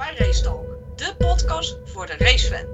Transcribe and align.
bij 0.00 0.26
Racetalk, 0.26 0.66
de 0.96 1.14
podcast 1.18 1.78
voor 1.84 2.06
de 2.06 2.14
racefan. 2.18 2.64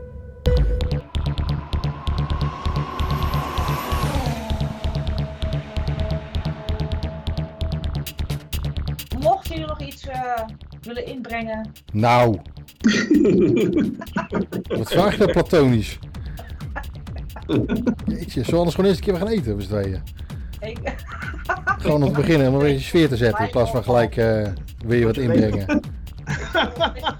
Mochten 9.21 9.51
jullie 9.51 9.67
nog 9.67 9.81
iets 9.81 10.07
uh, 10.07 10.15
willen 10.83 11.07
inbrengen? 11.07 11.73
Nou. 11.93 12.29
Wat 14.79 14.89
vraag 14.89 15.13
je 15.13 15.19
nou 15.19 15.33
platonisch? 15.33 15.99
Jeetje, 18.07 18.31
zullen 18.31 18.51
we 18.51 18.57
anders 18.57 18.75
gewoon 18.75 18.91
eerst 18.91 19.01
een 19.01 19.07
keer 19.07 19.17
gaan 19.17 19.29
eten, 19.29 19.57
we 19.57 19.63
z'n 19.63 19.69
tweeën? 19.69 20.03
Ik... 20.61 20.95
Gewoon 21.79 22.03
om 22.03 22.13
te 22.13 22.21
beginnen, 22.21 22.49
om 22.49 22.55
een 22.55 22.61
beetje 22.61 22.87
sfeer 22.87 23.09
te 23.09 23.17
zetten 23.17 23.45
in 23.45 23.51
plaats 23.51 23.71
van 23.71 23.83
gelijk 23.83 24.17
uh, 24.17 24.47
weer 24.87 25.07
wat 25.07 25.17
inbrengen. 25.17 25.83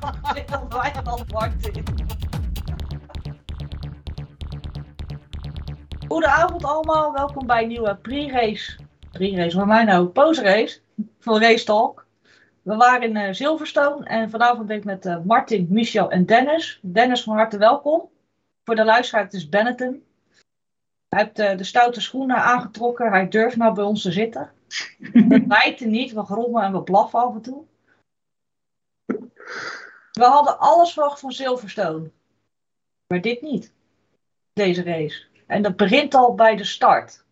Goedenavond 6.09 6.65
allemaal, 6.65 7.13
welkom 7.13 7.47
bij 7.47 7.63
een 7.63 7.69
nieuwe 7.69 7.97
pre-race. 7.97 8.77
Pre-race, 9.13 9.57
waar 9.57 9.67
mij 9.67 9.85
nou? 9.85 10.07
Post-race 10.07 10.81
van 11.19 11.41
Race 11.41 11.65
Talk. 11.65 12.07
We 12.63 12.77
waren 12.77 13.03
in 13.03 13.17
uh, 13.17 13.33
Silverstone 13.33 14.05
en 14.05 14.31
vanavond 14.31 14.67
ben 14.67 14.77
ik 14.77 14.85
met 14.85 15.07
uh, 15.07 15.17
Martin, 15.25 15.67
Michel 15.71 16.11
en 16.11 16.27
Dennis. 16.27 16.81
Dennis, 16.83 17.23
van 17.23 17.37
harte 17.37 17.59
welkom. 17.59 18.09
Voor 18.65 18.75
de 18.75 18.85
luisteraar, 18.85 19.25
het 19.25 19.35
is 19.35 19.49
Benetton. 19.49 20.03
Hij 21.09 21.23
heeft 21.25 21.39
uh, 21.39 21.57
de 21.57 21.65
stoute 21.65 22.01
schoenen 22.01 22.37
aangetrokken. 22.37 23.11
Hij 23.11 23.29
durft 23.29 23.57
nou 23.57 23.75
bij 23.75 23.85
ons 23.85 24.03
te 24.03 24.13
zitten. 24.13 24.51
We 25.29 25.45
bijten 25.47 25.91
niet, 25.91 26.13
we 26.13 26.23
grommen 26.23 26.63
en 26.63 26.73
we 26.73 26.83
blaffen 26.83 27.19
af 27.19 27.35
en 27.35 27.43
toe. 27.43 27.65
We 30.17 30.25
hadden 30.25 30.59
alles 30.59 30.93
verwacht 30.93 31.21
van 31.21 31.33
Silverstone. 31.33 32.11
Maar 33.07 33.21
dit 33.21 33.43
niet. 33.43 33.73
Deze 34.53 34.83
race. 34.83 35.25
En 35.47 35.63
dat 35.63 35.77
begint 35.77 36.15
al 36.15 36.35
bij 36.35 36.57
de 36.57 36.65
start. 36.65 37.25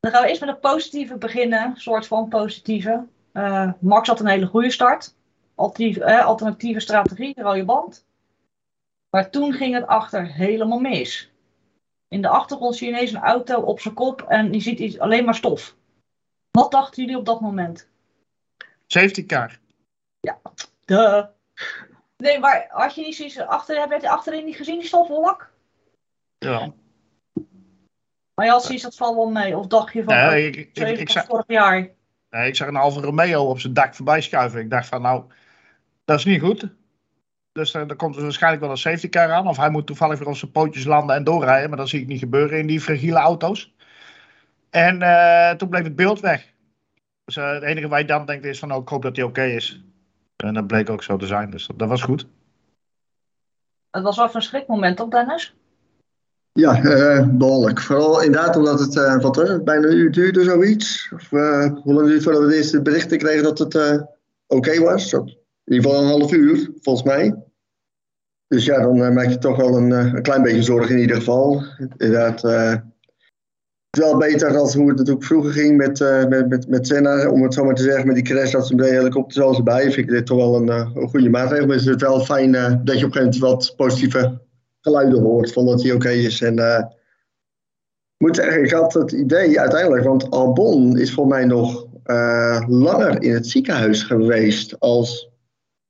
Dan 0.00 0.10
gaan 0.10 0.22
we 0.22 0.28
eerst 0.28 0.40
met 0.40 0.48
een 0.48 0.60
positieve 0.60 1.16
beginnen. 1.16 1.62
Een 1.62 1.76
soort 1.76 2.06
van 2.06 2.28
positieve. 2.28 3.06
Uh, 3.32 3.72
Max 3.78 4.08
had 4.08 4.20
een 4.20 4.26
hele 4.26 4.46
goede 4.46 4.70
start. 4.70 5.14
Alternatieve, 5.54 6.10
uh, 6.10 6.24
alternatieve 6.24 6.80
strategie, 6.80 7.42
rode 7.42 7.64
band. 7.64 8.04
Maar 9.10 9.30
toen 9.30 9.52
ging 9.52 9.74
het 9.74 9.86
achter 9.86 10.32
helemaal 10.32 10.80
mis. 10.80 11.32
In 12.08 12.22
de 12.22 12.28
achtergrond 12.28 12.76
zie 12.76 12.86
je 12.88 12.92
ineens 12.92 13.12
een 13.12 13.20
auto 13.20 13.60
op 13.60 13.80
zijn 13.80 13.94
kop 13.94 14.22
en 14.22 14.52
je 14.52 14.60
ziet 14.60 14.78
iets, 14.78 14.98
alleen 14.98 15.24
maar 15.24 15.34
stof. 15.34 15.76
Wat 16.50 16.70
dachten 16.70 17.02
jullie 17.02 17.18
op 17.18 17.26
dat 17.26 17.40
moment? 17.40 17.88
Safety 18.86 19.26
car. 19.26 19.58
Ja, 20.20 20.40
de. 20.84 21.32
Nee, 22.16 22.38
maar 22.38 22.66
had 22.68 22.94
je 22.94 23.02
niet 23.02 23.16
zoiets 23.16 23.38
achter, 23.38 23.80
heb 23.80 24.00
je 24.00 24.08
achterin 24.08 24.44
niet 24.44 24.56
gezien 24.56 24.78
die 24.78 24.86
stofwolk? 24.86 25.50
Ja. 26.38 26.72
Maar 28.34 28.44
je 28.44 28.50
had 28.50 28.64
zoiets 28.64 28.82
dat 28.82 28.96
valt 28.96 29.16
wel 29.16 29.30
mee, 29.30 29.56
of 29.56 29.66
dacht 29.66 29.92
je 29.92 30.02
van, 30.02 30.14
nee, 30.14 30.28
oh, 30.28 30.46
ik, 30.46 30.56
ik, 30.56 30.76
ik, 30.76 30.98
ik 30.98 31.10
zag, 31.10 31.24
vorig 31.24 31.44
jaar? 31.46 31.88
Nee, 32.30 32.48
ik 32.48 32.56
zag 32.56 32.68
een 32.68 32.76
Alfa 32.76 33.00
Romeo 33.00 33.44
op 33.44 33.60
zijn 33.60 33.74
dak 33.74 33.94
voorbij 33.94 34.20
schuiven. 34.20 34.60
Ik 34.60 34.70
dacht 34.70 34.86
van, 34.86 35.02
nou, 35.02 35.24
dat 36.04 36.18
is 36.18 36.24
niet 36.24 36.40
goed. 36.40 36.68
Dus 37.52 37.74
er, 37.74 37.88
er 37.88 37.96
komt 37.96 38.14
dus 38.14 38.22
waarschijnlijk 38.22 38.62
wel 38.62 38.70
een 38.70 38.78
safety 38.78 39.08
car 39.08 39.32
aan. 39.32 39.48
Of 39.48 39.56
hij 39.56 39.70
moet 39.70 39.86
toevallig 39.86 40.18
weer 40.18 40.28
op 40.28 40.36
zijn 40.36 40.50
pootjes 40.50 40.84
landen 40.84 41.16
en 41.16 41.24
doorrijden. 41.24 41.68
Maar 41.68 41.78
dat 41.78 41.88
zie 41.88 42.00
ik 42.00 42.06
niet 42.06 42.18
gebeuren 42.18 42.58
in 42.58 42.66
die 42.66 42.80
fragiele 42.80 43.18
auto's. 43.18 43.74
En 44.70 45.02
uh, 45.02 45.50
toen 45.50 45.68
bleef 45.68 45.82
het 45.82 45.96
beeld 45.96 46.20
weg. 46.20 46.52
Dus 47.24 47.36
uh, 47.36 47.52
het 47.52 47.62
enige 47.62 47.88
wat 47.88 47.98
je 47.98 48.04
dan 48.04 48.26
denkt 48.26 48.44
is 48.44 48.58
van, 48.58 48.72
oh, 48.72 48.82
ik 48.82 48.88
hoop 48.88 49.02
dat 49.02 49.16
hij 49.16 49.24
oké 49.24 49.40
okay 49.40 49.54
is. 49.54 49.84
En 50.44 50.54
dat 50.54 50.66
bleek 50.66 50.90
ook 50.90 51.02
zo 51.02 51.16
te 51.16 51.26
zijn. 51.26 51.50
Dus 51.50 51.66
dat, 51.66 51.78
dat 51.78 51.88
was 51.88 52.02
goed. 52.02 52.26
Het 53.90 54.02
was 54.02 54.16
wel 54.16 54.28
een 54.32 54.42
schrikmoment, 54.42 54.96
toch 54.96 55.08
Dennis? 55.08 55.54
Ja, 56.52 56.82
uh, 56.84 57.28
behoorlijk. 57.28 57.80
Vooral 57.80 58.22
inderdaad 58.22 58.56
omdat 58.56 58.80
het 58.80 58.94
uh, 58.94 59.20
wat, 59.20 59.38
uh, 59.38 59.58
bijna 59.58 59.86
een 59.86 59.96
uur 59.96 60.12
duurde 60.12 60.44
zoiets. 60.44 61.10
Of 61.14 61.30
hoe 61.30 61.80
lang 61.84 62.06
duurde 62.06 62.22
voordat 62.22 62.42
we 62.42 62.48
de 62.48 62.56
eerste 62.56 62.82
berichten 62.82 63.18
kregen 63.18 63.42
dat 63.42 63.58
het 63.58 63.74
oké 63.74 64.06
okay 64.46 64.80
was. 64.80 65.12
In 65.12 65.28
ieder 65.64 65.90
geval 65.90 66.02
een 66.02 66.08
half 66.08 66.32
uur, 66.32 66.70
volgens 66.80 67.06
mij. 67.06 67.34
Dus 68.46 68.64
ja, 68.64 68.80
dan 68.80 69.14
maak 69.14 69.28
je 69.28 69.38
toch 69.38 69.56
wel 69.56 69.76
een, 69.76 69.90
een, 69.90 70.22
klein 70.22 70.42
beetje 70.42 70.62
zorgen 70.62 70.94
in 70.94 71.00
ieder 71.00 71.16
geval. 71.16 71.64
Inderdaad, 71.96 72.42
wel 73.96 74.16
beter 74.16 74.52
dan 74.52 74.72
hoe 74.72 74.88
het 74.88 74.98
natuurlijk 74.98 75.24
vroeger 75.24 75.52
ging 75.52 75.76
met, 75.76 75.98
met, 76.28 76.48
met, 76.48 76.68
met 76.68 76.86
Senna. 76.86 77.30
Om 77.30 77.42
het 77.42 77.54
zo 77.54 77.64
maar 77.64 77.74
te 77.74 77.82
zeggen, 77.82 78.06
met 78.06 78.14
die 78.14 78.24
crash 78.24 78.52
dat 78.52 78.66
ze 78.66 78.74
met 78.74 78.84
de 78.84 78.94
helikopter 78.94 79.42
zoals 79.42 79.56
erbij. 79.56 79.82
Vind 79.82 79.96
ik 79.96 80.08
dit 80.08 80.26
toch 80.26 80.36
wel 80.36 80.56
een, 80.56 80.68
een 80.68 81.08
goede 81.08 81.30
maatregel. 81.30 81.66
Maar 81.66 81.76
is 81.76 81.84
het 81.84 82.00
wel 82.00 82.20
fijn 82.20 82.52
dat 82.52 82.62
je 82.62 82.74
op 82.74 82.86
een 82.86 82.96
gegeven 82.96 83.22
moment 83.22 83.38
wat 83.38 83.74
positieve 83.76 84.42
geluiden 84.84 85.22
hoort 85.22 85.52
van 85.52 85.66
dat 85.66 85.82
hij 85.82 85.92
oké 85.92 86.10
is. 86.10 86.42
En 86.42 86.58
uh, 86.58 86.82
moet 88.16 88.36
zeggen, 88.36 88.64
ik 88.64 88.70
had 88.70 88.92
het 88.92 89.12
idee 89.12 89.60
uiteindelijk, 89.60 90.04
want 90.04 90.30
Albon 90.30 90.98
is 90.98 91.12
voor 91.12 91.26
mij 91.26 91.44
nog 91.44 91.86
uh, 92.06 92.62
langer 92.66 93.22
in 93.22 93.34
het 93.34 93.48
ziekenhuis 93.48 94.02
geweest 94.02 94.80
als. 94.80 95.30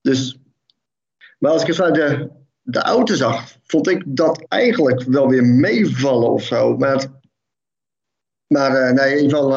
Dus, 0.01 0.41
maar 1.39 1.51
als 1.51 1.61
ik 1.61 1.67
het 1.67 1.77
vanuit 1.77 1.95
de, 1.95 2.31
de 2.63 2.81
auto 2.81 3.15
zag, 3.15 3.57
vond 3.63 3.89
ik 3.89 4.03
dat 4.07 4.45
eigenlijk 4.49 5.03
wel 5.03 5.29
weer 5.29 5.45
meevallen 5.45 6.31
of 6.31 6.43
zo. 6.43 6.77
Maar, 6.77 7.07
maar 8.47 8.71
uh, 8.71 8.91
nee, 8.91 9.17
in 9.17 9.23
ieder 9.23 9.39
geval, 9.39 9.53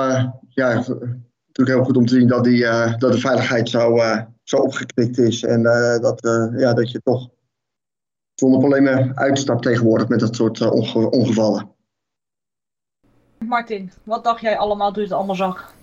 ja, 0.49 0.73
natuurlijk 0.73 1.77
heel 1.77 1.83
goed 1.83 1.97
om 1.97 2.05
te 2.05 2.13
zien 2.13 2.27
dat, 2.27 2.43
die, 2.43 2.63
dat 2.97 3.11
de 3.11 3.19
veiligheid 3.19 3.69
zo, 3.69 3.97
zo 4.43 4.57
opgeknikt 4.57 5.17
is. 5.17 5.43
En 5.43 5.63
dat, 6.01 6.19
ja, 6.57 6.73
dat 6.73 6.91
je 6.91 7.01
toch 7.03 7.29
zonder 8.39 8.59
problemen 8.59 9.17
uitstapt 9.17 9.61
tegenwoordig 9.61 10.07
met 10.07 10.19
dat 10.19 10.35
soort 10.35 10.59
uh, 10.59 10.71
onge 10.71 11.09
ongevallen. 11.09 11.71
Martin, 13.37 13.91
wat 14.03 14.23
dacht 14.23 14.41
jij 14.41 14.57
allemaal 14.57 14.91
toen 14.91 15.01
je 15.01 15.07
het 15.07 15.17
allemaal 15.17 15.35
zag? 15.35 15.73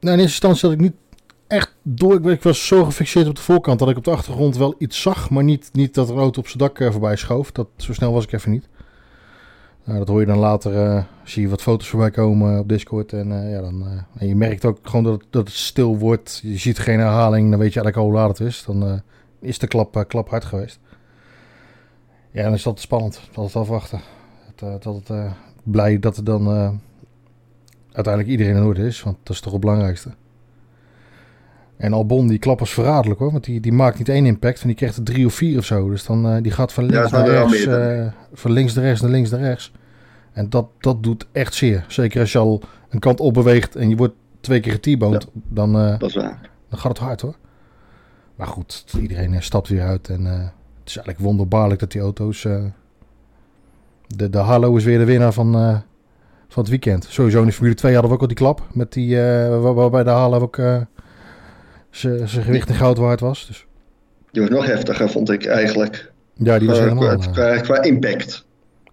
Nou, 0.00 0.16
in 0.16 0.22
eerste 0.22 0.22
instantie 0.22 0.68
had 0.68 0.78
ik 0.78 0.84
niet 0.84 0.96
echt 1.46 1.74
door. 1.82 2.30
Ik 2.30 2.42
was 2.42 2.66
zo 2.66 2.84
gefixeerd 2.84 3.28
op 3.28 3.34
de 3.34 3.42
voorkant 3.42 3.78
dat 3.78 3.88
ik 3.88 3.96
op 3.96 4.04
de 4.04 4.10
achtergrond 4.10 4.56
wel 4.56 4.74
iets 4.78 5.02
zag, 5.02 5.30
maar 5.30 5.44
niet, 5.44 5.70
niet 5.72 5.94
dat 5.94 6.08
er 6.08 6.14
een 6.14 6.20
auto 6.20 6.40
op 6.40 6.46
zijn 6.46 6.58
dak 6.58 6.92
voorbij 6.92 7.16
schoof. 7.16 7.52
Dat, 7.52 7.68
zo 7.76 7.92
snel 7.92 8.12
was 8.12 8.24
ik 8.24 8.32
even 8.32 8.50
niet. 8.50 8.68
Nou, 9.90 10.02
dat 10.02 10.10
hoor 10.10 10.20
je 10.20 10.26
dan 10.26 10.38
later, 10.38 11.06
zie 11.24 11.42
je 11.42 11.48
wat 11.48 11.62
foto's 11.62 11.88
voorbij 11.88 12.10
komen 12.10 12.58
op 12.58 12.68
Discord. 12.68 13.12
En, 13.12 13.50
ja, 13.50 13.60
dan, 13.60 13.84
en 14.18 14.26
je 14.26 14.36
merkt 14.36 14.64
ook 14.64 14.78
gewoon 14.82 15.04
dat 15.04 15.12
het, 15.20 15.26
dat 15.30 15.46
het 15.46 15.56
stil 15.56 15.98
wordt. 15.98 16.40
Je 16.42 16.56
ziet 16.56 16.78
geen 16.78 16.98
herhaling, 16.98 17.50
dan 17.50 17.58
weet 17.58 17.72
je 17.72 17.80
eigenlijk 17.80 17.96
al 17.96 18.04
hoe 18.04 18.12
laat 18.12 18.38
het 18.38 18.48
is. 18.48 18.64
Dan 18.66 19.02
is 19.40 19.58
de 19.58 19.66
klap, 19.66 20.04
klap 20.08 20.28
hard 20.28 20.44
geweest. 20.44 20.80
Ja, 22.30 22.42
dan 22.42 22.52
is 22.52 22.62
dat 22.62 22.80
spannend. 22.80 23.20
Altijd 23.34 23.56
afwachten. 23.56 24.00
Het, 24.46 24.82
dat 24.82 25.08
het, 25.08 25.32
blij 25.62 25.98
dat 25.98 26.16
er 26.16 26.24
dan 26.24 26.42
uh, 26.42 26.70
uiteindelijk 27.92 28.28
iedereen 28.28 28.56
in 28.56 28.64
orde 28.64 28.86
is. 28.86 29.02
Want 29.02 29.16
dat 29.22 29.34
is 29.34 29.40
toch 29.40 29.52
het 29.52 29.60
belangrijkste. 29.60 30.10
En 31.76 31.92
Albon, 31.92 32.28
die 32.28 32.38
klap 32.38 32.58
was 32.58 32.72
verraderlijk 32.72 33.20
hoor. 33.20 33.32
Want 33.32 33.44
die, 33.44 33.60
die 33.60 33.72
maakt 33.72 33.98
niet 33.98 34.08
één 34.08 34.26
impact. 34.26 34.60
En 34.60 34.66
die 34.66 34.76
krijgt 34.76 34.96
er 34.96 35.02
drie 35.02 35.26
of 35.26 35.34
vier 35.34 35.58
of 35.58 35.64
zo. 35.64 35.90
Dus 35.90 36.06
dan 36.06 36.26
uh, 36.26 36.42
die 36.42 36.52
gaat 36.52 36.72
van 36.72 36.84
links 36.84 37.10
ja, 37.10 37.18
naar 37.18 37.28
rechts. 37.28 37.66
van 38.32 38.52
links 38.52 38.74
naar 38.74 38.84
rechts 38.84 39.00
naar 39.00 39.10
links 39.10 39.30
naar 39.30 39.40
rechts. 39.40 39.72
En 40.40 40.50
dat, 40.50 40.66
dat 40.78 41.02
doet 41.02 41.26
echt 41.32 41.54
zeer. 41.54 41.84
Zeker 41.88 42.20
als 42.20 42.32
je 42.32 42.38
al 42.38 42.62
een 42.88 42.98
kant 42.98 43.20
op 43.20 43.34
beweegt 43.34 43.76
en 43.76 43.88
je 43.88 43.96
wordt 43.96 44.14
twee 44.40 44.60
keer 44.60 44.72
geteaboned. 44.72 45.22
Ja, 45.22 45.40
dan, 45.48 45.72
dan 45.72 46.78
gaat 46.78 46.88
het 46.88 46.98
hard 46.98 47.20
hoor. 47.20 47.34
Maar 48.36 48.46
goed, 48.46 48.84
iedereen 49.00 49.42
stapt 49.42 49.68
weer 49.68 49.82
uit. 49.82 50.08
En 50.08 50.52
is 50.84 50.96
eigenlijk 50.96 51.18
wonderbaarlijk 51.18 51.80
dat 51.80 51.92
die 51.92 52.00
auto's... 52.00 52.44
Uh, 52.44 52.64
de, 54.06 54.30
de 54.30 54.38
Harlow 54.38 54.76
is 54.76 54.84
weer 54.84 54.98
de 54.98 55.04
winnaar 55.04 55.32
van, 55.32 55.52
van 56.48 56.62
het 56.62 56.68
weekend. 56.68 57.06
Sowieso 57.08 57.40
in 57.40 57.46
de 57.46 57.52
Formule 57.52 57.74
2 57.74 57.92
hadden 57.92 58.10
we 58.10 58.16
ook 58.16 58.22
al 58.22 58.28
die 58.28 58.36
klap. 58.36 58.66
Met 58.72 58.92
die, 58.92 59.16
waar, 59.16 59.74
waarbij 59.74 60.02
de 60.02 60.10
Harlow 60.10 60.42
ook 60.42 60.56
zijn 61.90 62.28
gewicht 62.28 62.68
in 62.68 62.74
goud 62.74 62.98
waard 62.98 63.20
was. 63.20 63.46
Dus. 63.46 63.66
Die 64.30 64.40
was 64.42 64.50
nog 64.50 64.66
heftiger, 64.66 65.10
vond 65.10 65.30
ik 65.30 65.46
eigenlijk. 65.46 66.12
Ja, 66.34 66.58
die 66.58 66.68
was 66.68 66.78
helemaal... 66.78 67.18
Qua, 67.18 67.30
qua, 67.30 67.56
qua, 67.56 67.82
impact. 67.82 68.48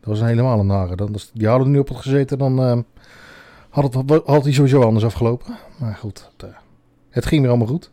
Dat 0.07 0.15
was 0.15 0.19
een 0.19 0.35
helemaal 0.35 0.59
een 0.59 0.67
nare. 0.67 0.95
Dan, 0.95 1.15
die 1.33 1.47
hadden 1.47 1.71
nu 1.71 1.79
op 1.79 1.87
het 1.87 1.97
gezeten, 1.97 2.37
dan 2.37 2.85
had, 3.69 3.93
het, 3.93 4.21
had 4.25 4.43
hij 4.43 4.53
sowieso 4.53 4.81
anders 4.81 5.05
afgelopen. 5.05 5.55
Maar 5.77 5.95
goed, 5.95 6.29
het, 6.37 6.49
het 7.09 7.25
ging 7.25 7.41
weer 7.41 7.49
allemaal 7.49 7.67
goed. 7.67 7.89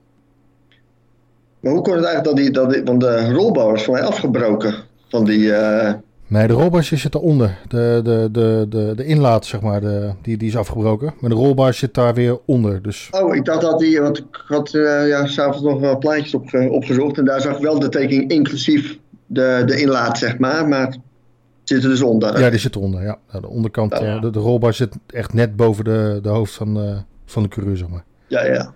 Maar 1.61 1.73
hoe 1.73 1.83
kon 1.83 1.95
het 1.95 2.05
eigenlijk 2.05 2.37
dat 2.37 2.45
die, 2.45 2.51
dat 2.51 2.71
die 2.71 2.85
want 2.85 3.01
de 3.01 3.33
rolbouw 3.33 3.75
is 3.75 3.85
voor 3.85 3.95
mij 3.95 4.03
afgebroken 4.03 4.75
van 5.09 5.25
die... 5.25 5.39
Uh... 5.39 5.93
Nee, 6.27 6.47
de 6.47 6.53
rolbar 6.53 6.83
zit 6.83 7.15
eronder. 7.15 7.59
De, 7.69 8.01
de, 8.05 8.29
de, 8.33 8.67
de, 8.69 8.93
de 8.97 9.05
inlaat, 9.05 9.47
zeg 9.47 9.61
maar, 9.61 9.81
de, 9.81 10.13
die, 10.23 10.37
die 10.37 10.49
is 10.49 10.57
afgebroken. 10.57 11.15
Maar 11.21 11.31
de 11.31 11.37
rolbar 11.37 11.75
zit 11.75 11.95
daar 11.95 12.15
weer 12.15 12.39
onder. 12.45 12.83
Dus... 12.83 13.09
Oh, 13.11 13.35
ik 13.35 13.45
dacht 13.45 13.61
dat 13.61 13.79
die, 13.79 14.01
want 14.01 14.19
ik 14.19 14.45
had 14.47 14.73
uh, 14.75 15.09
ja, 15.09 15.27
s'avonds 15.27 15.63
nog 15.63 15.81
wel 15.81 15.99
plaatjes 15.99 16.35
op, 16.35 16.55
opgezocht. 16.71 17.19
En 17.19 17.25
daar 17.25 17.41
zag 17.41 17.57
ik 17.57 17.63
wel 17.63 17.79
de 17.79 17.89
tekening 17.89 18.31
inclusief 18.31 18.99
de, 19.27 19.63
de 19.67 19.81
inlaat, 19.81 20.19
zeg 20.19 20.39
maar. 20.39 20.69
Maar 20.69 20.97
zit 21.65 21.83
er 21.83 21.89
dus 21.89 22.03
onder. 22.03 22.41
Ja, 22.41 22.51
die 22.51 22.59
zit 22.59 22.77
eronder, 22.77 23.03
ja. 23.03 23.19
De 23.41 23.49
onderkant, 23.49 23.99
ja. 23.99 24.19
De, 24.19 24.31
de 24.31 24.39
rolbar 24.39 24.75
zit 24.75 24.99
echt 25.07 25.33
net 25.33 25.57
boven 25.57 25.85
de, 25.85 26.19
de 26.23 26.29
hoofd 26.29 26.53
van, 26.53 26.79
uh, 26.79 26.99
van 27.25 27.43
de 27.43 27.49
coureur, 27.49 27.77
zeg 27.77 27.89
maar. 27.89 28.05
Ja, 28.27 28.45
ja. 28.45 28.75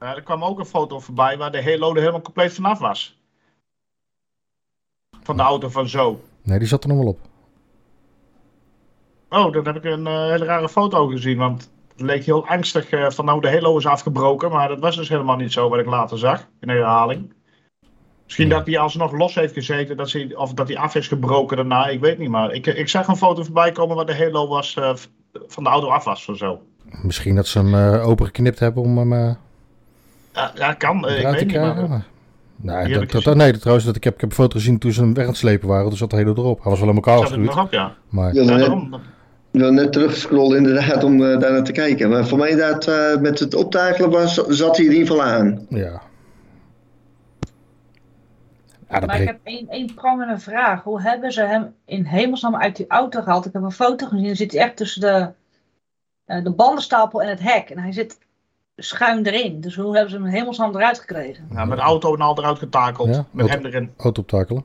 Ja, 0.00 0.14
er 0.16 0.22
kwam 0.22 0.44
ook 0.44 0.58
een 0.58 0.64
foto 0.64 1.00
voorbij 1.00 1.38
waar 1.38 1.52
de 1.52 1.62
Halo 1.62 1.90
er 1.94 2.00
helemaal 2.00 2.20
compleet 2.20 2.52
vanaf 2.52 2.78
was. 2.78 3.20
Van 5.22 5.36
de 5.36 5.42
auto 5.42 5.68
van 5.68 5.88
zo. 5.88 6.20
Nee, 6.42 6.58
die 6.58 6.68
zat 6.68 6.82
er 6.82 6.88
nog 6.88 6.98
wel 6.98 7.06
op. 7.06 7.18
Oh, 9.28 9.52
dan 9.52 9.66
heb 9.66 9.76
ik 9.76 9.84
een 9.84 10.06
eh, 10.06 10.28
hele 10.28 10.44
rare 10.44 10.68
foto 10.68 11.06
gezien. 11.06 11.38
Want 11.38 11.70
het 11.92 12.00
leek 12.00 12.24
heel 12.24 12.46
angstig 12.46 12.90
eh, 12.90 13.10
van 13.10 13.24
nou 13.24 13.40
de 13.40 13.50
Halo 13.50 13.76
is 13.76 13.86
afgebroken. 13.86 14.50
Maar 14.50 14.68
dat 14.68 14.78
was 14.78 14.96
dus 14.96 15.08
helemaal 15.08 15.36
niet 15.36 15.52
zo 15.52 15.68
wat 15.68 15.78
ik 15.78 15.86
later 15.86 16.18
zag 16.18 16.48
in 16.60 16.68
de 16.68 16.74
herhaling. 16.74 17.34
Misschien 18.30 18.48
Ja. 18.48 18.56
dat 18.56 18.66
hij 18.66 18.78
alsnog 18.78 19.12
los 19.12 19.34
heeft 19.34 19.52
gezeten. 19.52 19.96
Dat 19.96 20.12
hij, 20.12 20.30
of 20.34 20.52
dat 20.54 20.68
hij 20.68 20.76
af 20.76 20.94
is 20.94 21.08
gebroken 21.08 21.56
daarna. 21.56 21.86
Ik 21.86 22.00
weet 22.00 22.18
niet. 22.18 22.28
Maar 22.28 22.52
ik, 22.52 22.66
ik 22.66 22.88
zag 22.88 23.06
een 23.06 23.16
foto 23.16 23.42
voorbij 23.44 23.72
komen 23.72 23.96
waar 23.96 24.06
de 24.06 24.16
Halo 24.16 24.48
was, 24.48 24.74
eh, 24.76 24.94
van 25.46 25.62
de 25.64 25.70
auto 25.70 25.88
af 25.88 26.04
was 26.04 26.24
van 26.24 26.36
zo. 26.36 26.60
Misschien 27.02 27.34
dat 27.34 27.46
ze 27.46 27.58
hem 27.58 27.74
eh 27.74 28.08
opengeknipt 28.08 28.58
hebben 28.58 28.82
om 28.82 28.98
hem 28.98 29.12
eh 29.12 29.34
Ja, 30.34 30.52
ja 30.54 30.72
kan. 30.72 31.06
eh, 31.08 31.18
ik 31.20 31.26
weet 31.26 31.46
niet. 31.46 31.56
Maar, 31.56 32.04
Nee, 32.62 33.06
dat, 33.06 33.22
dat, 33.22 33.36
nee, 33.36 33.50
dat, 33.52 33.60
trouwens, 33.60 33.86
dat, 33.86 33.96
ik, 33.96 34.04
heb, 34.04 34.14
ik 34.14 34.20
heb 34.20 34.30
een 34.30 34.36
foto 34.36 34.56
gezien 34.58 34.78
toen 34.78 34.92
ze 34.92 35.00
hem 35.00 35.14
weg 35.14 35.24
aan 35.24 35.30
het 35.30 35.38
slepen 35.38 35.68
waren. 35.68 35.88
Toen 35.88 35.96
zat 35.96 36.10
de 36.10 36.16
hele 36.16 36.30
erop. 36.30 36.62
Hij 36.62 36.70
was 36.70 36.80
wel 36.80 36.88
in 36.88 36.94
elkaar 36.94 37.32
er 37.32 37.38
nog 37.38 37.62
op, 37.62 37.72
ja. 37.72 37.94
Maar 38.08 38.34
Ja, 38.34 38.44
daarom. 38.44 38.94
ik 39.52 39.60
wil 39.60 39.72
net 39.72 39.92
terugscrollen 39.92 40.56
inderdaad 40.56 41.04
om 41.04 41.18
daar 41.18 41.38
naar 41.52 41.64
te 41.64 41.72
kijken. 41.72 42.10
Maar 42.10 42.26
voor 42.26 42.38
mij 42.38 42.50
inderdaad, 42.50 42.86
eh, 42.86 43.20
met 43.20 43.38
het 43.38 43.54
optakelen 43.54 44.10
was, 44.10 44.34
zat 44.34 44.76
hij 44.76 44.86
in 44.86 44.92
ieder 44.92 45.06
geval 45.06 45.22
aan. 45.22 45.66
ja. 45.68 46.02
Ja, 48.90 49.06
Maar 49.06 49.20
ik 49.20 49.26
heb 49.26 49.40
één, 49.42 49.68
één 49.68 49.94
prangende 49.94 50.38
vraag. 50.38 50.82
Hoe 50.82 51.02
hebben 51.02 51.32
ze 51.32 51.42
hem 51.42 51.74
in 51.84 52.04
hemelsnaam 52.04 52.56
uit 52.56 52.76
die 52.76 52.86
auto 52.88 53.22
gehaald? 53.22 53.46
Ik 53.46 53.52
heb 53.52 53.62
een 53.62 53.72
foto 53.72 54.06
gezien. 54.06 54.26
Dan 54.26 54.36
zit 54.36 54.52
hij 54.52 54.60
echt 54.60 54.76
tussen 54.76 55.00
de, 55.00 55.32
eh, 56.24 56.44
de 56.44 56.50
bandenstapel 56.50 57.22
en 57.22 57.28
het 57.28 57.40
hek. 57.40 57.70
En 57.70 57.78
hij 57.78 57.92
zit 57.92 58.18
schuin 58.76 59.26
erin. 59.26 59.60
Dus 59.60 59.76
hoe 59.76 59.92
hebben 59.94 60.10
ze 60.10 60.16
hem 60.16 60.26
in 60.26 60.32
hemelsnaam 60.32 60.74
eruit 60.76 60.98
gekregen? 60.98 61.48
Ja, 61.52 61.64
met 61.64 61.78
de 61.78 61.84
auto 61.84 62.14
en 62.14 62.20
al 62.20 62.38
eruit 62.38 62.58
getakeld. 62.58 63.14
Ja, 63.14 63.24
met 63.30 63.48
auto- 63.48 63.62
hem 63.62 63.72
erin. 63.72 63.92
Auto 63.96 64.20
optakelen. 64.20 64.64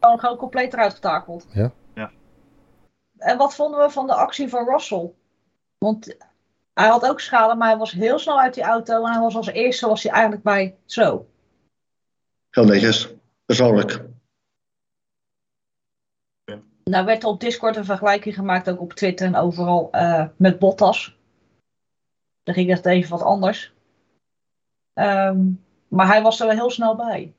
Gewoon, 0.00 0.18
gewoon 0.18 0.36
compleet 0.36 0.72
eruit 0.72 0.94
getakeld. 0.94 1.46
Ja. 1.52 1.70
Ja. 1.94 2.10
En 3.18 3.38
wat 3.38 3.54
vonden 3.54 3.80
we 3.80 3.90
van 3.90 4.06
de 4.06 4.14
actie 4.14 4.48
van 4.48 4.68
Russell? 4.68 5.10
Want 5.78 6.16
hij 6.74 6.88
had 6.88 7.08
ook 7.08 7.20
schade, 7.20 7.54
maar 7.54 7.68
hij 7.68 7.78
was 7.78 7.92
heel 7.92 8.18
snel 8.18 8.40
uit 8.40 8.54
die 8.54 8.62
auto. 8.62 9.04
En 9.04 9.12
hij 9.12 9.20
was 9.20 9.36
als 9.36 9.46
eerste 9.46 9.86
was 9.88 10.02
hij 10.02 10.12
eigenlijk 10.12 10.42
bij 10.42 10.76
zo. 10.84 11.26
Heel 12.50 12.64
netjes. 12.64 13.14
Persoonlijk. 13.50 14.04
Nou 16.84 17.04
werd 17.04 17.22
er 17.22 17.28
op 17.28 17.40
Discord 17.40 17.76
een 17.76 17.84
vergelijking 17.84 18.34
gemaakt, 18.34 18.70
ook 18.70 18.80
op 18.80 18.92
Twitter 18.92 19.26
en 19.26 19.36
overal, 19.36 19.88
eh, 19.92 20.24
met 20.36 20.58
Bottas. 20.58 21.18
Daar 22.42 22.54
ging 22.54 22.70
het 22.70 22.86
even 22.86 23.10
wat 23.10 23.22
anders. 23.22 23.72
Ehm, 24.92 25.38
maar 25.88 26.06
hij 26.06 26.22
was 26.22 26.40
er 26.40 26.46
wel 26.46 26.56
heel 26.56 26.70
snel 26.70 26.96
bij. 26.96 27.32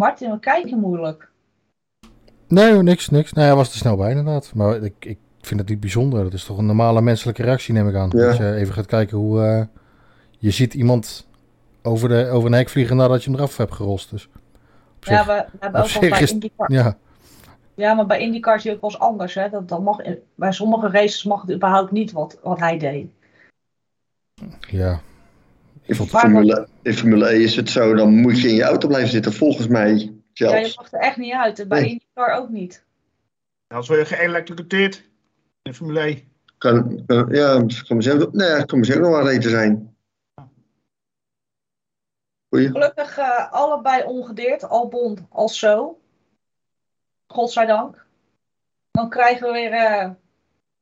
Martin, 0.00 0.30
we 0.30 0.38
kijken 0.38 0.78
moeilijk. 0.78 1.30
Nee, 2.48 2.82
niks, 2.82 3.08
niks. 3.08 3.32
Nee, 3.32 3.44
hij 3.44 3.54
was 3.54 3.70
er 3.70 3.78
snel 3.78 3.96
bij 3.96 4.10
inderdaad. 4.10 4.54
Maar 4.54 4.82
ik, 4.82 4.94
ik 4.98 5.18
vind 5.40 5.60
het 5.60 5.68
niet 5.68 5.80
bijzonder. 5.80 6.22
Dat 6.22 6.32
is 6.32 6.44
toch 6.44 6.58
een 6.58 6.66
normale 6.66 7.02
menselijke 7.02 7.42
reactie, 7.42 7.74
neem 7.74 7.88
ik 7.88 7.94
aan. 7.94 8.10
Ja. 8.12 8.28
Als 8.28 8.36
je 8.36 8.54
even 8.54 8.74
gaat 8.74 8.86
kijken 8.86 9.16
hoe... 9.18 9.42
eh, 9.42 9.64
je 10.38 10.50
ziet 10.50 10.74
iemand 10.74 11.26
over, 11.82 12.08
de, 12.08 12.28
over 12.28 12.48
een 12.48 12.54
hek 12.56 12.68
vliegen 12.68 12.96
nadat 12.96 13.24
je 13.24 13.30
hem 13.30 13.38
eraf 13.38 13.56
hebt 13.56 13.74
gerost. 13.74 14.10
Dus 14.10 14.28
op 15.02 15.08
Ja, 15.08 15.26
we, 15.26 15.32
we 15.52 15.56
hebben 15.60 15.80
op 15.80 15.86
ook 15.86 15.92
wel 15.92 16.02
zich 16.02 16.10
bij 16.10 16.20
is- 16.20 16.30
IndyCar. 16.32 16.72
ja. 16.72 16.96
Ja, 17.74 17.94
maar 17.94 18.06
bij 18.06 18.20
IndyCar 18.20 18.60
zie 18.60 18.70
je 18.70 18.76
ook 18.76 18.82
wel 18.82 18.90
eens 18.90 19.00
anders. 19.00 19.34
Hè? 19.34 19.48
Dat, 19.48 19.68
dat 19.68 19.82
mag, 19.82 19.98
bij 20.34 20.52
sommige 20.52 20.88
races 20.88 21.24
mag 21.24 21.40
het 21.42 21.50
überhaupt 21.52 21.90
niet 21.90 22.12
wat, 22.12 22.38
wat 22.42 22.58
hij 22.58 22.78
deed. 22.78 23.06
ja. 24.70 25.00
In 25.84 25.94
Formule, 25.94 26.66
in 26.82 26.94
Formule 26.94 27.28
E 27.34 27.42
is 27.42 27.56
het 27.56 27.70
zo, 27.70 27.94
dan 27.94 28.14
moet 28.14 28.40
je 28.40 28.48
in 28.48 28.54
je 28.54 28.62
auto 28.62 28.88
blijven 28.88 29.10
zitten, 29.10 29.32
volgens 29.32 29.66
mij 29.66 29.90
Ja, 29.90 29.96
je 29.96 30.12
zelfs. 30.32 30.76
mag 30.76 30.92
er 30.92 31.00
echt 31.00 31.16
niet 31.16 31.32
uit. 31.32 31.58
En 31.58 31.68
bij 31.68 31.80
Nee. 31.80 31.90
IndyCar 31.90 32.38
ook 32.38 32.48
niet. 32.48 32.84
Als 33.74 33.88
we 33.88 34.04
geëlektrocuteerd 34.04 35.08
in 35.62 35.74
Formule 35.74 36.00
E. 36.00 36.22
Kan, 36.58 37.02
kan- 37.06 37.28
ja, 37.30 37.64
kan 37.86 37.96
misschien 37.96 38.22
ook, 38.22 38.32
nee, 38.32 38.64
kan 38.66 38.78
misschien 38.78 39.00
ook 39.04 39.10
nog 39.10 39.16
wel 39.22 39.28
reden 39.28 39.50
zijn. 39.50 39.91
Goeie. 42.52 42.70
Gelukkig 42.70 43.18
eh, 43.18 43.52
allebei 43.52 44.04
ongedeerd. 44.04 44.68
Albon 44.68 45.26
als 45.30 45.58
zo. 45.58 46.00
Godzijdank. 47.26 48.06
Dan 48.90 49.08
krijgen 49.08 49.46
we 49.46 49.52
weer 49.52 49.72
eh, 49.72 50.10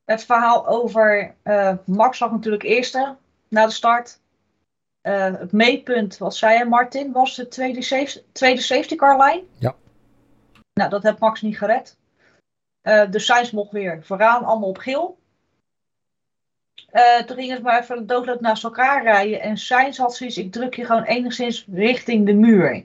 het 0.04 0.24
verhaal 0.24 0.66
over... 0.66 1.34
eh, 1.42 1.76
Max 1.86 2.18
lag 2.18 2.30
natuurlijk 2.30 2.62
eerste 2.62 3.16
na 3.48 3.66
de 3.66 3.72
start. 3.72 4.20
Eh, 5.00 5.34
het 5.34 5.52
meetpunt, 5.52 6.18
wat 6.18 6.34
zei 6.34 6.58
je 6.58 6.64
Martin, 6.64 7.12
was 7.12 7.34
de 7.34 7.48
tweede, 7.48 7.82
safe, 7.82 8.22
tweede 8.32 8.60
safety 8.60 8.96
car 8.96 9.24
line. 9.24 9.44
Ja. 9.58 9.74
Nou, 10.72 10.90
dat 10.90 11.02
heeft 11.02 11.18
Max 11.18 11.42
niet 11.42 11.58
gered. 11.58 11.98
Eh 12.80 13.10
dus 13.10 13.24
Sainz 13.26 13.50
mocht 13.50 13.72
weer 13.72 14.04
vooraan, 14.04 14.44
allemaal 14.44 14.68
op 14.68 14.78
geel. 14.78 15.18
Eh, 16.90 17.18
toen 17.18 17.36
gingen 17.36 17.56
ze 17.56 17.62
maar 17.62 17.80
even 17.80 18.06
doodloop 18.06 18.40
naast 18.40 18.64
elkaar 18.64 19.02
rijden. 19.02 19.40
En 19.40 19.56
Sainz 19.56 19.98
had 19.98 20.14
zoiets, 20.14 20.36
ik 20.36 20.52
druk 20.52 20.74
je 20.74 20.84
gewoon 20.84 21.02
enigszins 21.02 21.66
richting 21.72 22.26
de 22.26 22.34
muur. 22.34 22.84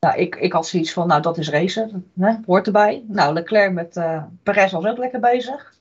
Nou, 0.00 0.18
ik, 0.18 0.36
ik 0.36 0.52
had 0.52 0.66
zoiets 0.66 0.92
van, 0.92 1.06
nou 1.06 1.22
dat 1.22 1.38
is 1.38 1.50
racen, 1.50 2.10
hè, 2.18 2.34
hoort 2.46 2.66
erbij. 2.66 3.04
Nou, 3.06 3.32
Leclerc 3.32 3.72
met 3.72 3.96
eh 3.96 4.24
Perez 4.42 4.72
was 4.72 4.84
ook 4.84 4.98
lekker 4.98 5.20
bezig. 5.20 5.74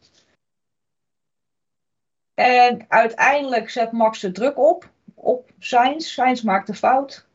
En 2.33 2.85
uiteindelijk 2.87 3.69
zet 3.69 3.91
Max 3.91 4.19
de 4.19 4.31
druk 4.31 4.57
op, 4.57 4.89
op 5.13 5.51
Sainz. 5.59 6.13
Sainz 6.13 6.41
maakt 6.41 6.67
de 6.67 6.73
fout. 6.73 7.27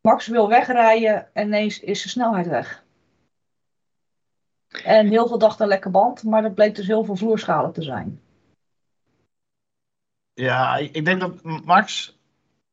Max 0.00 0.26
wil 0.26 0.48
wegrijden 0.48 1.28
en 1.32 1.46
ineens 1.46 1.80
is 1.80 2.02
de 2.02 2.08
snelheid 2.08 2.46
weg. 2.46 2.84
En 4.84 5.06
heel 5.06 5.26
veel 5.26 5.38
dachten 5.38 5.66
lekker 5.66 5.90
band, 5.90 6.22
maar 6.22 6.42
dat 6.42 6.54
bleek 6.54 6.74
dus 6.74 6.86
heel 6.86 7.04
veel 7.04 7.16
vloerschade 7.16 7.70
te 7.70 7.82
zijn. 7.82 8.20
Ja, 10.38 10.76
ik 10.76 11.04
denk 11.04 11.20
dat 11.20 11.42
Max, 11.64 12.18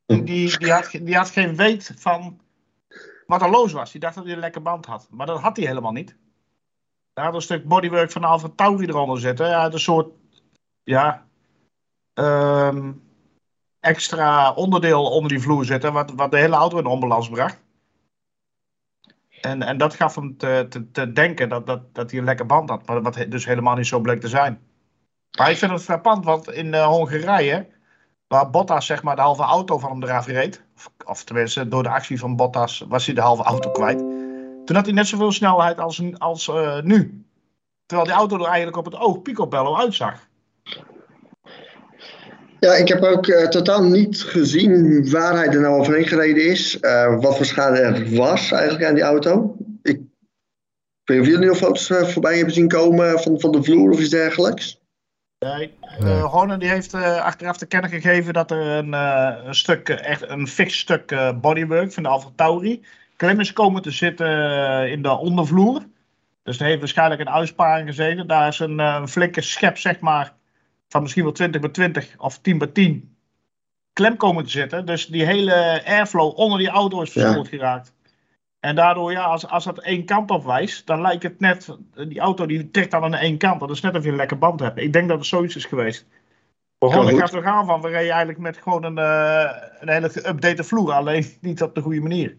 die, 0.05 0.57
die, 0.57 0.71
had, 0.71 0.91
die 0.91 1.15
had 1.15 1.29
geen 1.29 1.55
weet 1.55 1.91
van 1.97 2.39
wat 3.25 3.41
er 3.41 3.49
los 3.49 3.71
was. 3.71 3.91
Die 3.91 3.99
dacht 3.99 4.15
dat 4.15 4.23
hij 4.23 4.33
een 4.33 4.39
lekker 4.39 4.61
band 4.61 4.85
had. 4.85 5.07
Maar 5.11 5.25
dat 5.25 5.39
had 5.39 5.57
hij 5.57 5.65
helemaal 5.65 5.91
niet. 5.91 6.15
Hij 7.13 7.23
had 7.23 7.33
een 7.33 7.41
stuk 7.41 7.67
bodywork 7.67 8.11
van 8.11 8.23
Alfa 8.23 8.49
Tauri 8.55 8.85
eronder 8.85 9.19
zitten. 9.19 9.47
Ja, 9.47 9.65
een 9.65 9.79
soort, 9.79 10.13
ja, 10.83 11.25
ehm, 12.13 12.91
extra 13.79 14.53
onderdeel 14.53 15.03
onder 15.03 15.29
die 15.29 15.41
vloer 15.41 15.65
zitten, 15.65 15.93
wat, 15.93 16.11
wat 16.11 16.31
de 16.31 16.37
hele 16.37 16.55
auto 16.55 16.77
in 16.77 16.85
onbalans 16.85 17.29
bracht. 17.29 17.63
En, 19.41 19.61
en 19.61 19.77
dat 19.77 19.93
gaf 19.93 20.15
hem 20.15 20.37
te, 20.37 20.65
te, 20.69 20.91
te 20.91 21.11
denken 21.11 21.49
dat, 21.49 21.67
dat, 21.67 21.95
dat 21.95 22.09
hij 22.09 22.19
een 22.19 22.25
lekker 22.25 22.45
band 22.45 22.69
had, 22.69 22.85
maar 22.85 23.01
wat 23.01 23.25
dus 23.29 23.45
helemaal 23.45 23.75
niet 23.75 23.87
zo 23.87 23.99
bleek 23.99 24.21
te 24.21 24.27
zijn. 24.27 24.59
Maar 25.35 25.51
ik 25.51 25.57
vind 25.57 25.71
het 25.71 25.81
frappant, 25.81 26.25
want 26.25 26.51
in 26.51 26.73
eh, 26.73 26.85
Hongarije, 26.85 27.65
waar 28.27 28.49
Bottas 28.49 28.85
zeg 28.85 29.03
maar 29.03 29.15
de 29.15 29.21
halve 29.21 29.43
auto 29.43 29.77
van 29.79 29.91
hem 29.91 30.03
eraf 30.03 30.27
reed, 30.27 30.61
of, 31.05 31.23
tenminste 31.23 31.67
door 31.67 31.83
de 31.83 31.89
actie 31.89 32.19
van 32.19 32.35
Bottas 32.35 32.85
was 32.87 33.05
hij 33.05 33.15
de 33.15 33.21
halve 33.21 33.43
auto 33.43 33.71
kwijt, 33.71 33.97
toen 34.65 34.75
had 34.75 34.85
hij 34.85 34.93
net 34.93 35.07
zoveel 35.07 35.31
snelheid 35.31 35.79
als, 36.19 36.47
eh, 36.47 36.81
nu. 36.81 37.25
Terwijl 37.85 38.07
die 38.07 38.17
auto 38.17 38.39
er 38.39 38.45
eigenlijk 38.45 38.77
op 38.77 38.85
het 38.85 38.95
oog 38.95 39.21
picobello 39.21 39.75
uitzag. 39.75 40.27
Ja, 42.59 42.73
ik 42.73 42.87
heb 42.87 43.03
ook 43.03 43.27
eh, 43.27 43.47
totaal 43.47 43.83
niet 43.83 44.21
gezien 44.21 45.09
waar 45.09 45.35
hij 45.35 45.47
er 45.47 45.61
nou 45.61 45.79
overheen 45.79 46.07
gereden 46.07 46.45
is. 46.45 46.77
wat 47.19 47.37
voor 47.37 47.45
schade 47.45 47.79
er 47.79 48.15
was 48.15 48.51
eigenlijk 48.51 48.85
aan 48.85 48.95
die 48.95 49.03
auto. 49.03 49.55
Ik, 49.81 50.01
weet 51.03 51.17
niet 51.17 51.19
of 51.19 51.27
jullie 51.27 51.47
nog 51.47 51.57
foto's 51.57 51.87
voorbij 51.87 52.35
hebben 52.35 52.53
zien 52.53 52.67
komen 52.67 53.19
van, 53.19 53.39
van 53.39 53.51
de 53.51 53.63
vloer 53.63 53.91
of 53.91 53.99
iets 53.99 54.09
dergelijks. 54.09 54.83
Nee, 55.45 55.73
Nee. 55.99 56.13
eh, 56.13 56.31
Horner 56.31 56.59
die 56.59 56.69
heeft 56.69 56.93
eh, 56.93 57.21
achteraf 57.21 57.57
te 57.57 57.65
kennen 57.65 57.89
gegeven 57.89 58.33
dat 58.33 58.51
er 58.51 58.61
een, 58.67 58.93
eh, 58.93 59.45
een 59.45 59.55
stuk, 59.55 59.89
echt 59.89 60.29
een 60.29 60.47
fix 60.47 60.77
stuk 60.79 61.15
bodywork 61.41 61.93
van 61.93 62.03
de 62.03 62.09
Alfa 62.09 62.29
Tauri 62.35 62.85
klem 63.15 63.39
is 63.39 63.53
komen 63.53 63.81
te 63.81 63.91
zitten 63.91 64.27
in 64.91 65.01
de 65.01 65.17
ondervloer. 65.17 65.81
Dus 66.43 66.59
er 66.59 66.65
heeft 66.65 66.79
waarschijnlijk 66.79 67.21
een 67.21 67.29
uitsparing 67.29 67.87
gezeten. 67.87 68.27
Daar 68.27 68.47
is 68.47 68.59
een, 68.59 68.79
een 68.79 69.07
flinke 69.07 69.41
schep, 69.41 69.77
zeg 69.77 69.99
maar, 69.99 70.33
van 70.87 71.01
misschien 71.01 71.23
wel 71.23 71.31
20 71.31 71.61
bij 71.61 71.69
20 71.69 72.13
of 72.17 72.39
10 72.39 72.57
bij 72.57 72.67
10 72.67 73.15
klem 73.93 74.17
komen 74.17 74.43
te 74.43 74.49
zitten. 74.49 74.85
Dus 74.85 75.05
die 75.07 75.25
hele 75.25 75.81
airflow 75.85 76.39
onder 76.39 76.57
die 76.59 76.69
auto 76.69 77.01
is 77.01 77.11
verstoord 77.11 77.47
geraakt. 77.47 77.93
En 78.65 78.75
daardoor, 78.75 79.11
ja, 79.11 79.23
als, 79.23 79.47
als 79.47 79.63
dat 79.63 79.79
één 79.79 80.05
kant 80.05 80.31
op 80.31 80.45
wijst, 80.45 80.87
dan 80.87 81.01
lijkt 81.01 81.23
het 81.23 81.39
net, 81.39 81.77
die 82.07 82.19
auto 82.19 82.45
die 82.45 82.71
trekt 82.71 82.91
dan 82.91 83.03
aan 83.03 83.13
één 83.13 83.37
kant. 83.37 83.59
Dat 83.59 83.69
is 83.69 83.81
net 83.81 83.95
of 83.95 84.03
je 84.03 84.09
een 84.09 84.15
lekker 84.15 84.37
band 84.37 84.59
hebt. 84.59 84.79
Ik 84.79 84.93
denk 84.93 85.07
dat 85.07 85.17
het 85.17 85.27
zoiets 85.27 85.55
is 85.55 85.65
geweest. 85.65 86.05
Begon, 86.77 87.09
ik 87.09 87.17
gaf 87.19 87.33
er 87.33 87.45
aan 87.45 87.65
van, 87.65 87.81
we 87.81 87.87
reden 87.87 88.09
eigenlijk 88.09 88.39
met 88.39 88.57
gewoon 88.57 88.83
een, 88.83 88.97
eh, 88.97 89.51
een 89.79 89.89
hele 89.89 90.09
geüpdate 90.09 90.63
vloer, 90.63 90.91
alleen 90.91 91.25
niet 91.41 91.61
op 91.61 91.75
de 91.75 91.81
goede 91.81 92.01
manier. 92.01 92.37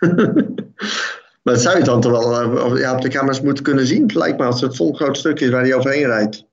maar 1.42 1.54
dat 1.54 1.60
zou 1.60 1.78
je 1.78 1.84
dan 1.84 2.00
toch 2.00 2.12
wel 2.12 2.40
eh, 2.40 2.64
op- 2.64 2.76
ja, 2.76 2.94
op 2.94 3.00
de 3.00 3.08
camera's 3.08 3.40
moeten 3.40 3.64
kunnen 3.64 3.86
zien. 3.86 4.02
Het 4.02 4.14
lijkt 4.14 4.38
me 4.38 4.44
als 4.44 4.60
het 4.60 4.76
vol 4.76 4.94
groot 4.94 5.16
stuk 5.16 5.40
is 5.40 5.50
waar 5.50 5.62
hij 5.62 5.74
overheen 5.74 6.06
rijdt. 6.06 6.48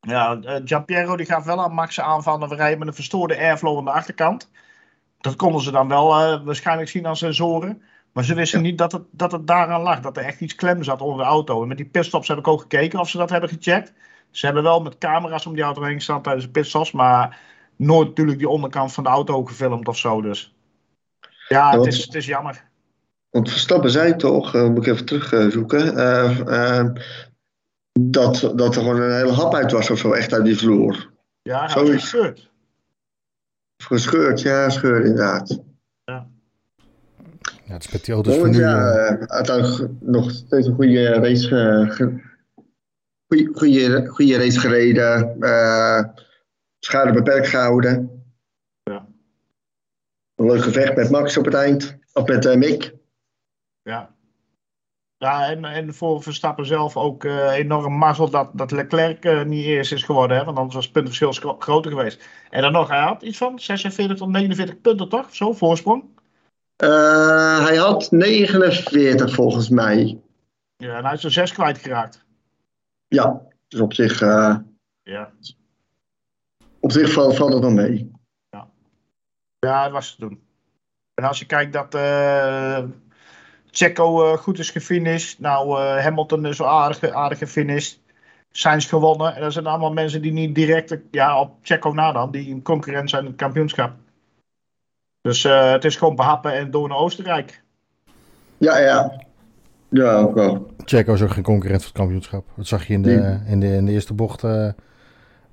Ja, 0.00 0.38
uh, 0.42 0.54
Giampiero 0.64 1.16
die 1.16 1.26
gaf 1.26 1.44
wel 1.44 1.62
aan 1.62 1.74
Max 1.74 2.00
aanvallen. 2.00 2.48
We 2.48 2.54
rijden 2.54 2.78
met 2.78 2.88
een 2.88 2.94
verstoorde 2.94 3.36
airflow 3.36 3.78
aan 3.78 3.84
de 3.84 3.90
achterkant. 3.90 4.50
Dat 5.20 5.36
konden 5.36 5.62
ze 5.62 5.70
dan 5.70 5.88
wel 5.88 6.10
uh, 6.10 6.44
waarschijnlijk 6.44 6.88
zien 6.88 7.06
als 7.06 7.18
sensoren. 7.18 7.82
Maar 8.18 8.26
ze 8.26 8.34
wisten 8.34 8.62
niet 8.62 8.78
dat 8.78 8.92
het, 8.92 9.02
dat 9.10 9.32
het 9.32 9.46
daaraan 9.46 9.80
lag. 9.80 10.00
Dat 10.00 10.16
er 10.16 10.24
echt 10.24 10.40
iets 10.40 10.54
klem 10.54 10.82
zat 10.82 11.00
onder 11.00 11.18
de 11.18 11.30
auto. 11.30 11.62
En 11.62 11.68
met 11.68 11.76
die 11.76 11.86
pitstops 11.86 12.28
heb 12.28 12.38
ik 12.38 12.48
ook 12.48 12.60
gekeken 12.60 12.98
of 12.98 13.08
ze 13.08 13.18
dat 13.18 13.30
hebben 13.30 13.48
gecheckt. 13.48 13.92
Ze 14.30 14.46
hebben 14.46 14.62
wel 14.62 14.80
met 14.80 14.98
camera's 14.98 15.46
om 15.46 15.54
die 15.54 15.62
auto 15.62 15.82
heen 15.82 15.94
gestaan 15.94 16.22
tijdens 16.22 16.44
de 16.44 16.50
pitstops. 16.50 16.92
Maar 16.92 17.40
nooit 17.76 18.08
natuurlijk 18.08 18.38
die 18.38 18.48
onderkant 18.48 18.92
van 18.92 19.04
de 19.04 19.10
auto 19.10 19.44
gefilmd 19.44 19.88
of 19.88 19.98
zo. 19.98 20.22
Dus 20.22 20.54
ja, 21.48 21.70
het 21.78 21.86
is, 21.86 22.04
het 22.04 22.14
is 22.14 22.26
jammer. 22.26 22.64
Want 23.30 23.50
Verstappen 23.50 23.90
zei 23.90 24.16
toch, 24.16 24.54
uh, 24.54 24.68
moet 24.68 24.86
ik 24.86 24.92
even 24.92 25.06
terugzoeken, 25.06 25.98
uh, 25.98 26.38
uh, 26.38 26.90
dat, 28.00 28.52
dat 28.54 28.76
er 28.76 28.82
gewoon 28.82 29.00
een 29.00 29.16
hele 29.16 29.32
hap 29.32 29.54
uit 29.54 29.72
was 29.72 29.90
of 29.90 29.98
zo, 29.98 30.12
echt 30.12 30.32
uit 30.32 30.44
die 30.44 30.58
vloer. 30.58 31.10
Ja, 31.42 31.66
hij 31.66 31.82
was 31.82 31.90
gescheurd. 31.90 32.50
Gescheurd, 33.82 34.40
ja, 34.40 34.64
gescheurd 34.64 35.04
inderdaad. 35.04 35.62
Ja. 36.04 36.28
Ja, 37.68 37.74
het 37.74 38.04
die 38.04 38.14
auto's 38.14 38.36
voor 38.36 38.48
nu... 38.48 38.58
Ja, 38.58 39.18
uiteindelijk 39.18 39.90
nog 40.00 40.30
steeds 40.30 40.66
een 40.66 40.74
goede 40.74 41.12
race, 41.12 41.48
ge, 41.90 42.20
goede, 43.26 43.50
goede, 43.52 44.06
goede 44.06 44.36
race 44.36 44.60
gereden, 44.60 45.36
schade 46.78 47.12
beperkt 47.12 47.48
gehouden. 47.48 48.22
Ja. 48.82 49.06
Een 50.34 50.46
leuk 50.46 50.62
gevecht 50.62 50.96
met 50.96 51.10
Max 51.10 51.36
op 51.36 51.44
het 51.44 51.54
eind, 51.54 51.98
of 52.12 52.26
met 52.26 52.56
Mick. 52.56 52.94
Ja. 53.82 54.16
Ja, 55.16 55.50
en, 55.50 55.64
en 55.64 55.94
voor 55.94 56.22
Verstappen 56.22 56.66
zelf 56.66 56.96
ook 56.96 57.24
uh, 57.24 57.52
enorm 57.52 57.92
mazzel 57.92 58.30
dat, 58.30 58.50
dat 58.54 58.70
Leclerc 58.70 59.24
uh, 59.24 59.42
niet 59.42 59.64
eerst 59.64 59.92
is 59.92 60.02
geworden. 60.02 60.36
Hè? 60.36 60.44
Want 60.44 60.56
anders 60.56 60.74
was 60.74 60.84
het 60.84 60.92
puntverschil 60.92 61.56
groter 61.58 61.90
geweest. 61.90 62.28
En 62.50 62.62
dan 62.62 62.72
nog, 62.72 62.88
hij 62.88 63.00
had 63.00 63.22
iets 63.22 63.38
van 63.38 63.58
46 63.58 64.16
tot 64.16 64.28
49 64.28 64.80
punten, 64.80 65.08
toch? 65.08 65.34
Zo, 65.34 65.52
voorsprong? 65.52 66.04
Uh, 66.84 67.64
hij 67.64 67.76
had 67.76 68.10
49 68.10 69.34
volgens 69.34 69.68
mij. 69.68 70.20
Ja, 70.76 70.96
en 70.96 71.04
hij 71.04 71.14
is 71.14 71.24
er 71.24 71.32
6 71.32 71.52
kwijtgeraakt. 71.52 72.24
Ja, 73.08 73.42
dus 73.68 73.80
op 73.80 73.92
zich, 73.94 74.20
ja. 74.20 75.32
op 76.80 76.92
zich 76.92 77.12
valt, 77.12 77.36
valt 77.36 77.52
het 77.52 77.62
dan 77.62 77.74
mee. 77.74 78.10
Ja. 78.50 78.68
ja, 79.58 79.82
dat 79.82 79.92
was 79.92 80.14
te 80.14 80.20
doen. 80.20 80.40
En 81.14 81.24
als 81.24 81.38
je 81.38 81.46
kijkt 81.46 81.72
dat 81.72 81.94
Checo 83.70 84.24
uh, 84.24 84.38
goed 84.38 84.58
is 84.58 84.70
gefinished. 84.70 85.38
Nou, 85.38 85.78
Hamilton 85.78 86.46
is 86.46 86.58
wel 86.58 86.68
aardig, 86.68 87.10
aardig 87.10 87.38
gefinished. 87.38 88.00
Sainz 88.50 88.88
gewonnen. 88.88 89.34
En 89.34 89.40
dat 89.40 89.52
zijn 89.52 89.66
allemaal 89.66 89.92
mensen 89.92 90.22
die 90.22 90.32
niet 90.32 90.54
direct 90.54 90.98
ja, 91.10 91.40
op 91.40 91.56
Checo 91.62 91.92
na 91.92 92.12
dan, 92.12 92.30
die 92.30 92.52
een 92.52 92.62
concurrent 92.62 93.10
zijn 93.10 93.22
in 93.22 93.28
het 93.28 93.38
kampioenschap. 93.38 93.92
Dus 95.28 95.44
uh, 95.44 95.70
het 95.72 95.84
is 95.84 95.96
gewoon 95.96 96.16
behappen 96.16 96.52
en 96.52 96.70
door 96.70 96.88
naar 96.88 96.98
Oostenrijk. 96.98 97.62
Ja, 98.58 98.78
ja. 98.78 99.22
Ja, 99.88 100.14
ook 100.14 100.34
wel. 100.34 100.70
Checo 100.84 101.12
is 101.12 101.22
ook 101.22 101.30
geen 101.30 101.42
concurrent 101.42 101.80
voor 101.80 101.90
het 101.90 102.00
kampioenschap. 102.00 102.46
Dat 102.56 102.66
zag 102.66 102.86
je 102.86 102.92
in 102.92 103.02
de, 103.02 103.10
nee. 103.10 103.52
in 103.52 103.60
de, 103.60 103.66
in 103.66 103.86
de 103.86 103.92
eerste 103.92 104.14
bocht 104.14 104.42
bij, 104.42 104.74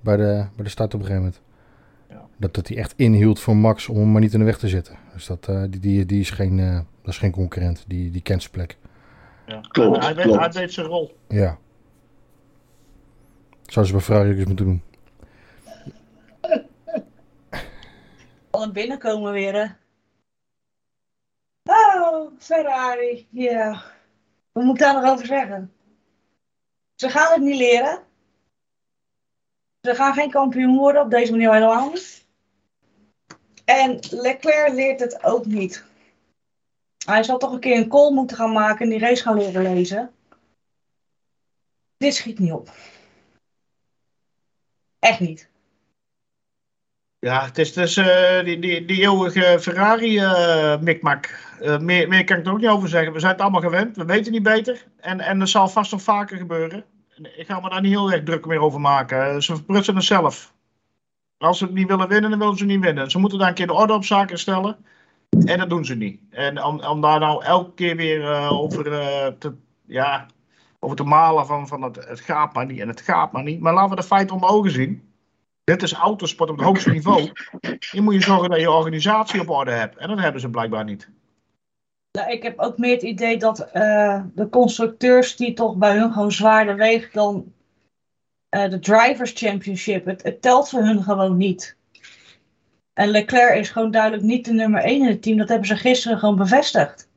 de, 0.02 0.46
bij 0.56 0.64
de 0.64 0.70
start 0.70 0.94
op 0.94 1.00
een 1.00 1.06
gegeven 1.06 1.26
moment. 1.26 1.42
Ja. 2.10 2.22
Dat, 2.38 2.54
dat 2.54 2.68
hij 2.68 2.78
echt 2.78 2.94
inhield 2.96 3.40
voor 3.40 3.56
Max 3.56 3.88
om 3.88 3.98
hem 3.98 4.12
maar 4.12 4.22
niet 4.22 4.34
in 4.34 4.40
de 4.40 4.46
weg 4.46 4.58
te 4.58 4.68
zitten. 4.68 4.96
Dus 5.14 5.26
dat, 5.26 5.46
die, 5.46 5.80
die, 5.80 6.06
die 6.06 6.20
is 6.20 6.30
geen, 6.30 6.58
dat 7.02 7.14
is 7.14 7.18
geen 7.18 7.32
concurrent, 7.32 7.84
die, 7.88 8.12
die 8.12 8.22
kent 8.22 8.42
zijn 8.42 8.54
plek. 8.54 8.78
Ja. 9.46 9.60
Klopt, 9.60 10.04
hij, 10.04 10.16
weet, 10.16 10.26
klopt. 10.26 10.40
hij 10.40 10.52
weet 10.52 10.74
zijn 10.74 10.88
rol. 10.88 11.18
Ja. 11.28 11.58
Zou 13.66 13.86
ze 13.86 13.92
bij 13.92 14.02
Ferrari 14.02 14.32
ook 14.32 14.38
eens 14.38 14.46
moeten 14.46 14.66
doen. 14.66 14.82
Al 18.56 18.72
binnenkomen 18.72 19.32
weer. 19.32 19.78
Oh, 21.64 22.32
Ferrari, 22.38 23.28
ja. 23.32 23.84
Wat 24.52 24.64
moet 24.64 24.74
ik 24.74 24.82
daar 24.82 25.02
nog 25.02 25.12
over 25.12 25.26
zeggen? 25.26 25.74
Ze 26.96 27.10
gaan 27.10 27.32
het 27.34 27.42
niet 27.42 27.58
leren. 27.58 28.04
Ze 29.82 29.96
gaan 29.96 30.14
geen 30.14 30.30
kampioen 30.32 30.78
worden, 30.78 31.02
op 31.02 31.10
deze 31.10 31.32
manier 31.32 31.54
helemaal 31.54 31.90
niet. 31.90 32.26
En 33.66 34.00
Leclerc 34.10 34.74
leert 34.74 35.00
het 35.00 35.24
ook 35.24 35.46
niet. 35.46 35.84
Hij 37.06 37.24
zal 37.24 37.38
toch 37.38 37.52
een 37.52 37.60
keer 37.60 37.78
een 37.78 37.90
call 37.90 38.12
moeten 38.12 38.38
gaan 38.38 38.52
maken 38.52 38.86
en 38.86 38.90
die 38.90 39.00
race 39.00 39.22
gaan 39.22 39.38
leren 39.38 39.74
lezen. 39.74 40.14
Dit 41.98 42.16
schiet 42.16 42.40
niet 42.40 42.52
op. 42.52 42.72
Echt 45.00 45.20
niet. 45.20 45.54
Ja, 47.26 47.46
het 47.46 47.58
is 47.58 47.74
dus 47.74 47.98
uh, 47.98 48.44
die, 48.44 48.60
die, 48.60 48.86
die 48.86 49.02
eeuwige 49.02 49.58
Ferrari 49.62 50.20
uh, 50.20 50.80
mikmak. 50.80 51.40
Uh, 51.62 51.80
meer, 51.80 52.08
meer 52.08 52.24
kan 52.24 52.38
ik 52.38 52.46
er 52.46 52.52
ook 52.52 52.60
niet 52.60 52.70
over 52.70 52.90
zeggen. 52.90 53.14
We 53.14 53.20
zijn 53.20 53.32
het 53.32 53.42
allemaal 53.42 53.62
gewend. 53.62 53.96
We 53.96 54.06
weten 54.06 54.32
niet 54.32 54.44
beter. 54.44 54.86
En, 55.00 55.20
en 55.20 55.40
dat 55.40 55.50
zal 55.50 55.68
vast 55.68 55.92
nog 55.92 56.02
vaker 56.02 56.38
gebeuren. 56.38 56.84
Ik 57.36 57.46
ga 57.46 57.60
me 57.60 57.70
daar 57.70 57.82
niet 57.82 57.92
heel 57.92 58.12
erg 58.12 58.24
druk 58.24 58.46
meer 58.46 58.60
over 58.60 58.82
maken. 58.82 59.44
Ze 59.44 59.56
verprutsen 59.56 59.96
het 59.96 60.04
zelf. 60.04 60.54
Als 61.38 61.58
ze 61.58 61.66
het 61.66 61.74
niet 61.74 61.88
willen 61.88 62.08
winnen, 62.08 62.30
dan 62.30 62.40
willen 62.40 62.58
ze 62.58 62.66
niet 62.66 62.84
winnen. 62.84 63.12
Ze 63.12 63.20
moeten 63.20 63.40
daar 63.40 63.48
een 63.48 63.54
keer 63.54 63.68
de 63.68 63.74
orde 63.74 63.94
op 63.94 64.06
zaken 64.06 64.40
stellen. 64.40 64.78
En 65.46 65.60
dat 65.60 65.70
doen 65.70 65.86
ze 65.86 65.96
niet. 65.96 66.20
En 66.30 66.64
om, 66.64 66.80
om 66.80 67.02
daar 67.02 67.20
nou 67.20 67.44
elke 67.44 67.74
keer 67.74 67.96
weer 67.96 68.50
over, 68.50 68.84
te, 69.40 69.54
ja, 69.86 70.26
over 70.80 70.98
te 70.98 71.04
malen 71.04 71.46
van, 71.46 71.68
van 71.68 71.82
het, 71.82 71.96
het 72.08 72.20
gaat 72.20 72.54
maar 72.54 72.66
niet 72.66 72.80
en 72.80 72.88
het 72.88 73.02
gaat 73.02 73.32
maar 73.32 73.44
niet. 73.44 73.60
Maar 73.60 73.74
laten 73.74 73.90
we 73.90 73.96
de 73.96 74.08
feiten 74.08 74.36
onder 74.36 74.50
ogen 74.50 74.72
zien. 74.72 75.15
Dit 75.66 75.84
is 75.84 75.94
autosport 75.94 76.50
op 76.50 76.58
het 76.58 76.66
hoogste 76.66 76.90
niveau. 76.90 77.32
Je 77.92 78.02
moet 78.02 78.14
je 78.14 78.22
zorgen 78.22 78.50
dat 78.50 78.60
je 78.60 78.72
organisatie 78.72 79.42
op 79.42 79.50
orde 79.50 79.72
hebt. 79.72 79.98
En 79.98 80.08
dat 80.08 80.20
hebben 80.20 80.42
ze 80.42 80.50
blijkbaar 80.50 80.84
niet. 80.84 81.10
Ik 82.28 82.44
heb 82.44 82.60
ook 82.60 82.78
meer 82.78 82.94
het 82.94 83.02
idee 83.02 83.38
dat 83.38 83.70
uh, 83.74 84.22
de 84.36 84.50
constructeurs 84.50 85.36
die 85.36 85.54
toch 85.54 85.76
bij 85.76 85.98
hun 85.98 86.14
gewoon 86.14 86.32
zwaarder 86.32 86.76
wegen 86.76 87.10
dan 87.14 87.54
de 88.50 88.80
Drivers 88.80 89.32
Championship. 89.36 90.06
Het, 90.06 90.42
telt 90.42 90.70
voor 90.70 90.84
hun 90.84 91.04
gewoon 91.04 91.38
niet. 91.38 91.78
En 92.94 93.10
Leclerc 93.10 93.60
is 93.60 93.70
gewoon 93.70 93.92
duidelijk 93.92 94.24
niet 94.24 94.46
de 94.46 94.54
nummer 94.54 94.82
1 94.82 95.02
in 95.02 95.08
het 95.08 95.22
team. 95.22 95.38
Dat 95.38 95.50
hebben 95.50 95.68
ze 95.68 95.76
gisteren 95.76 96.20
gewoon 96.20 96.36
bevestigd. 96.36 97.10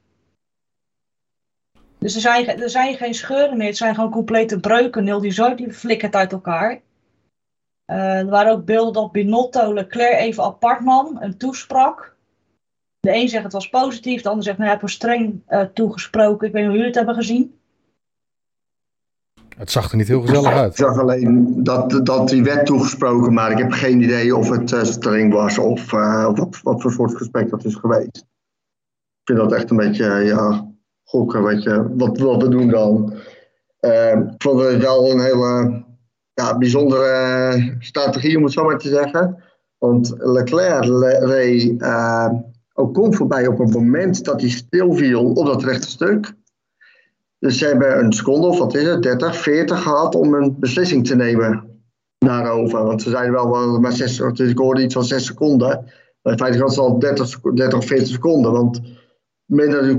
Dus 1.99 2.14
er 2.14 2.21
zijn, 2.21 2.47
er 2.47 2.71
zijn 2.71 2.97
geen 2.97 3.14
scheuren 3.14 3.57
meer. 3.57 3.67
Het 3.67 3.76
zijn 3.76 3.95
gewoon 3.95 4.11
complete 4.11 4.61
breuken. 4.61 5.05
Nil 5.05 5.21
die 5.21 5.31
zooi 5.31 5.55
die 5.55 5.73
flikkert 5.73 6.14
uit 6.14 6.33
elkaar. 6.33 6.81
Uh, 7.90 8.18
er 8.18 8.26
waren 8.26 8.52
ook 8.52 8.64
beelden 8.64 8.92
dat 8.92 9.12
Binotto 9.12 9.75
Leclerc 9.75 10.18
even 10.18 10.45
apart 10.45 10.80
nam 10.80 11.16
en 11.16 11.37
toesprak. 11.37 12.16
De 13.00 13.14
een 13.14 13.28
zegt 13.28 13.45
het 13.45 13.52
was 13.52 13.68
positief. 13.68 14.23
De 14.23 14.28
ander 14.28 14.45
zegt 14.45 14.59
nou, 14.59 14.71
hij 14.71 14.78
heeft 14.80 14.95
streng 14.95 15.42
uh, 15.49 15.61
toegesproken. 15.61 16.47
Ik 16.47 16.52
weet 16.52 16.62
niet 16.62 16.71
hoe 16.71 16.80
jullie 16.80 16.87
het 16.87 16.95
hebben 16.95 17.14
gezien. 17.14 17.59
Het 19.57 19.71
zag 19.71 19.90
er 19.90 19.97
niet 19.97 20.09
heel 20.09 20.21
gezellig 20.21 20.52
uit. 20.52 20.71
Ik 20.71 20.76
zag 20.76 20.99
alleen 20.99 21.62
dat, 21.62 22.07
dat 22.07 22.28
die 22.28 22.42
werd 22.42 22.66
toegesproken, 22.66 23.33
maar 23.33 23.50
ik 23.50 23.59
heb 23.59 23.73
geen 23.73 24.02
idee 24.02 24.37
of 24.37 24.50
het 24.50 24.71
uh, 24.71 24.83
streng 24.83 25.33
was 25.33 25.59
of 25.59 25.92
uh, 25.92 26.25
wat, 26.25 26.61
wat 26.62 26.83
voor 26.83 26.92
soort 26.92 27.16
gesprek 27.16 27.50
dat 27.50 27.64
is 27.64 27.75
geweest. 27.75 28.16
Ik 28.16 29.25
vind 29.25 29.38
dat 29.38 29.52
echt 29.52 29.71
een 29.71 29.76
beetje, 29.76 30.04
ja, 30.04 30.66
gokken, 31.04 31.42
weet 31.42 31.62
je, 31.62 31.95
wat, 31.97 32.18
wat 32.18 32.42
we 32.42 32.49
doen 32.49 32.68
dan. 32.68 33.14
Uh, 33.80 34.11
ik 34.11 34.35
vond 34.42 34.61
het 34.61 34.83
wel 34.83 35.11
een 35.11 35.21
hele 35.21 35.85
ja, 36.38 36.59
bijzondere 36.59 37.76
strategie, 37.78 38.37
om 38.37 38.42
het 38.42 38.52
zo 38.52 38.64
maar 38.64 38.78
te 38.78 38.88
zeggen. 38.88 39.42
Want 39.78 40.14
Leclerc 40.18 40.85
reed 41.21 41.83
ook 42.73 42.95
kon 42.95 43.14
voorbij 43.14 43.47
op 43.47 43.59
een 43.59 43.71
moment 43.71 44.25
dat 44.25 44.40
hij 44.40 44.50
stilviel 44.50 45.33
op 45.33 45.47
dat 45.47 45.64
rechte 45.64 45.88
stuk. 45.88 46.33
Dus 47.38 47.59
ze 47.59 47.66
hebben 47.66 47.99
een 47.99 48.12
seconde, 48.12 48.47
of 48.47 48.59
wat 48.59 48.75
is 48.75 48.87
het, 48.87 49.02
30, 49.02 49.37
40 49.37 49.83
gehad 49.83 50.14
om 50.14 50.35
een 50.35 50.57
beslissing 50.59 51.07
te 51.07 51.16
nemen 51.16 51.83
daarover. 52.18 52.85
Want 52.85 53.02
ze 53.02 53.11
zeiden 53.11 53.33
wel, 53.33 53.80
maar 53.80 53.92
6, 53.92 54.16
dus 54.16 54.50
ik 54.50 54.59
hoorde 54.59 54.83
iets 54.83 54.95
van 54.95 55.04
6 55.04 55.26
seconden. 55.26 55.85
Maar 56.23 56.33
in 56.33 56.38
feite 56.38 56.59
was 56.59 56.76
het 56.76 56.85
al 56.85 56.99
30, 56.99 57.40
30 57.40 57.78
of 57.78 57.87
40 57.87 58.09
seconden. 58.09 58.52
Want 58.52 58.76
het 58.76 58.85
moment 59.47 59.99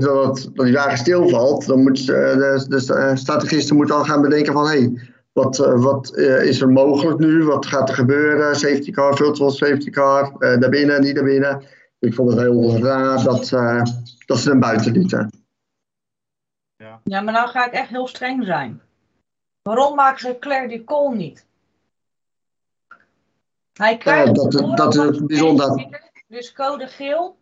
dat, 0.54 0.64
die 0.64 0.74
wagen 0.74 0.98
stilvalt, 0.98 1.66
dan 1.66 1.82
moet 1.82 2.06
de, 2.06 2.64
de 2.68 3.12
strategisten 3.14 3.76
moeten 3.76 3.94
al 3.94 4.04
gaan 4.04 4.22
bedenken 4.22 4.52
van... 4.52 4.66
hey, 4.66 4.92
wat, 5.32 5.56
wat 5.56 6.12
uh, 6.16 6.44
is 6.44 6.60
er 6.60 6.68
mogelijk 6.68 7.18
nu? 7.18 7.44
Wat 7.44 7.66
gaat 7.66 7.88
er 7.88 7.94
gebeuren? 7.94 8.56
Safety 8.56 8.90
car, 8.90 9.16
virtual 9.16 9.50
safety 9.50 9.90
car, 9.90 10.34
uh, 10.38 10.56
naar 10.56 10.70
binnen, 10.70 11.00
niet 11.00 11.14
naar 11.14 11.24
binnen. 11.24 11.62
Ik 11.98 12.14
vond 12.14 12.30
het 12.30 12.40
heel 12.40 12.78
raar 12.78 13.22
dat, 13.22 13.50
uh, 13.50 13.82
dat 14.26 14.38
ze 14.38 14.48
hem 14.48 14.60
buiten 14.60 14.92
lieten. 14.92 15.30
Ja. 16.76 17.00
ja, 17.04 17.20
maar 17.20 17.32
nou 17.32 17.48
ga 17.48 17.66
ik 17.66 17.72
echt 17.72 17.88
heel 17.88 18.06
streng 18.06 18.44
zijn. 18.44 18.80
Waarom 19.62 19.94
maken 19.94 20.20
ze 20.20 20.36
Claire 20.40 20.68
die 20.68 20.84
call 20.84 21.14
niet? 21.14 21.46
Hij 23.72 23.96
krijgt 23.96 24.26
ja, 24.26 24.32
dat, 24.32 24.76
dat 24.76 24.94
is 24.94 25.24
bijzonder. 25.24 25.88
Dus 26.26 26.52
code 26.52 26.86
geel, 26.86 27.36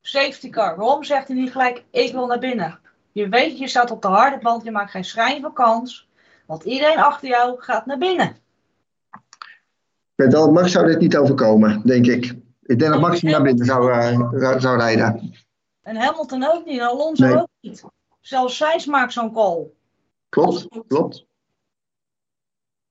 safety 0.00 0.50
car. 0.50 0.76
Waarom 0.76 1.04
zegt 1.04 1.28
hij 1.28 1.36
niet 1.36 1.52
gelijk, 1.52 1.84
ik 1.90 2.12
wil 2.12 2.26
naar 2.26 2.38
binnen? 2.38 2.78
Je 3.12 3.28
weet, 3.28 3.58
je 3.58 3.68
staat 3.68 3.90
op 3.90 4.02
de 4.02 4.08
harde 4.08 4.38
band, 4.38 4.64
je 4.64 4.70
maakt 4.70 4.90
geen 4.90 5.04
schijn 5.04 5.40
van 5.40 5.52
kans. 5.52 6.08
Want 6.52 6.64
iedereen 6.64 6.98
achter 6.98 7.28
jou 7.28 7.54
gaat 7.58 7.86
naar 7.86 7.98
binnen. 7.98 8.36
Met 10.14 10.50
Max 10.50 10.72
zou 10.72 10.86
dit 10.86 11.00
niet 11.00 11.16
overkomen, 11.16 11.82
denk 11.84 12.06
ik. 12.06 12.24
Ik 12.62 12.78
denk 12.78 12.92
dat 12.92 13.00
Max 13.00 13.22
niet 13.22 13.32
naar 13.32 13.42
binnen 13.42 13.66
zou, 13.66 13.90
uh, 13.90 14.30
zou, 14.38 14.60
zou, 14.60 14.78
rijden. 14.78 15.34
En 15.82 15.96
Hamilton 15.96 16.44
ook 16.44 16.64
niet, 16.64 16.80
en 16.80 16.86
Alonso 16.86 17.26
Nee. 17.26 17.36
ook 17.36 17.48
niet. 17.60 17.84
Zelfs 18.20 18.56
Sainz 18.56 18.86
maakt 18.86 19.12
zo'n 19.12 19.32
call. 19.32 19.70
Klopt, 20.28 20.68
klopt. 20.88 21.26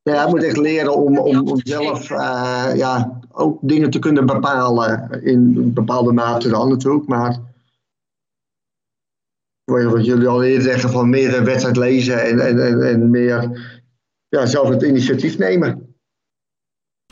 Ja, 0.02 0.14
hij 0.14 0.28
moet 0.28 0.44
echt 0.44 0.58
leren 0.58 0.96
om, 0.96 1.18
om, 1.18 1.50
om 1.50 1.60
zelf 1.64 2.10
eh, 2.10 2.72
ja, 2.76 3.20
ook 3.32 3.58
dingen 3.62 3.90
te 3.90 4.00
kunnen 4.00 4.26
bepalen. 4.26 5.10
In 5.24 5.54
een 5.58 5.74
bepaalde 5.74 6.12
mate 6.12 6.50
dan 6.50 6.70
natuurlijk. 6.70 7.08
Maar 7.08 7.40
wat 9.72 10.06
jullie 10.06 10.28
al 10.28 10.44
eerder 10.44 10.62
zeggen, 10.62 10.90
van 10.90 11.10
meer 11.10 11.38
een 11.38 11.46
wedstrijd 11.46 11.78
lezen 11.78 12.24
en, 12.24 12.40
en, 12.40 12.66
en, 12.66 12.82
en 12.82 13.10
meer 13.10 13.50
ja, 14.30 14.46
zelf 14.46 14.70
het 14.70 14.82
initiatief 14.82 15.38
nemen. 15.38 15.96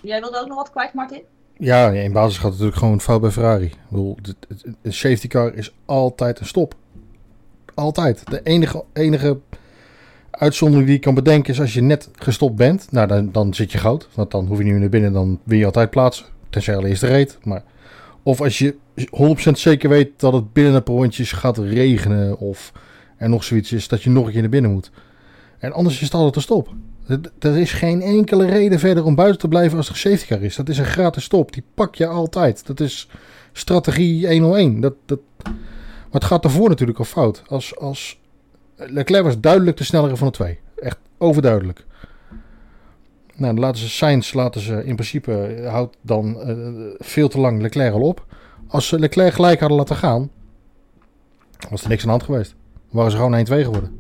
Jij 0.02 0.20
wilde 0.22 0.40
ook 0.40 0.48
nog 0.48 0.58
wat 0.58 0.72
kwijt, 0.72 0.94
Martin? 0.94 1.22
Ja, 1.58 1.90
in 1.90 2.12
basis 2.12 2.36
gaat 2.36 2.44
het 2.44 2.52
natuurlijk 2.52 2.78
gewoon 2.78 3.02
fout 3.02 3.22
bij 3.22 3.30
Ferrari. 3.30 3.66
Ik 3.66 3.76
bedoel, 3.90 4.18
een 4.82 4.94
safety 4.94 5.28
car 5.28 5.54
is 5.54 5.76
altijd 5.86 6.40
een 6.40 6.46
stop. 6.46 6.74
Altijd. 7.74 8.30
De 8.30 8.42
enige, 8.44 8.84
enige 8.94 9.40
uitzondering 10.32 10.88
die 10.88 10.96
ik 10.96 11.02
kan 11.02 11.14
bedenken 11.14 11.54
is 11.54 11.60
als 11.60 11.74
je 11.74 11.82
net 11.82 12.10
gestopt 12.14 12.56
bent. 12.56 12.92
Nou, 12.92 13.08
dan, 13.08 13.32
dan 13.32 13.54
zit 13.54 13.72
je 13.72 13.78
goud. 13.78 14.08
Want 14.14 14.32
dan 14.32 14.46
hoef 14.46 14.58
je 14.58 14.64
niet 14.64 14.72
meer 14.72 14.82
naar 14.82 14.90
binnen. 14.90 15.14
Dan 15.14 15.40
win 15.44 15.60
je 15.60 15.66
altijd 15.66 15.90
plaatsen. 15.90 16.26
Tenzij 16.50 16.76
al 16.76 16.86
eerst 16.86 17.04
reed. 17.04 17.38
Maar, 17.44 17.64
of 18.24 18.42
als 18.42 18.58
je 18.58 18.76
100% 19.06 19.52
zeker 19.52 19.90
weet 19.90 20.10
dat 20.18 20.34
het 20.34 20.54
binnen 20.54 20.74
een 20.74 20.84
paar 20.84 21.10
gaat 21.14 21.58
regenen. 21.58 22.38
Of 22.38 22.72
er 23.18 23.30
nog 23.30 23.44
zoiets 23.44 23.72
is 23.72 23.88
dat 23.88 24.04
je 24.04 24.10
nog 24.10 24.26
een 24.26 24.32
keer 24.32 24.42
naar 24.42 24.50
binnen 24.50 24.72
moet. 24.72 24.92
En 25.60 25.74
anders 25.74 25.96
is 25.96 26.02
het 26.02 26.14
altijd 26.14 26.36
een 26.36 26.42
stop. 26.42 26.74
Er- 27.40 27.58
is 27.58 27.72
geen 27.72 28.02
enkele 28.02 28.46
reden 28.46 28.80
verder 28.80 29.06
om 29.06 29.16
buiten 29.16 29.40
te 29.40 29.48
blijven 29.48 29.78
als 29.78 29.90
er 29.90 29.96
safety 29.96 30.26
car 30.26 30.42
is. 30.42 30.56
Dat 30.56 30.70
is 30.70 30.78
een 30.78 30.86
gratis 30.86 31.24
stop. 31.24 31.54
Die 31.54 31.64
pak 31.74 31.96
je 31.96 32.08
altijd. 32.08 32.68
Dat 32.68 32.80
is 32.80 33.10
strategie 33.52 34.28
101. 34.28 34.80
Dat, 34.80 34.94
dat... 35.06 35.20
Maar 35.44 36.22
het 36.22 36.24
gaat 36.24 36.44
daarvoor 36.44 36.70
natuurlijk 36.70 37.00
al 37.00 37.06
fout. 37.06 37.44
Als, 37.48 37.78
als... 37.78 38.20
Leclerc 38.76 39.24
was 39.24 39.40
duidelijk 39.40 39.78
de 39.78 39.84
snellere 39.84 40.18
van 40.18 40.28
de 40.28 40.34
twee. 40.34 40.60
Echt 40.76 40.98
overduidelijk. 41.18 41.86
Nou, 43.36 43.58
laten 43.58 43.82
ze 43.82 43.90
Sainz, 43.90 44.34
laten 44.34 44.62
ze 44.62 44.86
in 44.86 44.96
principe, 44.96 45.34
eh, 45.34 45.70
houdt 45.72 45.98
dan 46.02 46.42
eh, 46.42 46.58
veel 46.98 47.30
te 47.30 47.40
lang 47.40 47.62
Leclerc 47.62 47.94
al 47.94 48.02
op. 48.02 48.26
Als 48.70 48.88
ze 48.88 49.00
Leclerc 49.00 49.34
gelijk 49.34 49.60
hadden 49.60 49.78
laten 49.78 49.96
gaan, 49.96 50.30
was 51.70 51.84
er 51.84 51.90
niks 51.90 52.02
aan 52.02 52.08
de 52.08 52.14
hand 52.14 52.24
geweest. 52.24 52.56
Waren 52.90 53.12
ze 53.12 53.18
gewoon 53.18 53.46
1-2 53.48 53.64
geworden. 53.64 54.00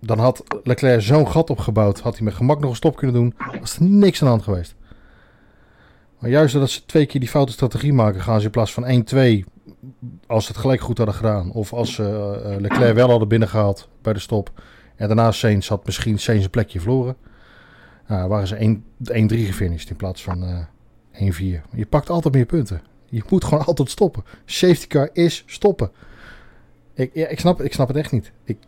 Dan 0.00 0.18
had 0.18 0.44
Leclerc 0.64 1.00
zo'n 1.00 1.28
gat 1.28 1.50
opgebouwd. 1.50 2.00
Had 2.00 2.16
hij 2.16 2.24
met 2.24 2.34
gemak 2.34 2.60
nog 2.60 2.70
een 2.70 2.76
stop 2.76 2.96
kunnen 2.96 3.16
doen. 3.16 3.34
Was 3.60 3.76
er 3.76 3.82
niks 3.82 4.20
aan 4.20 4.26
de 4.26 4.32
hand 4.32 4.42
geweest. 4.42 4.74
Maar 6.18 6.30
juist 6.30 6.52
doordat 6.52 6.70
ze 6.70 6.86
twee 6.86 7.06
keer 7.06 7.20
die 7.20 7.28
foute 7.28 7.52
strategie 7.52 7.92
maken, 7.92 8.20
gaan 8.20 8.38
ze 8.38 8.44
in 8.44 8.50
plaats 8.50 8.72
van 8.72 8.84
1-2. 8.84 8.86
Als 10.26 10.44
ze 10.44 10.52
het 10.52 10.60
gelijk 10.60 10.80
goed 10.80 10.96
hadden 10.96 11.16
gedaan. 11.16 11.52
Of 11.52 11.72
als 11.72 11.94
ze 11.94 12.04
eh, 12.44 12.60
Leclerc 12.60 12.94
wel 12.94 13.10
hadden 13.10 13.28
binnengehaald 13.28 13.88
bij 14.02 14.12
de 14.12 14.18
stop. 14.18 14.62
En 14.96 15.06
daarna 15.06 15.32
Sainz 15.32 15.68
had 15.68 15.86
misschien 15.86 16.18
Sainz 16.18 16.44
een 16.44 16.50
plekje 16.50 16.80
verloren. 16.80 17.16
Nou, 18.06 18.28
waren 18.28 18.46
ze 18.46 18.54
1 18.56 18.84
1-3 18.84 18.84
gefinished 19.26 19.90
in 19.90 19.96
plaats 19.96 20.22
van 20.22 20.42
eh 20.44 20.58
1-4. 20.58 20.79
Je 21.12 21.86
pakt 21.88 22.10
altijd 22.10 22.34
meer 22.34 22.46
punten. 22.46 22.82
Je 23.04 23.22
moet 23.28 23.44
gewoon 23.44 23.64
altijd 23.70 23.90
stoppen. 23.90 24.24
Safety 24.44 24.86
car 24.86 25.10
is 25.12 25.42
stoppen. 25.46 25.90
Ik, 26.94 27.10
ja, 27.14 27.26
ik, 27.26 27.40
snap, 27.40 27.60
ik 27.60 27.72
snap 27.72 27.88
het 27.88 27.96
echt 27.96 28.12
niet. 28.12 28.32
Ik, 28.44 28.58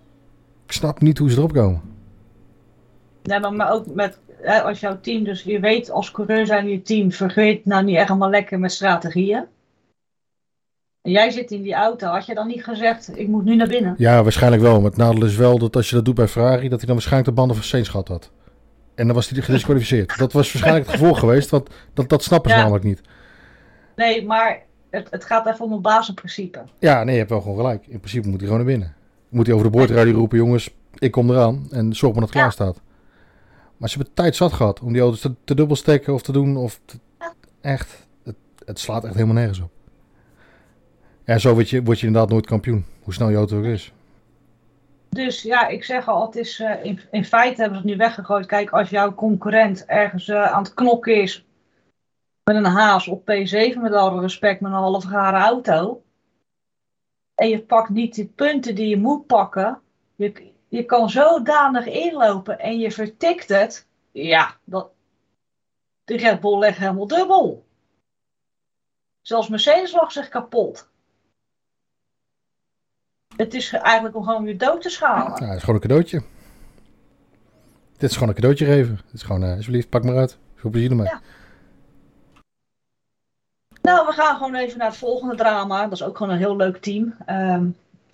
ik 0.66 0.72
snap 0.72 1.00
niet 1.00 1.18
hoe 1.18 1.30
ze 1.30 1.36
erop 1.36 1.52
komen. 1.52 1.80
Nee, 3.22 3.40
maar, 3.40 3.52
maar 3.52 3.72
ook 3.72 3.94
met, 3.94 4.18
hè, 4.40 4.62
als 4.62 4.80
jouw 4.80 5.00
team, 5.00 5.24
dus 5.24 5.42
je 5.42 5.60
weet 5.60 5.90
als 5.90 6.10
coureur 6.10 6.46
zijn 6.46 6.68
je 6.68 6.82
team, 6.82 7.12
vergeet 7.12 7.64
nou 7.64 7.84
niet 7.84 7.96
echt 7.96 8.10
allemaal 8.10 8.30
lekker 8.30 8.58
met 8.58 8.72
strategieën. 8.72 9.44
En 11.02 11.10
jij 11.10 11.30
zit 11.30 11.50
in 11.50 11.62
die 11.62 11.74
auto, 11.74 12.06
had 12.06 12.26
je 12.26 12.34
dan 12.34 12.46
niet 12.46 12.64
gezegd, 12.64 13.18
ik 13.18 13.28
moet 13.28 13.44
nu 13.44 13.56
naar 13.56 13.68
binnen? 13.68 13.94
Ja, 13.98 14.22
waarschijnlijk 14.22 14.62
wel. 14.62 14.80
Maar 14.80 14.90
het 14.90 14.98
nadeel 14.98 15.24
is 15.24 15.36
wel 15.36 15.58
dat 15.58 15.76
als 15.76 15.88
je 15.88 15.94
dat 15.94 16.04
doet 16.04 16.14
bij 16.14 16.28
Ferrari, 16.28 16.68
dat 16.68 16.78
hij 16.78 16.86
dan 16.86 16.94
waarschijnlijk 16.94 17.28
de 17.28 17.34
banden 17.34 17.56
van 17.56 17.64
Sainz 17.64 17.90
gehad 17.90 18.08
had. 18.08 18.30
En 19.02 19.08
dan 19.08 19.16
was 19.16 19.28
hij 19.28 19.42
gedisqualificeerd. 19.42 20.18
Dat 20.18 20.32
was 20.32 20.52
waarschijnlijk 20.52 20.86
het 20.86 20.94
gevolg 20.96 21.18
geweest, 21.18 21.50
want 21.50 21.70
dat, 21.94 22.08
dat 22.08 22.22
snappen 22.22 22.50
ze 22.50 22.56
Ja. 22.56 22.62
namelijk 22.62 22.84
niet. 22.84 23.00
Nee, 23.96 24.26
maar 24.26 24.62
het, 24.90 25.06
het 25.10 25.24
gaat 25.24 25.46
even 25.46 25.64
om 25.64 25.72
een 25.72 25.80
basisprincipe. 25.82 26.62
Ja, 26.78 27.02
nee, 27.04 27.12
je 27.12 27.18
hebt 27.18 27.30
wel 27.30 27.40
gewoon 27.40 27.56
gelijk. 27.56 27.86
In 27.86 27.98
principe 27.98 28.28
moet 28.28 28.40
hij 28.40 28.48
gewoon 28.48 28.64
naar 28.64 28.72
binnen. 28.74 28.94
Moet 29.28 29.46
hij 29.46 29.54
over 29.54 29.70
de 29.70 29.76
boordradio 29.76 30.12
roepen, 30.14 30.38
jongens, 30.38 30.70
ik 30.98 31.10
kom 31.10 31.30
eraan. 31.30 31.66
En 31.70 31.94
zorg 31.94 32.12
maar 32.12 32.20
dat 32.20 32.30
het 32.32 32.38
klaar 32.38 32.52
staat. 32.52 32.80
Maar 33.76 33.88
ze 33.88 33.96
hebben 33.96 34.14
tijd 34.14 34.36
zat 34.36 34.52
gehad 34.52 34.80
om 34.80 34.92
die 34.92 35.02
auto's 35.02 35.20
te, 35.20 35.34
te 35.44 35.54
dubbelstekken 35.54 36.14
of 36.14 36.22
te 36.22 36.32
doen. 36.32 36.56
Of 36.56 36.80
te- 36.84 36.98
echt, 37.60 38.06
het, 38.24 38.36
het 38.64 38.78
slaat 38.78 39.04
echt 39.04 39.14
helemaal 39.14 39.34
nergens 39.34 39.60
op. 39.60 39.70
En 41.24 41.40
zo 41.40 41.52
word 41.54 41.70
je, 41.70 41.82
word 41.82 42.00
je 42.00 42.06
inderdaad 42.06 42.30
nooit 42.30 42.46
kampioen. 42.46 42.84
Hoe 43.02 43.14
snel 43.14 43.28
je 43.28 43.36
auto 43.36 43.58
ook 43.58 43.64
is. 43.64 43.92
Dus 45.12 45.42
ja, 45.42 45.66
ik 45.66 45.84
zeg 45.84 46.08
al, 46.08 46.26
het 46.26 46.36
is, 46.36 46.60
eh, 46.60 46.84
in, 46.84 47.00
in 47.10 47.24
feite 47.24 47.60
hebben 47.60 47.80
ze 47.80 47.86
het 47.86 47.92
nu 47.92 47.96
weggegooid. 47.96 48.46
Kijk, 48.46 48.70
als 48.70 48.90
jouw 48.90 49.14
concurrent 49.14 49.84
ergens 49.84 50.28
eh, 50.28 50.52
aan 50.52 50.62
het 50.62 50.74
knokken 50.74 51.22
is 51.22 51.46
met 52.44 52.56
een 52.56 52.64
haas 52.64 53.08
op 53.08 53.20
P7, 53.20 53.80
met 53.80 53.92
alle 53.92 54.20
respect, 54.20 54.60
met 54.60 54.72
een 54.72 54.78
half 54.78 55.04
gare 55.04 55.36
auto. 55.36 56.02
En 57.34 57.48
je 57.48 57.62
pakt 57.62 57.88
niet 57.88 58.14
de 58.14 58.26
punten 58.26 58.74
die 58.74 58.88
je 58.88 58.96
moet 58.96 59.26
pakken. 59.26 59.80
Je, 60.14 60.52
je 60.68 60.84
kan 60.84 61.10
zodanig 61.10 61.86
inlopen 61.86 62.58
en 62.58 62.78
je 62.78 62.90
vertikt 62.90 63.48
het. 63.48 63.86
Ja, 64.12 64.56
dat, 64.64 64.90
de 66.04 66.16
Red 66.16 66.40
Bull 66.40 66.58
legt 66.58 66.78
helemaal 66.78 67.06
dubbel. 67.06 67.66
Zelfs 69.20 69.48
Mercedes 69.48 69.92
lag 69.92 70.12
zich 70.12 70.28
kapot. 70.28 70.91
Het 73.36 73.54
is 73.54 73.72
eigenlijk 73.72 74.16
om 74.16 74.24
gewoon 74.24 74.44
weer 74.44 74.58
dood 74.58 74.82
te 74.82 74.88
schalen. 74.88 75.32
Ja, 75.40 75.46
het 75.46 75.56
is 75.56 75.60
gewoon 75.60 75.74
een 75.74 75.88
cadeautje. 75.88 76.22
Dit 77.96 78.10
is 78.10 78.12
gewoon 78.12 78.28
een 78.28 78.34
cadeautje 78.34 78.64
geven. 78.64 78.96
Het 79.04 79.14
is 79.14 79.22
gewoon, 79.22 79.44
eh, 79.44 79.56
alsjeblieft, 79.56 79.88
pak 79.88 80.04
maar 80.04 80.16
uit. 80.16 80.38
Veel 80.54 80.70
plezier 80.70 80.90
ermee. 80.90 81.06
Ja. 81.06 81.20
Nou, 83.82 84.06
we 84.06 84.12
gaan 84.12 84.36
gewoon 84.36 84.54
even 84.54 84.78
naar 84.78 84.88
het 84.88 84.96
volgende 84.96 85.34
drama. 85.34 85.82
Dat 85.82 85.92
is 85.92 86.02
ook 86.02 86.16
gewoon 86.16 86.32
een 86.32 86.38
heel 86.38 86.56
leuk 86.56 86.76
team. 86.76 87.14
Ehm 87.26 87.66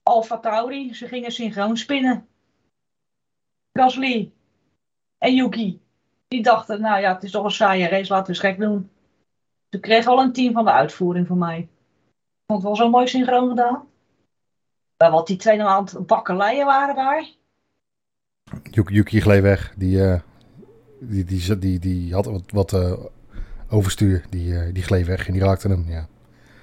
Alfa 0.08 0.38
Tauri, 0.38 0.94
ze 0.94 1.08
gingen 1.08 1.32
synchroon 1.32 1.76
spinnen. 1.76 2.26
Gasly 3.72 4.32
en 5.18 5.34
Yuki. 5.34 5.80
Die 6.28 6.42
dachten, 6.42 6.80
nou 6.80 7.00
ja, 7.00 7.14
het 7.14 7.22
is 7.22 7.30
toch 7.30 7.44
een 7.44 7.50
saaie 7.50 7.88
race, 7.88 8.12
laten 8.12 8.26
we 8.26 8.32
eens 8.32 8.38
gek 8.38 8.58
doen. 8.58 8.90
Ze 9.70 9.80
kregen 9.80 10.10
al 10.10 10.20
een 10.20 10.32
team 10.32 10.52
van 10.52 10.64
de 10.64 10.70
uitvoering 10.70 11.26
van 11.26 11.38
mij. 11.38 11.68
Vond 12.46 12.58
het 12.58 12.62
wel 12.62 12.76
zo 12.76 12.90
mooi 12.90 13.06
synchroon 13.06 13.48
gedaan. 13.48 13.86
Wat 14.98 15.26
die 15.26 15.36
twee 15.36 15.56
nou 15.56 15.68
aan 15.70 15.84
het 15.84 16.06
bakkeleien 16.06 16.66
waren 16.66 16.94
daar. 16.94 17.28
Yuki, 18.70 18.94
Yuki 18.94 19.20
gleed 19.20 19.42
weg. 19.42 19.72
Die, 19.76 20.04
eh, 20.04 20.20
die, 21.00 21.24
die, 21.24 21.46
die, 21.46 21.58
die, 21.58 21.78
die 21.78 22.14
had 22.14 22.24
wat, 22.24 22.42
wat 22.50 22.72
eh, 22.72 22.92
overstuur. 23.68 24.24
Die, 24.30 24.58
eh, 24.58 24.74
die 24.74 24.82
gleed 24.82 25.06
weg 25.06 25.26
en 25.26 25.32
die 25.32 25.42
raakte 25.42 25.68
hem. 25.68 25.84
Ja. 25.88 26.08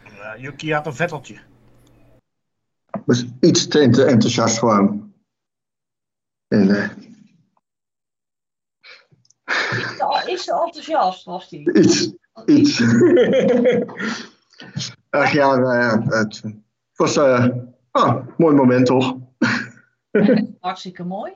Eh, 0.04 0.42
Yuki 0.42 0.74
had 0.74 0.86
een 0.86 0.94
vetteltje. 0.96 1.40
was 3.06 3.26
iets 3.40 3.68
te 3.68 3.80
ent- 3.80 3.98
enthousiast 3.98 4.60
voor 4.60 4.76
hem. 4.76 5.14
En, 6.48 6.76
eh, 6.76 6.90
Is 10.26 10.46
te 10.46 10.52
enthousiast, 10.66 11.24
was 11.26 11.50
die. 11.50 11.74
iets, 11.74 12.12
iets. 12.46 12.82
Ach 15.10 15.32
ja, 15.32 15.56
ja, 15.56 16.02
het 16.08 16.42
was 16.96 17.18
ah, 17.96 18.28
mooi 18.38 18.56
moment 18.56 18.86
toch? 18.86 19.16
Hartstikke 20.60 21.04
mooi. 21.04 21.32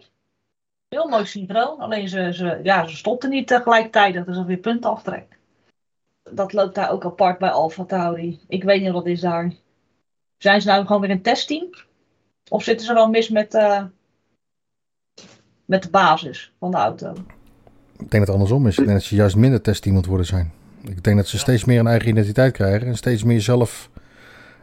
Heel 0.88 1.08
mooi 1.08 1.26
synchroon. 1.26 1.80
Alleen 1.80 2.10
ze, 2.10 2.34
ze, 2.34 2.60
ja, 2.64 2.88
ze 2.88 2.96
stopten 2.96 3.30
niet 3.30 3.48
tegelijkertijd. 3.48 4.14
Dat 4.14 4.28
is 4.28 4.38
alweer 4.38 4.58
punten 4.58 4.90
aftrekt. 4.90 5.36
Dat 6.32 6.54
loopt 6.54 6.76
daar 6.76 6.92
ook 6.92 7.06
apart 7.06 7.38
bij 7.38 7.50
Alfa 7.50 7.86
Tauri. 7.86 8.40
Ik 8.48 8.64
weet 8.64 8.82
niet 8.82 8.92
wat 8.92 9.06
is 9.06 9.20
daar. 9.20 9.54
Zijn 10.38 10.62
ze 10.62 10.68
nou 10.68 10.86
gewoon 10.86 11.02
weer 11.02 11.10
een 11.10 11.22
testteam? 11.22 11.70
Of 12.50 12.64
zitten 12.64 12.86
ze 12.86 12.94
wel 12.94 13.10
mis 13.10 13.30
met, 13.30 13.54
eh, 13.54 13.84
met 15.66 15.84
de 15.84 15.90
basis 15.90 16.54
van 16.60 16.72
de 16.72 16.78
auto? 16.78 17.14
Ik 17.92 17.98
denk 17.98 18.12
dat 18.12 18.20
het 18.20 18.30
andersom 18.30 18.68
is. 18.68 18.78
Ik 18.78 18.86
denk 18.86 18.98
dat 18.98 19.08
ze 19.08 19.16
juist 19.16 19.36
minder 19.36 19.62
testteam 19.62 19.96
moet 19.96 20.06
worden 20.06 20.26
zijn. 20.26 20.54
Ik 20.82 21.04
denk 21.04 21.18
dat 21.18 21.28
ze 21.28 21.38
steeds 21.38 21.66
meer 21.66 21.80
een 21.80 21.88
eigen 21.88 22.10
identiteit 22.10 22.54
krijgen. 22.54 22.88
En 22.88 22.96
steeds 22.96 23.24
meer 23.24 23.42
zelf 23.42 23.90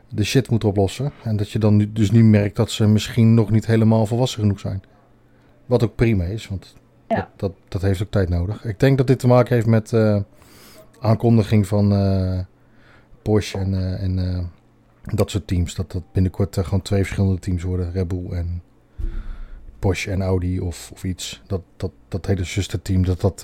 de 0.08 0.24
shit 0.24 0.50
moeten 0.50 0.68
oplossen. 0.68 1.12
En 1.22 1.36
dat 1.36 1.50
je 1.50 1.58
dan 1.58 1.76
nu, 1.76 1.92
dus 1.92 2.10
nu 2.10 2.24
merkt 2.24 2.56
dat 2.56 2.70
ze 2.70 2.86
misschien 2.86 3.34
nog 3.34 3.50
niet 3.50 3.66
helemaal 3.66 4.06
volwassen 4.06 4.40
genoeg 4.40 4.60
zijn. 4.60 4.82
Wat 5.66 5.82
ook 5.82 5.94
prima 5.94 6.24
is, 6.24 6.48
want 6.48 6.74
Ja. 7.08 7.16
dat, 7.16 7.28
dat, 7.36 7.52
dat 7.68 7.82
heeft 7.82 8.02
ook 8.02 8.10
tijd 8.10 8.28
nodig. 8.28 8.64
Ik 8.64 8.80
denk 8.80 8.98
dat 8.98 9.06
dit 9.06 9.18
te 9.18 9.26
maken 9.26 9.54
heeft 9.54 9.66
met 9.66 9.92
eh, 9.92 10.20
aankondiging 11.00 11.66
van 11.66 11.92
eh, 11.92 12.38
Porsche 13.22 13.58
en, 13.58 13.74
eh, 13.74 14.02
en 14.02 14.50
dat 15.04 15.30
soort 15.30 15.46
teams. 15.46 15.74
Dat 15.74 15.92
dat 15.92 16.02
binnenkort 16.12 16.58
gewoon 16.60 16.82
twee 16.82 17.02
verschillende 17.02 17.38
teams 17.38 17.62
worden. 17.62 17.92
Red 17.92 18.08
Bull 18.08 18.30
en 18.30 18.62
Porsche 19.78 20.10
en 20.10 20.22
Audi 20.22 20.60
of, 20.60 20.90
of 20.92 21.04
iets. 21.04 21.42
Dat, 21.46 21.62
dat, 21.76 21.90
dat 22.08 22.26
hele 22.26 22.44
zusterteam, 22.44 23.04
dat 23.04 23.20
dat 23.20 23.42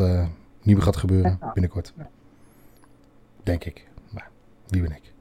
Niet 0.63 0.75
meer 0.77 0.85
gaat 0.85 0.97
gebeuren 0.97 1.39
binnenkort. 1.53 1.95
Denk 3.43 3.65
ik. 3.65 3.89
Maar 4.11 4.29
wie 4.69 4.83
ben 4.83 4.91
ik? 4.91 5.12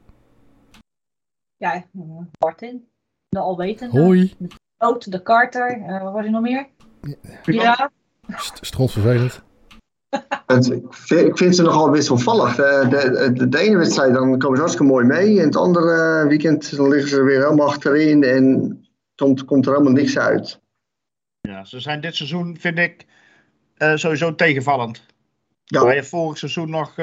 Ja, 1.62 1.74
eh, 1.74 1.82
Martin. 2.38 2.88
De 3.28 3.38
alwetende. 3.38 4.00
Hoi. 4.00 4.34
Oot, 4.78 5.10
de 5.12 5.22
Carter. 5.22 5.70
eh, 5.86 6.02
wat 6.02 6.12
was 6.12 6.24
er 6.24 6.30
nog 6.30 6.40
meer? 6.42 6.66
Ja. 7.42 7.90
St 8.36 8.58
stront 8.60 8.92
vervelend. 8.92 9.42
Ik 11.08 11.36
vind- 11.38 11.56
ze 11.56 11.62
nogal 11.62 11.90
wisselvallig. 11.90 12.54
De, 12.54 12.86
de, 12.90 13.32
de, 13.32 13.48
de 13.48 13.58
ene 13.58 13.76
wedstrijd 13.76 14.14
dan 14.14 14.38
komen 14.38 14.56
ze 14.56 14.62
hartstikke 14.62 14.92
mooi 14.92 15.04
mee. 15.06 15.38
En 15.38 15.44
het 15.44 15.56
andere 15.56 16.26
weekend 16.28 16.76
dan 16.76 16.88
liggen 16.88 17.08
ze 17.08 17.22
weer 17.22 17.42
helemaal 17.42 17.66
achterin. 17.66 18.22
En 18.22 18.80
komt, 19.14 19.44
komt 19.44 19.66
er 19.66 19.72
helemaal 19.72 19.92
niks 19.92 20.18
uit. 20.18 20.60
Ja, 21.40 21.64
ze 21.64 21.80
zijn 21.80 22.00
dit 22.00 22.14
seizoen, 22.16 22.56
vind 22.58 22.78
ik, 22.78 23.06
eh, 23.76 23.94
sowieso 23.96 24.34
tegenvallend. 24.34 25.02
Ja. 25.72 25.84
Waar 25.84 25.94
je 25.94 26.04
vorig 26.04 26.38
seizoen 26.38 26.70
nog 26.70 26.94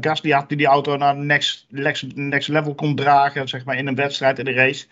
Gasly 0.00 0.30
had 0.30 0.48
die 0.48 0.56
die 0.56 0.66
auto 0.66 0.96
naar 0.96 1.16
next, 1.16 1.66
next, 1.68 2.16
next 2.16 2.48
level 2.48 2.74
kon 2.74 2.94
dragen, 2.94 3.48
zeg 3.48 3.64
maar 3.64 3.76
in 3.76 3.86
een 3.86 3.94
wedstrijd, 3.94 4.38
in 4.38 4.44
de 4.44 4.52
race, 4.52 4.86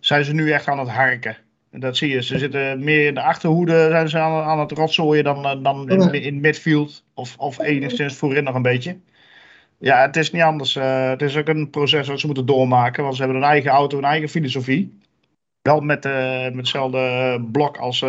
zijn 0.00 0.24
ze 0.24 0.34
nu 0.34 0.50
echt 0.50 0.68
aan 0.68 0.78
het 0.78 0.88
harken. 0.88 1.36
En 1.70 1.80
dat 1.80 1.96
zie 1.96 2.08
je. 2.08 2.22
Ze 2.22 2.38
zitten 2.38 2.84
meer 2.84 3.06
in 3.06 3.14
de 3.14 3.22
achterhoede 3.22 3.88
zijn 3.90 4.08
ze 4.08 4.18
aan, 4.18 4.42
aan 4.42 4.58
het 4.58 4.72
rotzooien 4.72 5.24
dan, 5.24 5.44
eh, 5.44 5.62
dan 5.62 5.90
in, 6.12 6.40
midfield. 6.40 7.04
Of, 7.14 7.36
of 7.38 7.58
enigszins 7.58 8.16
voorin 8.16 8.44
nog 8.44 8.54
een 8.54 8.62
beetje. 8.62 8.96
Ja, 9.78 10.00
het 10.00 10.16
is 10.16 10.32
niet 10.32 10.42
anders. 10.42 10.76
eh, 10.76 11.08
het 11.08 11.22
is 11.22 11.36
ook 11.36 11.48
een 11.48 11.70
proces 11.70 12.08
wat 12.08 12.20
ze 12.20 12.26
moeten 12.26 12.46
doormaken. 12.46 13.02
Want 13.02 13.16
ze 13.16 13.22
hebben 13.22 13.42
een 13.42 13.48
eigen 13.48 13.70
auto, 13.70 13.98
een 13.98 14.04
eigen 14.04 14.28
filosofie. 14.28 14.98
Wel 15.62 15.80
met, 15.80 16.04
met 16.04 16.56
hetzelfde 16.56 17.44
blok 17.52 17.76
als 17.76 18.04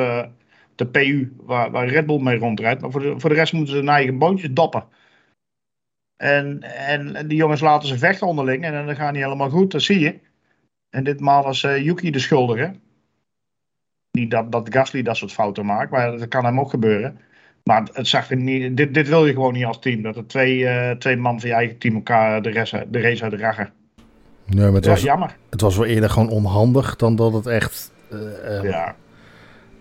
de 0.77 0.87
PU, 0.87 1.33
waar, 1.37 1.71
waar 1.71 1.87
Red 1.87 2.05
Bull 2.05 2.19
mee 2.21 2.37
rondrijdt. 2.37 2.81
Maar 2.81 2.91
voor 2.91 3.01
de, 3.01 3.19
voor 3.19 3.29
de 3.29 3.35
rest 3.35 3.53
moeten 3.53 3.73
ze 3.73 3.79
hun 3.79 3.89
eigen 3.89 4.17
boontjes 4.17 4.51
doppen. 4.51 4.85
En, 6.17 6.63
en, 6.63 7.27
die 7.27 7.37
jongens 7.37 7.61
laten 7.61 7.87
ze 7.87 7.97
vechten 7.97 8.27
onderling. 8.27 8.63
En 8.63 8.85
dan 8.85 8.95
gaat 8.95 9.13
niet 9.13 9.23
helemaal 9.23 9.49
goed, 9.49 9.71
dat 9.71 9.81
zie 9.81 9.99
je. 9.99 10.19
En 10.89 11.03
ditmaal 11.03 11.43
was 11.43 11.63
eh, 11.63 11.83
Yuki 11.83 12.11
de 12.11 12.19
schuldige. 12.19 12.73
Niet 14.11 14.31
dat, 14.31 14.51
dat 14.51 14.73
Gasly 14.73 15.01
dat 15.01 15.17
soort 15.17 15.31
fouten 15.31 15.65
maakt, 15.65 15.91
maar 15.91 16.17
dat 16.17 16.27
kan 16.27 16.45
hem 16.45 16.59
ook 16.59 16.69
gebeuren. 16.69 17.19
Maar 17.63 17.89
het 17.93 18.07
zag 18.07 18.29
er 18.29 18.37
niet, 18.37 18.77
dit, 18.77 18.93
dit 18.93 19.07
wil 19.07 19.25
je 19.25 19.33
gewoon 19.33 19.53
niet 19.53 19.65
als 19.65 19.79
team. 19.79 20.01
Dat 20.01 20.15
er 20.15 20.27
twee, 20.27 20.67
eh, 20.67 20.91
twee 20.97 21.17
man 21.17 21.39
van 21.39 21.49
je 21.49 21.55
eigen 21.55 21.77
team 21.77 21.95
elkaar 21.95 22.41
de, 22.41 22.49
rest, 22.49 22.71
de 22.87 22.99
race 22.99 23.23
uit 23.23 23.31
de. 23.31 23.67
Nee, 24.45 24.65
maar 24.65 24.73
het 24.73 24.85
Ja, 24.85 24.91
was, 24.91 25.01
jammer. 25.01 25.35
het 25.49 25.61
was 25.61 25.77
wel 25.77 25.85
eerder 25.85 26.09
gewoon 26.09 26.29
onhandig 26.29 26.95
dan 26.95 27.15
dat 27.15 27.33
het 27.33 27.45
echt... 27.45 27.91
eh, 28.09 28.63
Ja. 28.63 28.95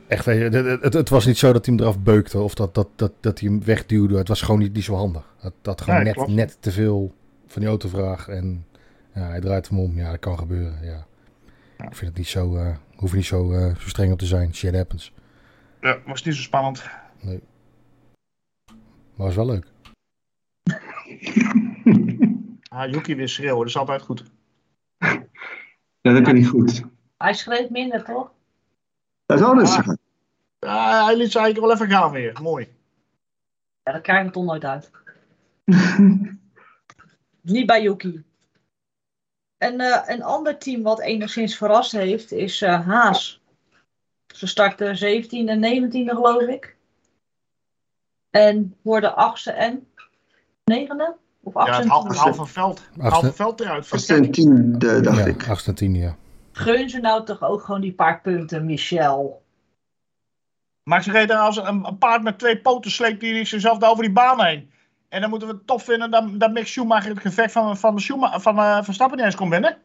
Echt 0.08 0.24
weet 0.24 0.52
je, 0.52 0.58
het, 0.58 0.82
het, 0.82 0.92
het 0.92 1.08
was 1.08 1.26
niet 1.26 1.38
zo 1.38 1.52
dat 1.52 1.66
hij 1.66 1.74
hem 1.74 1.84
eraf 1.84 2.00
beukte 2.00 2.38
of 2.38 2.54
dat, 2.54 2.74
dat, 2.74 2.88
dat, 2.96 3.12
dat 3.20 3.40
hij 3.40 3.48
hem 3.48 3.64
wegduwde. 3.64 4.16
Het 4.16 4.28
was 4.28 4.42
gewoon 4.42 4.60
niet, 4.60 4.72
niet 4.72 4.84
zo 4.84 4.94
handig. 4.94 5.34
Het 5.38 5.52
dat 5.62 5.80
gewoon 5.80 5.94
Nee, 5.94 6.04
net, 6.04 6.14
klopt. 6.14 6.30
net 6.30 6.56
te 6.60 6.72
veel 6.72 7.14
van 7.46 7.60
die 7.60 7.70
autovraag. 7.70 8.28
En 8.28 8.66
ja, 9.14 9.28
hij 9.28 9.40
draait 9.40 9.68
hem 9.68 9.78
om. 9.78 9.96
Ja, 9.96 10.10
dat 10.10 10.18
kan 10.20 10.38
gebeuren. 10.38 10.84
Ja. 10.84 11.06
Ik 11.76 11.94
vind 11.96 12.00
het 12.10 12.16
niet 12.16 12.26
zo... 12.26 12.56
eh 12.56 12.76
hoef 12.96 13.14
niet 13.14 13.26
zo, 13.26 13.52
eh, 13.52 13.76
zo 13.76 13.88
streng 13.88 14.12
op 14.12 14.18
te 14.18 14.26
zijn. 14.26 14.54
Shit 14.54 14.74
happens. 14.74 15.12
ja, 15.80 15.98
was 16.06 16.22
niet 16.22 16.34
zo 16.34 16.42
spannend. 16.42 16.84
Maar 17.20 17.36
was 19.26 19.34
wel 19.34 19.46
leuk. 19.46 19.66
Ah, 22.68 22.90
Yuki 22.90 23.14
weer 23.14 23.28
schreeuwen, 23.28 23.58
dat 23.58 23.68
is 23.68 23.76
altijd 23.76 24.02
goed. 24.02 24.24
Ja, 26.00 26.12
dat 26.12 26.22
kan 26.22 26.34
niet 26.34 26.48
goed. 26.48 26.82
Hij 27.18 27.34
schreef 27.34 27.70
minder, 27.70 28.04
toch? 28.04 28.30
Dat 29.26 29.38
zou 29.38 29.58
dus 29.58 29.72
zeggen. 29.72 29.98
Ja, 30.58 31.04
hij 31.04 31.16
liet 31.16 31.32
ze 31.32 31.38
eigenlijk 31.38 31.66
wel 31.66 31.86
even 31.86 31.96
gaan 31.98 32.10
weer. 32.12 32.38
Mooi. 32.42 32.68
Ja, 33.82 33.92
dat 33.92 34.00
krijg 34.02 34.26
ik 34.26 34.32
toch 34.32 34.44
nooit 34.44 34.64
uit. 34.64 34.90
Niet 37.40 37.66
bij 37.66 37.82
Yuki. 37.82 38.24
En 39.58 39.80
eh, 39.80 40.02
een 40.14 40.22
ander 40.22 40.58
team 40.58 40.82
wat 40.82 41.00
enigszins 41.00 41.56
verrast 41.56 41.92
heeft 41.92 42.32
is 42.32 42.62
eh, 42.62 42.86
Haas. 42.86 43.40
Ze 44.34 44.46
starten 44.46 44.96
17 44.96 45.48
en 45.48 45.60
19e 45.90 45.90
geloof 46.14 46.42
ik. 46.42 46.76
En 48.30 48.76
worden 48.82 49.10
8e 49.12 49.54
en 49.56 49.86
9e? 50.72 51.18
Of 51.42 51.52
8e 51.52 51.56
Ja, 51.66 51.72
het 51.74 51.82
en 51.82 51.88
hal- 51.88 52.04
het 52.04 52.16
10e? 52.16 52.18
halve 52.18 52.46
veld. 52.46 52.82
Halve 52.98 53.32
veld 53.32 53.60
eruit. 53.60 53.90
Dat 53.90 54.00
is 54.00 54.08
een 54.08 54.30
tiende, 54.30 55.00
dacht 55.00 55.16
Ja, 55.18 55.24
ik. 55.24 55.48
8 55.48 55.66
en 55.66 55.74
10, 55.74 55.94
ja. 55.94 56.16
Gun 56.56 56.90
ze 56.90 57.00
nou 57.00 57.24
toch 57.24 57.42
ook 57.42 57.62
gewoon 57.62 57.80
die 57.80 57.92
paar 57.92 58.20
punten, 58.20 58.64
Michel? 58.66 59.42
Maar 60.82 61.02
ze 61.02 61.10
reden 61.10 61.38
als 61.38 61.56
een, 61.56 61.84
een 61.84 61.98
paard 61.98 62.22
met 62.22 62.38
twee 62.38 62.60
poten 62.60 62.90
sleept 62.90 63.20
die 63.20 63.44
zichzelf 63.44 63.78
daar 63.78 63.90
over 63.90 64.02
die 64.04 64.12
baan 64.12 64.44
heen. 64.44 64.70
En 65.08 65.20
dan 65.20 65.30
moeten 65.30 65.48
we 65.48 65.54
het 65.54 65.66
tof 65.66 65.84
vinden 65.84 66.10
dat, 66.10 66.40
dat 66.40 66.52
Mick 66.52 66.66
Schumacher 66.66 67.10
het 67.10 67.20
gevecht 67.20 67.52
van, 67.52 67.76
van, 67.76 68.00
Schuma- 68.00 68.40
van 68.40 68.58
uh, 68.58 68.82
Verstappen 68.82 69.16
niet 69.16 69.26
eens 69.26 69.34
kon 69.34 69.50
winnen. 69.50 69.76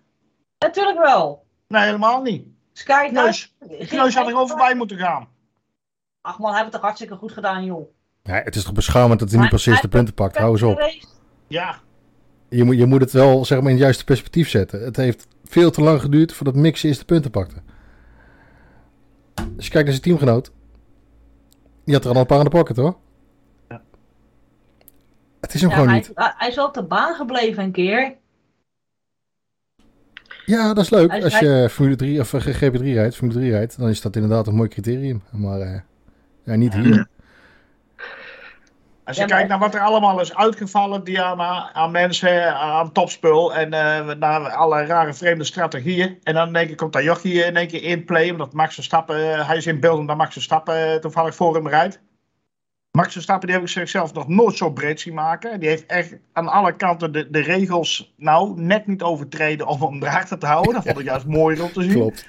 Natuurlijk 0.58 0.98
wel. 0.98 1.46
Nee, 1.68 1.82
helemaal 1.84 2.22
niet. 2.22 2.48
Sky 2.74 3.08
Kneus, 3.08 3.56
Kneus 3.88 4.16
had 4.16 4.26
er 4.26 4.32
gewoon 4.32 4.48
voorbij 4.48 4.76
moeten 4.76 4.98
gaan. 4.98 5.28
Ach 6.22 6.40
man, 6.40 6.50
hij 6.52 6.60
heeft 6.60 6.64
het 6.64 6.74
toch 6.74 6.82
hartstikke 6.82 7.16
goed 7.16 7.32
gedaan, 7.32 7.66
joh. 7.66 7.90
ja. 8.24 8.34
Het 8.34 8.56
is 8.56 8.64
toch 8.64 8.74
beschamend 8.74 9.20
dat 9.20 9.32
hij 9.32 9.40
niet 9.40 9.50
precies 9.50 9.82
de 9.82 9.88
punten 9.88 10.14
pakt. 10.14 10.38
Hou 10.38 10.52
eens 10.52 10.62
op. 10.62 10.92
Ja, 11.48 11.80
Je 12.50 12.64
moet, 12.64 12.78
je 12.78 12.86
moet 12.86 13.02
het 13.02 13.12
wel 13.12 13.46
zeg 13.46 13.58
maar, 13.60 13.68
in 13.68 13.76
het 13.76 13.84
juiste 13.84 14.04
perspectief 14.04 14.50
zetten. 14.50 14.84
Het 14.84 14.96
heeft 14.96 15.28
veel 15.52 15.72
te 15.72 15.82
lang 15.82 16.02
geduurd 16.02 16.34
voordat 16.34 16.56
Mix 16.56 16.84
eerst 16.84 17.00
de 17.00 17.06
punten 17.06 17.32
pakte. 17.32 17.56
Als 19.36 19.66
je 19.66 19.72
kijkt 19.72 19.74
naar 19.74 19.86
zijn 19.86 20.02
teamgenoot. 20.02 20.52
Die 21.86 21.94
had 21.96 22.06
er 22.06 22.12
al 22.12 22.20
een 22.20 22.26
paar 22.26 22.38
aan 22.38 22.44
de 22.44 22.50
pocket 22.50 22.76
hoor. 22.78 22.96
Ja. 23.70 23.82
Het 25.42 25.54
is 25.54 25.62
hem 25.62 25.70
Ja, 25.70 25.76
gewoon 25.76 25.90
hij, 25.90 25.98
niet. 25.98 26.12
hij 26.16 26.50
is 26.50 26.56
wel 26.56 26.66
op 26.68 26.74
de 26.74 26.84
baan 26.84 27.16
gebleven 27.16 27.64
een 27.64 27.72
keer. 27.72 28.16
Ja, 30.46 30.74
dat 30.74 30.84
is 30.84 30.90
leuk. 30.90 31.24
Als 31.24 31.40
je 31.40 31.68
Formule 31.72 31.96
3 31.96 32.20
of 32.20 32.34
eh, 32.34 32.46
GP3 32.46 32.82
rijdt, 32.84 33.16
Formule 33.16 33.40
3 33.40 33.52
rijdt, 33.52 33.78
dan 33.78 33.90
is 33.90 34.02
dat 34.02 34.16
inderdaad 34.16 34.48
een 34.48 34.56
mooi 34.56 34.70
criterium. 34.70 35.24
Maar 35.32 35.60
eh, 35.60 35.80
ja, 36.44 36.56
niet 36.56 36.74
hier. 36.74 37.08
Als 39.04 39.16
je 39.16 39.22
Ja, 39.22 39.28
maar- 39.28 39.36
kijkt 39.38 39.50
naar 39.50 39.60
wat 39.60 39.74
er 39.76 39.82
allemaal 39.82 40.22
is 40.22 40.36
uitgevallen, 40.36 41.04
Diana, 41.04 41.74
aan 41.74 41.92
mensen, 41.92 42.56
aan 42.56 42.92
topspul 42.92 43.56
en 43.56 43.74
eh, 43.74 44.16
naar 44.16 44.50
alle 44.50 44.86
rare 44.86 45.14
vreemde 45.14 45.44
strategieën. 45.44 46.20
En 46.24 46.34
dan 46.34 46.54
denk 46.54 46.70
ik, 46.70 46.78
komt 46.78 46.94
daar 46.94 47.04
Jochie 47.04 47.44
in 47.46 47.56
één 47.56 47.68
keer 47.68 47.84
in 47.84 48.06
play, 48.06 48.30
omdat 48.30 48.54
Max 48.54 48.74
Verstappen, 48.74 49.34
eh, 49.34 49.48
hij 49.48 49.58
is 49.58 49.68
in 49.68 49.80
beeld 49.80 50.00
omdat 50.00 50.18
Max 50.18 50.34
Verstappen 50.34 50.92
eh, 50.94 50.96
toevallig 51.00 51.36
voor 51.36 51.56
hem 51.56 51.68
rijdt. 51.68 52.02
Max 52.92 53.14
Verstappen 53.14 53.48
die 53.48 53.56
heb 53.56 53.66
ik 53.66 53.72
zichzelf 53.72 54.14
nog 54.14 54.28
nooit 54.28 54.58
zo 54.58 54.72
breed 54.72 55.00
zien 55.00 55.14
maken. 55.14 55.60
Die 55.60 55.70
heeft 55.70 55.86
echt 55.86 56.16
aan 56.34 56.48
alle 56.48 56.76
kanten 56.76 57.12
de, 57.12 57.30
de 57.30 57.40
regels 57.40 58.14
nou 58.18 58.62
net 58.62 58.88
niet 58.88 59.02
overtreden 59.02 59.68
om 59.68 59.82
hem 59.82 60.04
erachter 60.04 60.38
te 60.40 60.46
houden. 60.46 60.74
Dat 60.74 60.84
vond 60.84 61.00
ik 61.00 61.06
juist 61.06 61.26
mooi 61.26 61.62
om 61.62 61.72
te 61.72 61.82
zien. 61.82 61.92
Klopt. 61.94 62.26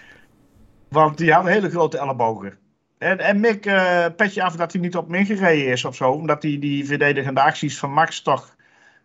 Want 0.88 1.18
die 1.18 1.32
had 1.32 1.46
hele 1.46 1.70
grote 1.70 1.98
ellebogen. 1.98 2.58
En, 3.02 3.18
en 3.18 3.40
Mick, 3.40 3.66
eh 3.66 4.06
petje 4.16 4.42
af 4.42 4.56
dat 4.56 4.72
hij 4.72 4.80
niet 4.80 4.96
op 4.96 5.06
hem 5.06 5.14
ingereden 5.14 5.66
is 5.66 5.84
of 5.84 5.94
zo. 5.96 6.10
Omdat 6.10 6.42
hij 6.42 6.58
die 6.58 6.86
verdedigende 6.86 7.40
acties 7.40 7.78
van 7.78 7.92
Max 7.92 8.22
toch... 8.22 8.56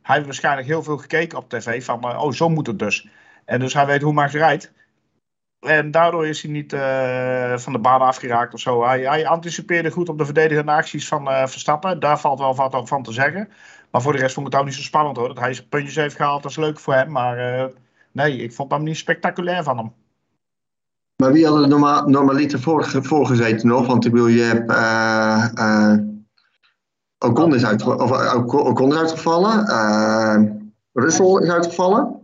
Hij 0.01 0.15
heeft 0.15 0.27
waarschijnlijk 0.27 0.67
heel 0.67 0.83
veel 0.83 0.97
gekeken 0.97 1.37
op 1.37 1.49
tv 1.49 1.85
van... 1.85 2.01
eh, 2.01 2.23
oh, 2.23 2.31
zo 2.31 2.49
moet 2.49 2.67
het 2.67 2.79
dus. 2.79 3.07
En 3.45 3.59
dus 3.59 3.73
hij 3.73 3.85
weet 3.85 4.01
hoe 4.01 4.13
Max 4.13 4.33
rijdt. 4.33 4.73
En 5.59 5.91
daardoor 5.91 6.27
is 6.27 6.41
hij 6.41 6.51
niet 6.51 6.73
eh, 6.73 7.57
van 7.57 7.73
de 7.73 7.79
baan 7.79 8.01
afgeraakt 8.01 8.53
of 8.53 8.59
zo. 8.59 8.85
Hij, 8.85 9.01
hij 9.01 9.27
anticipeerde 9.27 9.91
goed 9.91 10.09
op 10.09 10.17
de 10.17 10.25
verdedigende 10.25 10.71
acties 10.71 11.07
van 11.07 11.25
Verstappen. 11.25 11.99
Daar 11.99 12.19
valt 12.19 12.39
wel 12.39 12.55
wat 12.55 12.87
van 12.87 13.03
te 13.03 13.11
zeggen. 13.11 13.49
Maar 13.91 14.01
voor 14.01 14.11
de 14.11 14.19
rest 14.19 14.33
vond 14.33 14.47
ik 14.47 14.51
het 14.51 14.61
ook 14.61 14.67
niet 14.67 14.77
zo 14.77 14.83
spannend 14.83 15.17
hoor. 15.17 15.27
Dat 15.27 15.39
hij 15.39 15.53
zijn 15.53 15.67
puntjes 15.67 15.95
heeft 15.95 16.15
gehaald, 16.15 16.41
dat 16.41 16.51
is 16.51 16.57
leuk 16.57 16.79
voor 16.79 16.93
hem. 16.93 17.11
Maar 17.11 17.69
nee, 18.11 18.37
ik 18.37 18.53
vond 18.53 18.71
hem 18.71 18.83
niet 18.83 18.97
spectaculair 18.97 19.63
van 19.63 19.77
hem. 19.77 19.93
Maar 21.23 21.31
wie 21.31 21.47
had 21.47 21.61
er 21.61 21.67
normaal, 21.67 22.07
normaliter 22.09 22.59
voor, 22.59 22.85
voorgezeten 22.85 23.67
nog? 23.67 23.87
Want 23.87 24.05
ik 24.05 24.11
bedoel, 24.11 24.27
je 24.27 24.41
hebt. 24.41 24.69
eh 24.71 25.91
eh, 25.93 25.99
Ocon 27.25 27.55
is, 27.55 27.65
uitge 27.65 27.97
of, 27.97 28.11
eh, 28.11 28.35
Ocon 28.45 28.91
is 28.91 28.97
uitgevallen. 28.97 29.65
eh 29.67 30.43
Russell 30.93 31.41
is 31.41 31.49
uitgevallen. 31.49 32.15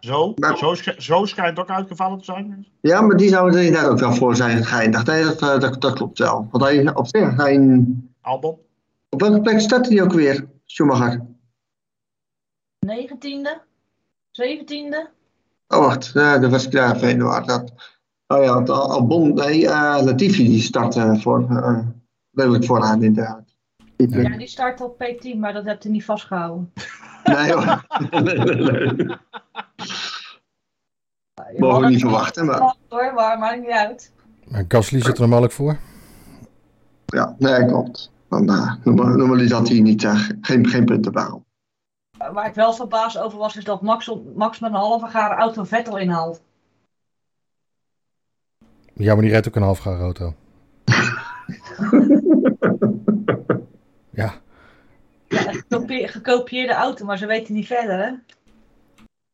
Zo, 0.00 0.32
Maar- 0.36 0.56
zo, 0.58 0.74
sch- 0.74 0.96
zo 0.98 1.24
schijnt 1.24 1.58
ook 1.58 1.68
uitgevallen 1.70 2.18
te 2.18 2.24
zijn. 2.24 2.66
Ja, 2.80 3.00
maar 3.00 3.16
die 3.16 3.28
zouden 3.28 3.60
er 3.60 3.66
inderdaad 3.66 3.90
ook 3.90 3.98
wel 3.98 4.12
voor 4.14 4.36
zijn 4.36 4.64
geëindigd. 4.64 5.06
Nee, 5.06 5.24
dat, 5.24 5.38
dat, 5.38 5.80
dat 5.80 5.92
klopt 5.94 6.18
wel. 6.18 6.48
Want 6.50 6.64
hij 6.64 6.94
op 6.94 7.06
zich, 7.06 7.36
hij, 7.36 7.84
Albon. 8.20 8.58
op 9.08 9.20
welke 9.20 9.40
plek 9.40 9.60
staat 9.60 9.88
hij 9.88 10.02
ook 10.02 10.12
weer, 10.12 10.48
Schumacher? 10.64 11.26
19e? 12.86 13.60
17e? 14.32 15.08
Oh, 15.68 15.78
wacht, 15.78 16.10
ja, 16.14 16.38
dat 16.38 16.50
was 16.50 16.64
ik 16.64 16.70
daar 16.72 16.96
even 16.96 17.08
in 17.10 17.18
de 17.18 17.24
war. 17.24 17.46
Dat, 17.46 17.72
oh 18.28 18.42
ja, 18.44 18.54
want 18.54 18.70
Albon, 18.70 19.34
nee, 19.34 19.66
eh, 19.68 19.98
Latifi 20.04 20.44
die 20.44 20.60
start 20.60 20.96
eh, 20.96 21.20
voor, 21.20 21.46
eh, 21.50 21.78
redelijk 22.32 22.64
vooraan 22.64 23.02
inderdaad. 23.02 23.56
Ja, 23.96 24.36
die 24.36 24.46
start 24.46 24.80
op 24.80 25.04
P10, 25.04 25.38
maar 25.38 25.52
dat 25.52 25.64
hebt 25.64 25.82
hij 25.82 25.92
niet 25.92 26.04
vastgehouden. 26.04 26.72
Nee 27.24 27.52
hoor. 27.52 27.86
nee, 28.10 28.22
nee, 28.22 28.56
nee. 28.56 29.16
Mogen 31.56 31.80
we 31.80 31.88
niet 31.88 32.00
verwachten, 32.00 32.46
maar- 32.46 32.74
Hoor, 32.88 33.12
maar 33.14 33.38
maakt 33.38 33.60
niet 33.60 33.70
uit. 33.70 34.12
Maar 34.48 34.64
Gasly 34.68 35.00
zit 35.02 35.18
er 35.18 35.28
normaal 35.28 35.48
voor. 35.50 35.78
Ja, 37.06 37.34
nee, 37.38 37.66
klopt. 37.66 38.12
Dan, 38.28 38.50
uh, 38.50 38.74
normaliter 38.84 39.56
had 39.56 39.68
hij 39.68 39.80
niet, 39.80 40.02
uh, 40.02 40.28
geen, 40.40 40.66
geen 40.66 40.84
punten 40.84 41.12
behaald. 41.12 41.42
Waar 42.32 42.46
ik 42.46 42.54
wel 42.54 42.72
verbaasd 42.72 43.18
over 43.18 43.38
was, 43.38 43.56
is 43.56 43.64
dat 43.64 43.82
Max, 43.82 44.12
Max 44.34 44.58
met 44.58 44.70
een 44.70 44.76
halve 44.76 45.06
gare 45.06 45.34
auto 45.34 45.64
Vettel 45.64 45.98
inhaalt. 45.98 46.42
Ja, 48.98 49.12
maar 49.12 49.22
die 49.22 49.30
rijdt 49.30 49.48
ook 49.48 49.56
een 49.56 49.62
half 49.62 49.78
gare 49.78 50.02
auto. 50.02 50.34
ja. 54.10 54.34
Ja, 55.28 55.52
een 55.68 56.08
gekopieerde 56.08 56.72
auto, 56.72 57.04
maar 57.04 57.18
ze 57.18 57.26
weten 57.26 57.54
niet 57.54 57.66
verder, 57.66 57.98
hè? 57.98 58.10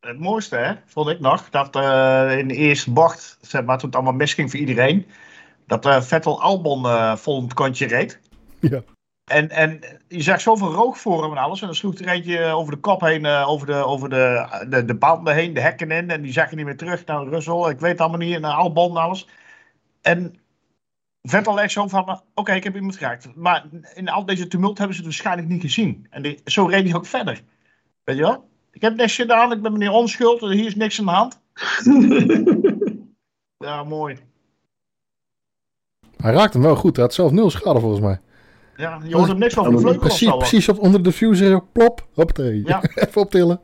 Het 0.00 0.18
mooiste, 0.18 0.56
hè, 0.56 0.74
vond 0.86 1.08
ik 1.08 1.20
nog, 1.20 1.50
dat 1.50 1.76
uh, 1.76 2.38
in 2.38 2.48
de 2.48 2.54
eerste 2.54 2.92
bocht, 2.92 3.38
zeg 3.40 3.64
maar, 3.64 3.78
toen 3.78 3.86
het 3.86 3.96
allemaal 3.96 4.14
misging 4.14 4.50
voor 4.50 4.60
iedereen, 4.60 5.06
dat 5.66 5.86
uh, 5.86 6.00
Vettel 6.00 6.42
Albon 6.42 6.84
uh, 6.84 7.16
vol 7.16 7.42
het 7.42 7.54
kontje 7.54 7.86
reed. 7.86 8.20
Ja. 8.60 8.82
En, 9.24 9.50
en 9.50 9.80
je 10.08 10.22
zag 10.22 10.40
zoveel 10.40 10.72
rook 10.72 10.96
voor 10.96 11.22
hem 11.22 11.32
en 11.32 11.42
alles. 11.42 11.60
En 11.60 11.66
dan 11.66 11.76
sloeg 11.76 11.98
er 11.98 12.08
eentje 12.08 12.44
over 12.44 12.72
de 12.72 12.80
kop 12.80 13.00
heen, 13.00 13.26
over, 13.26 13.66
de, 13.66 13.72
over 13.72 14.08
de, 14.08 14.46
de, 14.68 14.84
de 14.84 14.94
banden 14.94 15.34
heen, 15.34 15.54
de 15.54 15.60
hekken 15.60 15.90
in. 15.90 16.10
En 16.10 16.22
die 16.22 16.32
zag 16.32 16.50
je 16.50 16.56
niet 16.56 16.64
meer 16.64 16.76
terug 16.76 17.04
naar 17.04 17.26
Russell. 17.26 17.70
Ik 17.70 17.80
weet 17.80 18.00
allemaal 18.00 18.18
niet, 18.18 18.40
naar 18.40 18.52
Albon 18.52 18.90
en 18.90 19.02
alles. 19.02 19.28
En 20.04 20.34
Vettel 21.22 21.60
echt 21.60 21.72
zo 21.72 21.88
van, 21.88 22.02
oké, 22.02 22.20
okay, 22.34 22.56
ik 22.56 22.64
heb 22.64 22.74
iemand 22.74 22.96
geraakt. 22.96 23.34
Maar 23.34 23.64
in 23.94 24.08
al 24.08 24.24
deze 24.24 24.46
tumult 24.46 24.78
hebben 24.78 24.96
ze 24.96 25.02
het 25.02 25.10
waarschijnlijk 25.10 25.48
niet 25.48 25.60
gezien. 25.60 26.06
En 26.10 26.22
die, 26.22 26.40
zo 26.44 26.66
reed 26.66 26.84
hij 26.84 26.94
ook 26.94 27.06
verder. 27.06 27.42
Weet 28.04 28.16
je 28.16 28.22
wel? 28.22 28.48
Ik 28.70 28.80
heb 28.82 28.96
niks 28.96 29.14
gedaan, 29.14 29.52
ik 29.52 29.62
ben 29.62 29.72
meneer 29.72 29.90
onschuld, 29.90 30.40
hier 30.40 30.66
is 30.66 30.74
niks 30.74 30.98
aan 30.98 31.04
de 31.04 31.10
hand. 31.10 31.40
ja, 33.66 33.84
mooi. 33.84 34.18
Hij 36.16 36.32
raakt 36.32 36.52
hem 36.52 36.62
wel 36.62 36.76
goed, 36.76 36.96
hij 36.96 37.04
had 37.04 37.14
zelf 37.14 37.30
nul 37.30 37.50
schade 37.50 37.80
volgens 37.80 38.00
mij. 38.00 38.20
Ja, 38.76 39.00
je 39.04 39.16
hoort 39.16 39.28
hem 39.28 39.38
niks 39.38 39.54
van 39.54 39.70
de 39.70 39.78
vleugel 39.78 40.00
Precies, 40.00 40.36
precies 40.36 40.68
op, 40.68 40.78
onder 40.78 41.02
de 41.02 41.08
diffuser, 41.08 41.62
plop, 41.62 42.08
hoppatee. 42.14 42.62
Ja. 42.64 42.82
Even 42.94 43.20
optillen. 43.20 43.60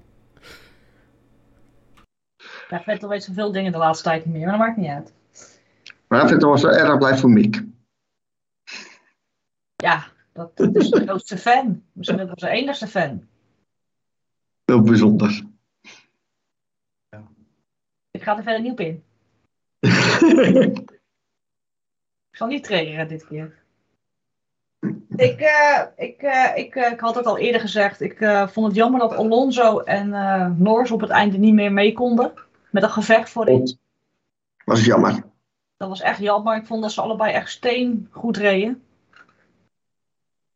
Ja, 2.68 2.80
Vettel 2.80 3.08
weet 3.08 3.24
zoveel 3.24 3.52
dingen 3.52 3.72
de 3.72 3.78
laatste 3.78 4.04
tijd 4.04 4.24
niet 4.24 4.34
meer, 4.34 4.46
maar 4.46 4.58
dat 4.58 4.66
maakt 4.66 4.76
niet 4.76 4.90
uit. 4.90 5.12
Maar 6.10 6.28
Vettel 6.28 6.48
was 6.48 6.62
wel 6.62 6.72
erg 6.72 6.98
blij 6.98 7.16
voor 7.16 7.30
Mick. 7.30 7.64
Ja, 9.76 10.06
dat, 10.32 10.56
dat 10.56 10.76
is 10.76 10.90
de 10.90 11.00
grootste 11.00 11.38
fan. 11.38 11.82
Misschien 11.92 12.16
wel 12.16 12.30
zijn 12.34 12.52
enigste 12.52 12.86
fan. 12.86 13.26
Heel 14.64 14.82
bijzonder. 14.82 15.46
Ja. 17.08 17.22
Ik 18.10 18.22
ga 18.22 18.36
er 18.36 18.42
verder 18.42 18.62
niet 18.62 18.72
op 18.72 18.80
in. 18.80 19.04
ik 22.30 22.36
zal 22.36 22.46
niet 22.46 22.64
triggeren 22.64 23.08
dit 23.08 23.26
keer. 23.26 23.58
Ik, 25.16 25.40
uh, 25.40 25.82
ik, 25.96 26.22
uh, 26.22 26.56
ik, 26.56 26.74
uh, 26.74 26.90
ik 26.92 27.00
had 27.00 27.14
het 27.14 27.26
al 27.26 27.38
eerder 27.38 27.60
gezegd. 27.60 28.00
Ik 28.00 28.16
vond 28.48 28.66
het 28.66 28.76
jammer 28.76 29.00
dat 29.00 29.14
Alonso 29.14 29.78
en 29.78 30.08
Norris 30.62 30.90
op 30.90 31.00
het 31.00 31.10
einde 31.10 31.38
niet 31.38 31.54
meer 31.54 31.72
mee 31.72 31.92
konden. 31.92 32.32
Met 32.70 32.82
een 32.82 32.90
gevecht 32.90 33.30
voorin. 33.30 33.64
Dat 33.64 33.76
was 34.64 34.84
jammer. 34.84 35.28
Dat 35.80 35.88
was 35.88 36.00
echt 36.00 36.18
jammer. 36.18 36.56
Ik 36.56 36.66
vond 36.66 36.82
dat 36.82 36.92
ze 36.92 37.00
allebei 37.00 37.32
echt 37.32 37.50
steen 37.50 38.08
goed 38.10 38.36
reden. 38.36 38.82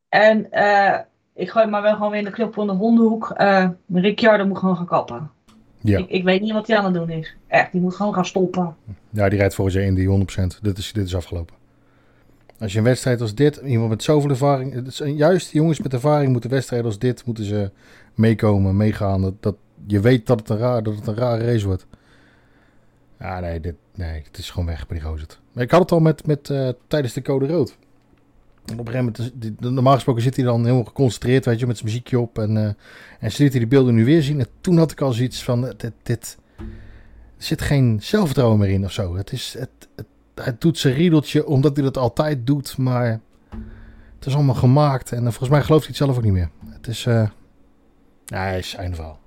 En 0.09 0.49
ik 1.35 1.51
gooi 1.51 1.67
maar 1.67 1.83
wel 1.83 1.95
gewoon 1.95 2.11
weer 2.11 2.19
in 2.19 2.25
de 2.25 2.31
knop 2.31 2.55
van 2.55 2.67
de 2.67 2.73
hondenhoek. 2.73 3.35
Uh, 3.39 3.69
Ricciardo 3.93 4.47
moet 4.47 4.59
gewoon 4.59 4.77
gaan 4.77 4.87
kappen. 4.87 5.31
Ja. 5.81 5.99
Ik, 5.99 6.09
ik 6.09 6.25
weet 6.25 6.41
niet 6.41 6.53
wat 6.53 6.67
hij 6.67 6.77
aan 6.77 6.85
het 6.85 6.95
doen 6.95 7.11
is. 7.11 7.37
Echt, 7.47 7.73
die 7.73 7.81
moet 7.81 7.95
gewoon 7.95 8.15
gaan 8.15 8.25
stoppen. 8.25 8.77
Ja, 9.11 9.29
die 9.29 9.39
rijdt 9.39 9.55
volgens 9.55 9.77
in 9.77 9.95
die 9.95 10.27
100%. 10.57 10.61
Dit 10.63 10.79
is, 10.79 10.93
dit 10.93 11.07
is 11.07 11.17
afgelopen. 11.17 11.55
Als 12.59 12.73
je 12.73 12.79
een 12.79 12.85
wedstrijd 12.85 13.21
als 13.21 13.35
dit, 13.35 13.57
iemand 13.57 13.89
met 13.89 14.03
zoveel 14.03 14.31
ervaring... 14.31 14.73
Het 14.73 14.87
is, 14.87 15.03
juist 15.05 15.53
jongens 15.53 15.81
met 15.81 15.93
ervaring 15.93 16.33
moeten 16.33 16.51
wedstrijden 16.51 16.89
als 16.89 16.99
dit... 16.99 17.25
moeten 17.25 17.45
ze 17.45 17.71
meekomen, 18.15 18.77
meegaan. 18.77 19.23
Dat, 19.23 19.35
dat, 19.41 19.57
je 19.87 20.01
weet 20.01 20.27
dat 20.27 20.39
het, 20.41 20.49
een 20.49 20.59
raar, 20.59 20.83
dat 20.83 20.95
het 20.95 21.07
een 21.07 21.17
rare 21.17 21.45
race 21.45 21.67
wordt. 21.67 21.87
Nee, 23.31 23.61
dit, 23.61 23.75
nee, 23.95 24.23
het 24.23 24.39
is 24.39 24.51
gewoon 24.51 24.67
weg. 24.67 24.87
Maar 25.53 25.63
ik 25.63 25.71
had 25.71 25.81
het 25.81 25.93
al 25.93 26.01
met, 26.01 26.27
met 26.27 26.49
uh, 26.49 26.69
tijdens 26.87 27.13
de 27.13 27.23
code 27.23 27.47
rood. 27.47 27.77
En 28.65 28.79
op 28.79 28.87
een 28.87 28.93
gegeven 28.93 29.31
moment, 29.31 29.61
normaal 29.61 29.95
gesproken 29.95 30.23
zit 30.23 30.37
hij 30.37 30.45
dan 30.45 30.65
heel 30.65 30.85
geconcentreerd, 30.85 31.45
weet 31.45 31.59
je, 31.59 31.67
met 31.67 31.77
zijn 31.77 31.89
muziekje 31.89 32.19
op. 32.19 32.39
En, 32.39 32.57
uh, 32.57 32.65
en 33.19 33.33
ze 33.33 33.43
liet 33.43 33.51
hij 33.51 33.61
die 33.61 33.69
beelden 33.69 33.95
nu 33.95 34.05
weer 34.05 34.23
zien. 34.23 34.41
En 34.41 34.47
toen 34.61 34.79
had 34.79 34.91
ik 34.91 35.01
al 35.01 35.13
zoiets 35.13 35.45
van, 35.45 35.61
dit, 35.77 35.93
dit, 36.03 36.39
er 36.57 36.65
zit 37.37 37.63
geen 37.63 37.99
zelfvertrouwen 38.03 38.59
meer 38.59 38.71
in 38.71 38.85
of 38.85 38.93
zo. 38.93 39.17
Het 39.17 39.33
is, 39.33 39.57
het, 39.59 39.89
het, 39.97 40.07
hij 40.35 40.57
doet 40.59 40.79
zijn 40.79 40.95
riedeltje 40.95 41.47
omdat 41.47 41.77
hij 41.77 41.85
dat 41.85 41.97
altijd 41.97 42.47
doet, 42.47 42.77
maar 42.77 43.21
het 44.17 44.27
is 44.27 44.35
allemaal 44.35 44.55
gemaakt. 44.55 45.13
En 45.13 45.19
uh, 45.19 45.29
volgens 45.29 45.49
mij 45.49 45.63
gelooft 45.63 45.87
hij 45.87 45.95
het 45.97 46.05
zelf 46.05 46.17
ook 46.17 46.25
niet 46.25 46.33
meer. 46.33 46.51
Het 46.67 46.87
is, 46.87 47.05
uh, 47.07 47.29
ja, 48.25 48.39
hij 48.39 48.59
is 48.59 48.75
einde 48.75 48.97
verhaal. 48.97 49.19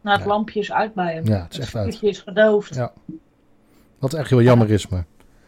Nou, 0.00 0.16
het 0.16 0.26
ja. 0.26 0.32
lampje 0.32 0.60
is 0.60 0.72
uit 0.72 0.94
bij 0.94 1.14
hem. 1.14 1.26
Ja, 1.26 1.42
het 1.42 1.52
is 1.52 1.58
echt 1.58 1.76
uit. 1.76 1.94
Het 1.94 2.02
is 2.02 2.18
gedoofd. 2.18 2.74
Ja. 2.74 2.92
Wat 4.00 4.14
echt 4.14 4.30
heel 4.30 4.42
jammer 4.42 4.70
is, 4.70 4.88
maar... 4.88 5.04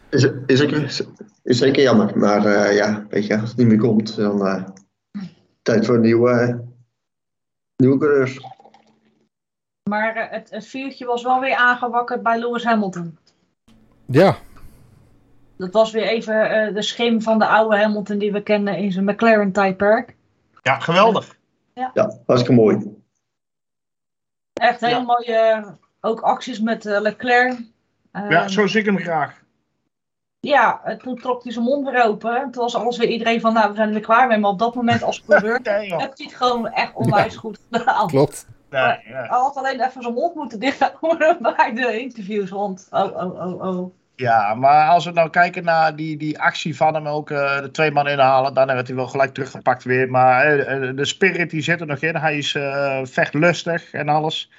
Is, 0.09 0.23
is, 0.45 0.61
is, 0.61 1.03
is 1.43 1.57
zeker 1.57 1.83
jammer, 1.83 2.17
maar 2.17 2.45
uh, 2.45 2.75
ja, 2.75 3.05
weet 3.09 3.25
je, 3.25 3.39
als 3.39 3.49
het 3.49 3.57
niet 3.57 3.67
meer 3.67 3.77
komt, 3.77 4.15
dan 4.15 4.47
uh, 4.47 4.63
tijd 5.61 5.85
voor 5.85 5.95
een 5.95 6.01
nieuwe, 6.01 6.63
nieuwe 7.75 7.97
coureurs. 7.97 8.39
Maar 9.89 10.17
uh, 10.17 10.23
het, 10.29 10.49
het, 10.49 10.67
vuurtje 10.67 11.05
was 11.05 11.23
wel 11.23 11.39
weer 11.39 11.55
aangewakkerd 11.55 12.23
bij 12.23 12.39
Lewis 12.39 12.63
Hamilton. 12.63 13.17
Ja. 14.05 14.37
Dat 15.57 15.71
was 15.71 15.91
weer 15.91 16.07
even 16.07 16.73
de 16.73 16.81
schim 16.81 17.21
van 17.21 17.39
de 17.39 17.47
oude 17.47 17.77
Hamilton 17.77 18.17
die 18.17 18.31
we 18.31 18.43
kennen 18.43 18.77
in 18.77 18.91
zijn 18.91 19.05
McLaren-tijdperk. 19.05 20.15
Ja, 20.61 20.79
geweldig. 20.79 21.37
Ja, 21.73 21.91
ja 21.93 22.17
hartstikke 22.25 22.61
mooi. 22.61 23.01
Echt 24.53 24.79
hele 24.79 24.95
ja. 24.95 25.01
mooie, 25.01 25.65
ook 26.01 26.19
acties 26.19 26.59
met 26.59 26.83
Leclerc. 26.83 27.71
Ja, 28.29 28.47
zo 28.47 28.67
zie 28.67 28.79
ik 28.79 28.85
hem 28.85 28.97
graag. 28.97 29.41
Ja, 30.39 30.97
toen 30.97 31.15
trok 31.15 31.43
hij 31.43 31.51
zijn 31.51 31.65
mond 31.65 31.89
weer 31.89 32.03
open. 32.03 32.51
Toen 32.51 32.63
was 32.63 32.75
alles 32.75 32.97
weer 32.97 33.07
iedereen 33.07 33.41
van, 33.41 33.53
nou, 33.53 33.69
we 33.69 33.75
zijn 33.75 33.87
er 33.87 33.93
weer 33.93 34.03
klaar 34.03 34.27
mee. 34.27 34.37
Maar 34.37 34.49
op 34.49 34.59
dat 34.59 34.75
moment 34.75 35.03
als 35.03 35.23
coureur 35.27 35.59
nee, 35.63 35.95
heeft 35.95 36.17
hij 36.17 36.25
het 36.25 36.35
gewoon 36.35 36.67
echt 36.69 36.93
onwijs 36.93 37.33
ja. 37.33 37.39
goed 37.39 37.59
gedaan. 37.71 38.07
Klopt. 38.07 38.47
Nee, 38.69 38.81
ja. 38.81 38.97
Hij 39.03 39.27
had 39.27 39.55
alleen 39.55 39.81
even 39.81 40.01
zijn 40.01 40.13
mond 40.13 40.35
moeten 40.35 40.59
dichthouden 40.59 41.37
bij 41.55 41.73
de 41.73 41.99
interviews. 41.99 42.49
Want, 42.49 42.87
oh, 42.91 43.15
oh, 43.15 43.47
oh, 43.47 43.61
oh. 43.61 43.93
Ja, 44.15 44.53
maar 44.53 44.89
als 44.89 45.05
we 45.05 45.11
nou 45.11 45.29
kijken 45.29 45.63
naar 45.63 45.95
die, 45.95 46.17
die 46.17 46.39
actie 46.39 46.75
van 46.75 46.93
hem 46.93 47.07
ook, 47.07 47.29
uh, 47.29 47.61
de 47.61 47.71
twee 47.71 47.91
man 47.91 48.07
inhalen, 48.07 48.53
dan 48.53 48.67
werd 48.67 48.87
hij 48.87 48.95
wel 48.95 49.07
gelijk 49.07 49.33
teruggepakt 49.33 49.83
weer. 49.83 50.09
Maar 50.09 50.57
uh, 50.57 50.95
de 50.95 51.05
spirit 51.05 51.49
die 51.49 51.61
zit 51.61 51.81
er 51.81 51.87
nog 51.87 51.99
in. 51.99 52.15
Hij 52.15 52.37
is 52.37 52.53
uh, 52.53 52.99
vechtlustig 53.03 53.93
en 53.93 54.09
alles. 54.09 54.51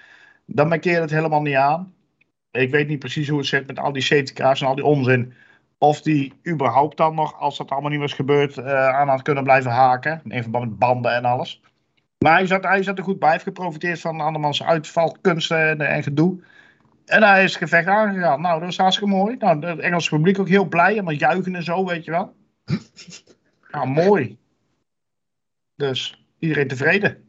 Dan 0.47 0.69
markeert 0.69 1.01
het 1.01 1.11
helemaal 1.11 1.43
niet 1.43 1.57
aan. 1.57 1.95
Ik 2.55 2.71
weet 2.71 2.89
niet 2.89 2.99
precies 2.99 3.29
hoe 3.29 3.39
het 3.39 3.47
zit 3.47 3.67
met 3.67 3.79
al 3.79 3.93
die 3.93 4.03
safety 4.03 4.43
en 4.43 4.67
al 4.67 4.75
die 4.75 4.85
onzin. 4.85 5.33
Of 5.79 6.01
die 6.01 6.33
überhaupt 6.49 6.97
dan 6.97 7.15
nog, 7.15 7.41
als 7.41 7.57
dat 7.57 7.71
allemaal 7.71 7.91
niet 7.91 8.01
was 8.01 8.13
gebeurd, 8.13 8.57
uh, 8.57 8.89
aan 8.89 9.09
had 9.09 9.23
kunnen 9.23 9.45
blijven 9.45 9.71
haken. 9.71 10.21
In 10.25 10.43
verband 10.43 10.69
met 10.69 10.79
banden 10.79 11.15
en 11.15 11.25
alles. 11.25 11.63
Maar 12.19 12.33
hij 12.33 12.47
zat, 12.47 12.63
hij 12.63 12.83
zat 12.83 12.99
er 12.99 13.05
goed 13.05 13.19
bij. 13.19 13.29
Hij 13.29 13.37
heeft 13.37 13.49
geprofiteerd 13.49 14.01
van 14.01 14.21
andermans 14.21 14.63
uitvalkunsten 14.63 15.69
en, 15.69 15.81
en 15.81 16.03
gedoe. 16.03 16.43
En 17.05 17.23
hij 17.23 17.45
is 17.45 17.51
het 17.51 17.63
gevecht 17.63 17.87
aangegaan. 17.87 18.41
Nou, 18.41 18.55
dat 18.55 18.69
was 18.69 18.77
hartstikke 18.77 19.15
mooi. 19.15 19.37
Nou, 19.37 19.67
het 19.67 19.79
Engelse 19.79 20.09
publiek 20.09 20.39
ook 20.39 20.49
heel 20.49 20.69
blij. 20.69 20.91
Helemaal 20.91 21.15
juichen 21.15 21.55
en 21.55 21.63
zo, 21.63 21.85
weet 21.85 22.05
je 22.05 22.11
wel. 22.11 22.35
Nou, 23.71 23.89
mooi. 23.89 24.39
Dus 25.77 26.27
iedereen 26.39 26.69
tevreden. 26.69 27.24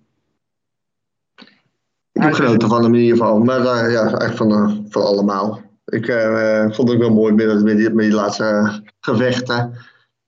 Ik 2.16 2.22
heb 2.22 2.34
genoten 2.34 2.70
van 2.70 2.84
hem 2.84 2.96
in 2.96 3.02
ieder 3.02 3.18
geval. 3.18 3.40
Maar 3.40 3.60
uh, 3.60 3.92
ja, 3.92 4.12
echt 4.12 4.36
van, 4.36 4.52
uh, 4.52 4.78
van 4.90 5.04
allemaal. 5.04 5.62
Ik 5.86 6.08
uh, 6.08 6.62
vond 6.62 6.90
het 6.90 6.98
ook 6.98 7.04
wel 7.04 7.14
mooi 7.14 7.34
met, 7.34 7.64
met, 7.64 7.78
die, 7.78 7.90
met 7.90 8.06
die 8.06 8.14
laatste 8.14 8.82
gevechten. 9.00 9.78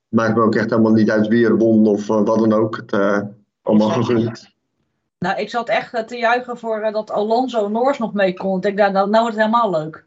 Maakt 0.08 0.34
me 0.34 0.42
ook 0.42 0.54
echt 0.54 0.70
helemaal 0.70 0.92
niet 0.92 1.10
uit 1.10 1.28
wie 1.28 1.44
er 1.44 1.56
won 1.56 1.86
of 1.86 2.08
uh, 2.08 2.22
wat 2.22 2.38
dan 2.38 2.52
ook. 2.52 2.76
Het, 2.76 2.92
uh, 2.92 3.20
allemaal 3.62 3.88
gegund. 3.88 4.54
Nou, 5.18 5.40
ik 5.40 5.50
zat 5.50 5.68
echt 5.68 6.08
te 6.08 6.16
juichen 6.16 6.58
voor 6.58 6.88
dat 6.92 7.10
Alonso 7.10 7.68
Noors 7.68 7.98
nog 7.98 8.12
mee 8.12 8.34
kon. 8.34 8.56
Ik 8.56 8.62
denk, 8.62 8.76
nou, 8.76 8.92
nou, 8.92 9.10
nou 9.10 9.22
wordt 9.22 9.36
het 9.36 9.46
helemaal 9.46 9.70
leuk. 9.70 10.04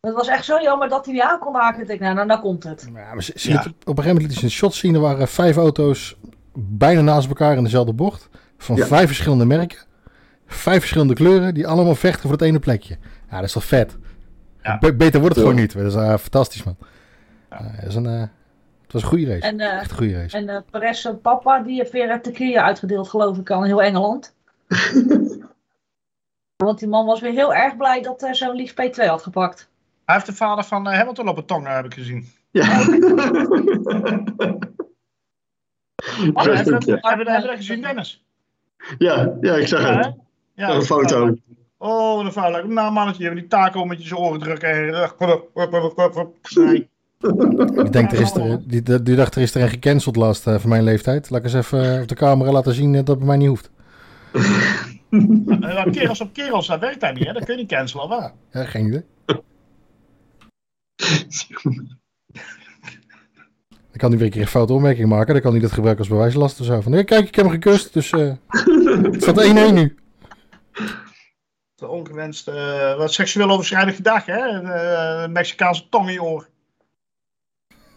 Het 0.00 0.14
was 0.14 0.28
echt 0.28 0.44
zo 0.44 0.60
jammer 0.60 0.88
dat 0.88 1.04
hij 1.04 1.14
niet 1.14 1.22
aan 1.22 1.38
kon 1.38 1.54
haken. 1.54 1.80
Ik 1.80 1.86
denk, 1.86 2.00
nou, 2.00 2.14
nou, 2.14 2.26
nou 2.26 2.40
komt 2.40 2.64
het. 2.64 2.86
Ja, 2.94 3.14
maar 3.14 3.22
ze, 3.22 3.32
ze 3.34 3.50
ja. 3.50 3.58
op 3.58 3.66
een 3.66 3.72
gegeven 3.84 4.06
moment 4.06 4.26
liet 4.26 4.38
ze 4.38 4.44
een 4.44 4.50
shot 4.50 4.74
zien. 4.74 4.94
Er 4.94 5.00
waren 5.00 5.28
vijf 5.28 5.56
auto's 5.56 6.16
bijna 6.54 7.00
naast 7.00 7.28
elkaar 7.28 7.56
in 7.56 7.64
dezelfde 7.64 7.92
bocht. 7.92 8.28
Van 8.58 8.76
ja. 8.76 8.86
vijf 8.86 9.06
verschillende 9.06 9.44
merken. 9.44 9.78
Vijf 10.46 10.78
verschillende 10.78 11.14
kleuren 11.14 11.54
die 11.54 11.66
allemaal 11.66 11.94
vechten 11.94 12.22
voor 12.22 12.32
het 12.32 12.42
ene 12.42 12.58
plekje. 12.58 12.96
Ja, 13.30 13.36
dat 13.36 13.44
is 13.44 13.52
toch 13.52 13.64
vet. 13.64 13.96
Ja. 14.62 14.78
Be 14.78 14.94
beter 14.94 15.20
wordt 15.20 15.36
het 15.36 15.44
ja. 15.44 15.50
gewoon 15.50 15.64
niet. 15.66 15.72
Dat 15.72 15.84
is 15.84 15.94
uh, 15.94 16.16
fantastisch, 16.16 16.62
man. 16.62 16.76
Ja. 17.50 17.60
Uh, 17.60 17.80
dat 17.80 17.88
is 17.88 17.94
een, 17.94 18.04
uh, 18.04 18.20
het 18.82 18.92
was 18.92 19.02
een 19.02 19.08
goede 19.08 19.26
race. 19.26 19.40
En, 19.46 19.60
Echt 19.60 19.90
een 19.90 19.96
goede 19.96 20.20
race. 20.20 20.36
En 20.36 20.48
uh, 20.48 20.58
Perez 20.70 21.08
papa, 21.22 21.58
die 21.60 21.76
heeft 21.76 21.92
weer 21.92 22.20
tequila 22.20 22.62
uitgedeeld, 22.62 23.08
geloof 23.08 23.38
ik, 23.38 23.50
aan 23.50 23.64
heel 23.64 23.82
Engeland. 23.82 24.34
Want 26.64 26.78
die 26.78 26.88
man 26.88 27.06
was 27.06 27.20
weer 27.20 27.32
heel 27.32 27.54
erg 27.54 27.76
blij 27.76 28.02
dat 28.02 28.20
hij 28.20 28.34
zo'n 28.34 28.56
lief 28.56 28.72
P2 28.72 29.06
had 29.06 29.22
gepakt. 29.22 29.68
Hij 30.04 30.14
heeft 30.14 30.26
de 30.26 30.34
vader 30.34 30.64
van 30.64 30.86
Hamilton 30.86 31.28
op 31.28 31.36
het 31.36 31.46
tong, 31.46 31.66
heb 31.66 31.84
ik 31.84 31.94
gezien. 31.94 32.28
Ja. 32.50 32.76
Wat? 36.32 36.44
Hebben 36.44 36.64
we 36.64 36.70
dat- 36.70 36.84
hebben 36.84 37.00
we 37.02 37.08
hebben 37.08 37.26
we 37.26 37.46
dat 37.46 37.56
gezien, 37.56 37.80
Dennis? 37.82 38.24
Ja, 38.98 39.36
ja, 39.40 39.54
ik 39.54 39.66
zag 39.66 39.80
Ja, 39.80 39.96
het. 39.96 40.14
Ja, 40.54 40.74
een 40.74 40.82
foto. 40.82 41.34
Oh, 41.78 42.16
wat 42.16 42.24
een 42.24 42.32
vuil. 42.32 42.66
Nou, 42.66 42.92
mannetje, 42.92 43.22
je 43.22 43.28
hebt 43.28 43.40
die 43.40 43.48
taco 43.48 43.84
met 43.84 44.06
je 44.06 44.16
oren 44.16 44.40
drukken. 44.40 44.92
Nee. 46.54 46.88
Ik 47.84 47.92
denk, 47.92 48.12
er 48.12 48.20
is 48.20 48.34
er, 48.34 48.60
die, 48.66 49.02
die 49.02 49.16
dacht, 49.16 49.34
er 49.34 49.42
is 49.42 49.54
er 49.54 49.62
een 49.62 49.68
gecanceld 49.68 50.16
last 50.16 50.46
eh, 50.46 50.58
van 50.58 50.70
mijn 50.70 50.82
leeftijd. 50.82 51.30
Laat 51.30 51.40
ik 51.40 51.46
eens 51.46 51.54
even 51.54 51.94
eh, 51.94 52.00
op 52.02 52.08
de 52.08 52.14
camera 52.14 52.50
laten 52.52 52.74
zien 52.74 52.94
eh, 52.94 52.98
dat 52.98 53.08
het 53.08 53.18
bij 53.18 53.26
mij 53.26 53.36
niet 53.36 53.48
hoeft. 53.48 53.70
Eh, 55.60 55.84
Kerels 55.90 56.20
op 56.20 56.32
kerels, 56.32 56.66
dat 56.66 56.80
werkt 56.80 57.00
dat 57.00 57.14
niet, 57.14 57.26
hè? 57.26 57.32
Dat 57.32 57.44
kun 57.44 57.54
je 57.54 57.60
niet 57.60 57.70
cancelen, 57.70 58.04
of 58.04 58.10
wel? 58.10 58.30
Ja, 58.50 58.64
geen 58.64 58.86
idee. 58.86 59.04
Ik 63.92 64.00
kan 64.00 64.10
nu 64.10 64.16
weer 64.16 64.26
een 64.26 64.32
keer 64.32 64.42
een 64.42 64.48
foute 64.48 64.72
opmerking 64.72 65.08
maken. 65.08 65.32
Dan 65.32 65.42
kan 65.42 65.52
hij 65.52 65.60
dat 65.60 65.72
gebruiken 65.72 66.04
als 66.04 66.12
bewijslast 66.12 66.60
of 66.60 66.66
zo. 66.66 66.80
Van, 66.80 66.92
nee, 66.92 67.04
kijk, 67.04 67.28
ik 67.28 67.34
heb 67.34 67.44
hem 67.44 67.54
gekust. 67.54 67.92
Dus 67.92 68.10
eh 68.10 68.32
het 69.12 69.22
staat 69.22 69.44
1-1 69.70 69.72
nu. 69.72 69.96
De 71.74 71.88
ongewenst, 71.88 72.48
eh, 72.48 72.96
wat 72.96 73.12
seksueel 73.12 73.50
overschrijdend 73.50 73.96
gedrag, 73.96 74.26
hè? 74.26 74.48
Een 74.48 74.66
eh, 74.66 75.28
Mexicaanse 75.28 75.88
tong 75.88 76.06
in 76.06 76.12
je 76.12 76.22
oor. 76.22 76.48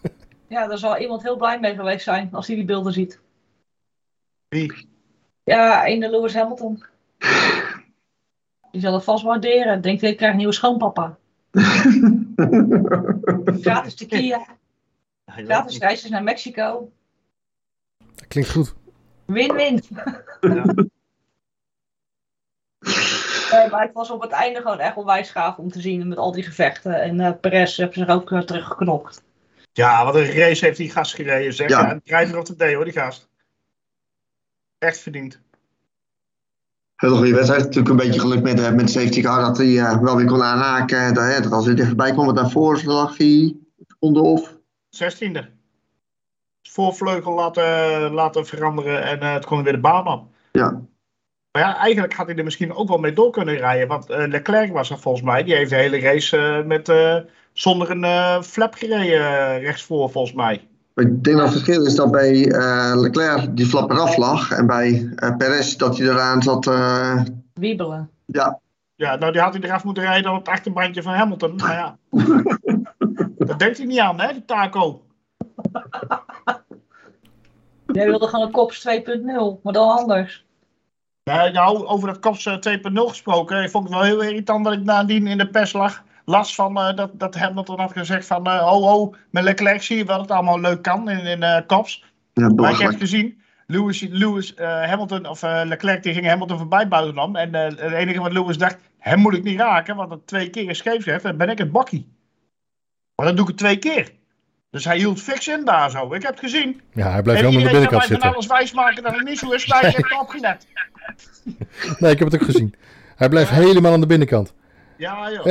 Ja, 0.48 0.66
daar 0.66 0.78
zal 0.78 0.98
iemand 0.98 1.22
heel 1.22 1.36
blij 1.36 1.60
mee 1.60 1.74
geweest 1.74 2.04
zijn 2.04 2.28
als 2.32 2.46
hij 2.46 2.56
die 2.56 2.64
beelden 2.64 2.92
ziet. 2.92 3.20
Wie? 4.48 4.88
Ja, 5.44 5.84
ene 5.84 6.10
Lewis 6.10 6.34
Hamilton. 6.34 6.84
Die 8.70 8.80
zal 8.80 8.92
het 8.92 9.04
vast 9.04 9.24
waarderen. 9.24 9.80
Denkt, 9.80 10.02
ik 10.02 10.16
krijg 10.16 10.30
een 10.30 10.36
nieuwe 10.36 10.52
schoonpapa. 10.52 11.18
Gratis 13.60 13.94
tequila, 13.94 14.46
gratis 15.26 15.78
reisjes 15.78 16.10
naar 16.10 16.22
Mexico. 16.22 16.90
Dat 18.14 18.26
klinkt 18.26 18.50
goed. 18.50 18.74
Win-win. 19.24 19.82
Ja. 20.40 20.64
Nee, 23.52 23.68
maar 23.70 23.82
het 23.82 23.92
was 23.92 24.10
op 24.10 24.20
het 24.22 24.30
einde 24.30 24.60
gewoon 24.60 24.78
echt 24.78 24.94
wel 24.94 25.04
wijsgaaf 25.04 25.56
om 25.56 25.70
te 25.70 25.80
zien 25.80 26.08
met 26.08 26.18
al 26.18 26.32
die 26.32 26.42
gevechten. 26.42 27.02
En 27.02 27.20
eh 27.20 27.32
Perez 27.40 27.76
heeft 27.76 27.94
zich 27.94 28.08
ook 28.08 28.30
uh, 28.30 28.40
teruggeknokt. 28.40 29.22
Ja, 29.72 30.04
wat 30.04 30.14
een 30.14 30.32
race 30.32 30.64
heeft 30.64 30.76
die 30.76 30.90
gast 30.90 31.14
gereden, 31.14 31.52
zeg. 31.54 31.68
Ja. 31.68 31.80
Ja. 31.80 31.90
En 31.90 32.00
drijver 32.04 32.38
op 32.38 32.46
de 32.46 32.54
D, 32.54 32.72
hoor, 32.74 32.84
die 32.84 32.92
gast. 32.92 33.28
Echt 34.78 34.98
verdiend. 34.98 35.40
Hele 36.96 37.16
goede 37.16 37.34
wedstrijd. 37.34 37.62
Natuurlijk 37.62 37.88
een 37.88 37.96
beetje 38.06 38.20
geluk 38.20 38.42
met, 38.42 38.56
de- 38.56 38.72
met 38.72 38.90
safety 38.90 39.22
car 39.22 39.40
dat 39.40 39.56
hij 39.56 39.78
eh, 39.78 39.98
wel 39.98 40.16
weer 40.16 40.26
kon 40.26 40.42
aanhaken. 40.42 41.14
Dat, 41.14 41.24
hè, 41.24 41.40
dat 41.40 41.52
als 41.52 41.66
hij 41.66 41.74
dichterbij 41.74 42.12
kwam, 42.12 42.24
want 42.24 42.36
daarvoor 42.36 42.80
lag 42.84 43.16
hij 43.16 43.26
een 43.26 43.66
seconde 43.86 44.20
of. 44.20 44.54
16e. 44.96 45.40
Voorvleugel 46.62 47.34
laten, 47.34 47.64
laten 48.12 48.46
veranderen 48.46 49.02
en 49.02 49.20
eh, 49.20 49.32
het 49.32 49.44
kon 49.44 49.62
weer 49.62 49.72
de 49.72 49.78
baan 49.80 50.06
op. 50.08 50.26
Ja. 50.52 50.80
Maar 51.58 51.66
ja, 51.68 51.76
eigenlijk 51.76 52.14
had 52.14 52.26
hij 52.26 52.36
er 52.36 52.44
misschien 52.44 52.74
ook 52.74 52.88
wel 52.88 52.98
mee 52.98 53.12
door 53.12 53.30
kunnen 53.30 53.56
rijden. 53.56 53.88
Want 53.88 54.10
eh, 54.10 54.26
Leclerc 54.28 54.72
was 54.72 54.90
er 54.90 54.98
volgens 54.98 55.24
mij. 55.24 55.42
Die 55.44 55.54
heeft 55.54 55.70
de 55.70 55.76
hele 55.76 56.00
race 56.00 56.36
eh, 56.36 56.64
met, 56.64 56.88
eh, 56.88 57.16
zonder 57.52 57.90
een 57.90 58.04
eh, 58.04 58.42
flap 58.42 58.74
gereden 58.74 59.58
rechtsvoor, 59.60 60.10
volgens 60.10 60.34
mij. 60.34 60.68
Maar 60.94 61.04
ik 61.04 61.24
denk 61.24 61.36
dat 61.36 61.44
het 61.46 61.54
verschil 61.62 61.86
is 61.86 61.94
dat 61.94 62.10
bij 62.10 62.50
eh, 62.50 62.92
Leclerc 62.96 63.56
die 63.56 63.66
flap 63.66 63.90
eraf 63.90 64.16
lag. 64.16 64.50
En 64.50 64.66
bij 64.66 65.12
eh, 65.16 65.36
Perez 65.36 65.76
dat 65.76 65.98
hij 65.98 66.06
eraan 66.08 66.42
zat. 66.42 66.66
eh, 66.66 67.22
Wiebelen. 67.54 68.10
ja, 68.26 68.60
Ja, 68.94 69.16
nou 69.16 69.32
die 69.32 69.40
had 69.40 69.54
hij 69.54 69.62
eraf 69.62 69.84
moeten 69.84 70.02
rijden 70.02 70.30
op 70.32 70.38
het 70.38 70.48
achterbandje 70.48 71.02
van 71.02 71.14
Hamilton. 71.14 71.56
Maar 71.56 71.72
ja, 71.72 71.96
dat 73.46 73.58
denkt 73.58 73.76
hij 73.76 73.86
niet 73.86 73.98
aan, 73.98 74.20
hè, 74.20 74.32
die 74.32 74.44
taco. 74.44 75.02
Jij 77.86 78.06
wilde 78.06 78.26
gewoon 78.26 78.46
een 78.46 78.52
kops 78.52 78.88
2.0, 78.88 79.62
maar 79.62 79.72
dan 79.72 79.88
anders. 79.88 80.46
Nou, 81.28 81.86
over 81.86 82.08
dat 82.08 82.18
Kops 82.18 82.46
eh, 82.46 82.54
2.0 82.54 82.92
gesproken. 82.92 83.62
Ik 83.62 83.70
vond 83.70 83.84
het 83.84 83.94
wel 83.94 84.02
heel 84.04 84.22
irritant 84.22 84.64
dat 84.64 84.72
ik 84.74 84.84
nadien 84.84 85.26
in 85.26 85.38
de 85.38 85.48
pers 85.48 85.72
lag. 85.72 86.04
Las 86.24 86.54
van 86.54 86.78
eh, 86.78 86.96
dat, 86.96 87.10
dat 87.14 87.34
Hamilton 87.34 87.80
had 87.80 87.92
gezegd 87.92 88.26
van... 88.26 88.46
eh, 88.46 88.72
oh, 88.72 88.94
oh, 88.94 89.14
met 89.30 89.42
Leclerc 89.42 89.82
zie 89.82 89.96
je 89.96 90.04
wel 90.04 90.16
dat 90.16 90.28
het 90.28 90.36
allemaal 90.36 90.60
leuk 90.60 90.82
kan 90.82 91.10
in, 91.10 91.42
in 91.42 91.66
Kops. 91.66 92.04
ja 92.32 92.48
Maar 92.48 92.72
ik 92.72 92.78
heb 92.78 92.98
gezien, 92.98 93.40
Lewis, 93.66 94.06
Lewis 94.10 94.54
Hamilton 94.56 95.26
of 95.26 95.42
Leclerc 95.42 96.02
die 96.02 96.12
ging 96.12 96.26
Hamilton 96.26 96.58
voorbij 96.58 96.88
buitenom. 96.88 97.36
En 97.36 97.54
het 97.54 97.80
enige 97.80 98.20
wat 98.20 98.32
Lewis 98.32 98.58
dacht, 98.58 98.78
hem 98.98 99.18
moet 99.18 99.34
ik 99.34 99.42
niet 99.42 99.58
raken, 99.58 99.96
want 99.96 100.10
het 100.10 100.26
twee 100.26 100.50
keer 100.50 100.74
scheef 100.74 101.04
heeft, 101.04 101.22
dan 101.22 101.36
ben 101.36 101.48
ik 101.48 101.58
het 101.58 101.72
bakkie. 101.72 102.08
Maar 103.14 103.26
dan 103.26 103.36
doe 103.36 103.44
ik 103.44 103.50
het 103.50 103.58
twee 103.58 103.78
keer. 103.78 104.17
Dus 104.70 104.84
hij 104.84 104.96
hield 104.96 105.22
fix 105.22 105.48
in 105.48 105.64
daar 105.64 105.90
zo. 105.90 106.14
Ik 106.14 106.22
heb 106.22 106.30
het 106.30 106.40
gezien. 106.40 106.80
Ja, 106.92 107.10
hij 107.10 107.22
blijft 107.22 107.42
en 107.42 107.48
wel 107.48 107.58
aan 107.58 107.64
de 107.64 107.70
binnenkant 107.70 108.04
zitten. 108.04 108.32
alles 108.32 108.46
wijsmaken 108.46 109.02
dat 109.02 109.14
het 109.14 109.24
niet 109.24 109.38
zo 109.38 109.50
is, 109.50 109.66
maar 109.66 109.84
ik 109.84 109.96
heb 109.96 110.04
het 110.04 110.20
opgelet. 110.20 110.66
Nee, 111.98 112.12
ik 112.12 112.18
heb 112.18 112.30
het 112.30 112.34
ook 112.40 112.46
gezien. 112.46 112.74
Hij 113.16 113.28
blijft 113.28 113.50
helemaal 113.50 113.92
aan 113.92 114.00
de 114.00 114.06
binnenkant. 114.06 114.54
Ja, 114.96 115.30
joh. 115.30 115.46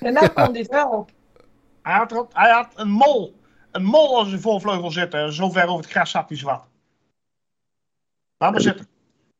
En 0.00 0.12
nou 0.12 0.28
kon 0.28 0.52
dit 0.52 0.66
wel. 0.66 1.08
Hij 1.82 1.94
had, 1.94 2.26
hij 2.32 2.50
had 2.50 2.72
een 2.74 2.90
mol. 2.90 3.40
Een 3.70 3.84
mol 3.84 4.18
als 4.18 4.32
een 4.32 4.40
voorvleugel 4.40 4.90
zitten. 4.90 5.32
Zo 5.32 5.50
ver 5.50 5.66
over 5.66 5.82
het 5.84 5.90
gras 5.90 6.10
zat 6.10 6.28
hij 6.28 6.38
zwart. 6.38 6.64
Laat 8.38 8.52
maar 8.52 8.60
zitten. 8.60 8.86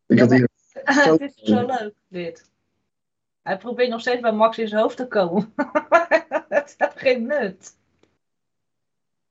Ik 0.06 0.18
had 0.18 0.30
hier, 0.30 0.48
het 0.72 1.20
is 1.34 1.34
zo 1.34 1.66
leuk, 1.66 1.92
dit. 2.08 2.50
Hij 3.42 3.58
probeert 3.58 3.90
nog 3.90 4.00
steeds 4.00 4.20
bij 4.20 4.32
Max 4.32 4.58
in 4.58 4.68
zijn 4.68 4.80
hoofd 4.80 4.96
te 4.96 5.06
komen. 5.06 5.54
het 6.48 6.74
heeft 6.78 7.00
geen 7.00 7.26
nut. 7.26 7.76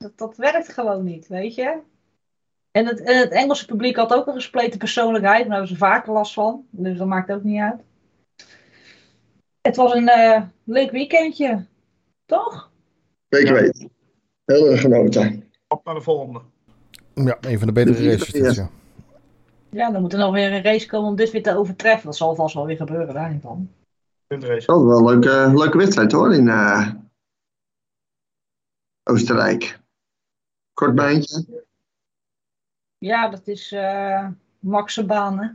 Dat, 0.04 0.18
dat 0.18 0.38
werkt 0.38 0.74
gewoon 0.74 1.04
niet, 1.04 1.28
weet 1.28 1.56
je. 1.56 1.80
En 2.72 2.86
het, 2.86 3.00
en 3.00 3.18
het 3.18 3.32
Engelse 3.32 3.66
publiek 3.66 3.96
had 3.96 4.14
ook 4.14 4.28
een 4.28 4.34
gespleten 4.34 4.80
persoonlijkheid. 4.80 5.42
Daar 5.42 5.52
hebben 5.52 5.68
ze 5.68 5.76
vaker 5.78 6.14
last 6.14 6.34
van. 6.34 6.66
Dus 6.70 6.98
dat 6.98 7.08
maakt 7.08 7.32
ook 7.32 7.44
niet 7.44 7.62
uit. 7.62 7.82
Het 9.62 9.76
was 9.76 9.94
een 9.94 10.08
eh, 10.08 10.42
leuk 10.64 10.92
weekendje. 10.92 11.66
Toch? 12.26 12.72
zeker 13.30 13.56
Ja. 13.56 13.62
weten. 13.62 13.90
Heel 14.46 14.72
erg 14.72 14.82
genoten. 14.82 15.52
Op 15.68 15.86
naar 15.86 15.96
de 15.96 16.02
volgende. 16.02 16.42
Ja, 17.14 17.38
een 17.42 17.58
van 17.58 17.68
de 17.68 17.74
betere 17.74 18.10
races. 18.10 18.56
ja. 18.56 18.70
Ja, 19.70 19.92
dan 19.92 20.02
moet 20.02 20.14
er 20.14 20.20
nog 20.20 20.34
weer 20.34 20.54
een 20.54 20.64
race 20.64 20.88
komen 20.88 21.10
om 21.10 21.16
dit 21.16 21.32
weer 21.32 21.44
te 21.44 21.56
overtreffen. 21.58 22.06
Dat 22.06 22.16
zal 22.16 22.36
vast 22.36 22.56
wel 22.56 22.66
weer 22.66 22.76
gebeuren, 22.76 23.14
daar 23.14 23.32
niet 23.32 23.42
van. 23.42 23.70
Puntrace. 24.28 24.66
Dat 24.66 24.76
was 24.76 24.86
wel 24.86 24.98
een 25.12 25.20
leuke, 25.20 25.58
leuke 25.58 25.78
wedstrijd 25.78 26.12
hoor 26.12 26.34
in 26.34 26.48
eh, 26.48 26.90
Oostenrijk. 29.04 29.80
Kort 30.74 30.96
baantje. 30.96 31.64
Ja, 32.98 33.30
dat 33.30 33.48
is 33.48 33.72
eh 33.72 34.28
Max 34.60 34.94
zijn 34.94 35.08
baan, 35.08 35.40
hè? 35.40 35.48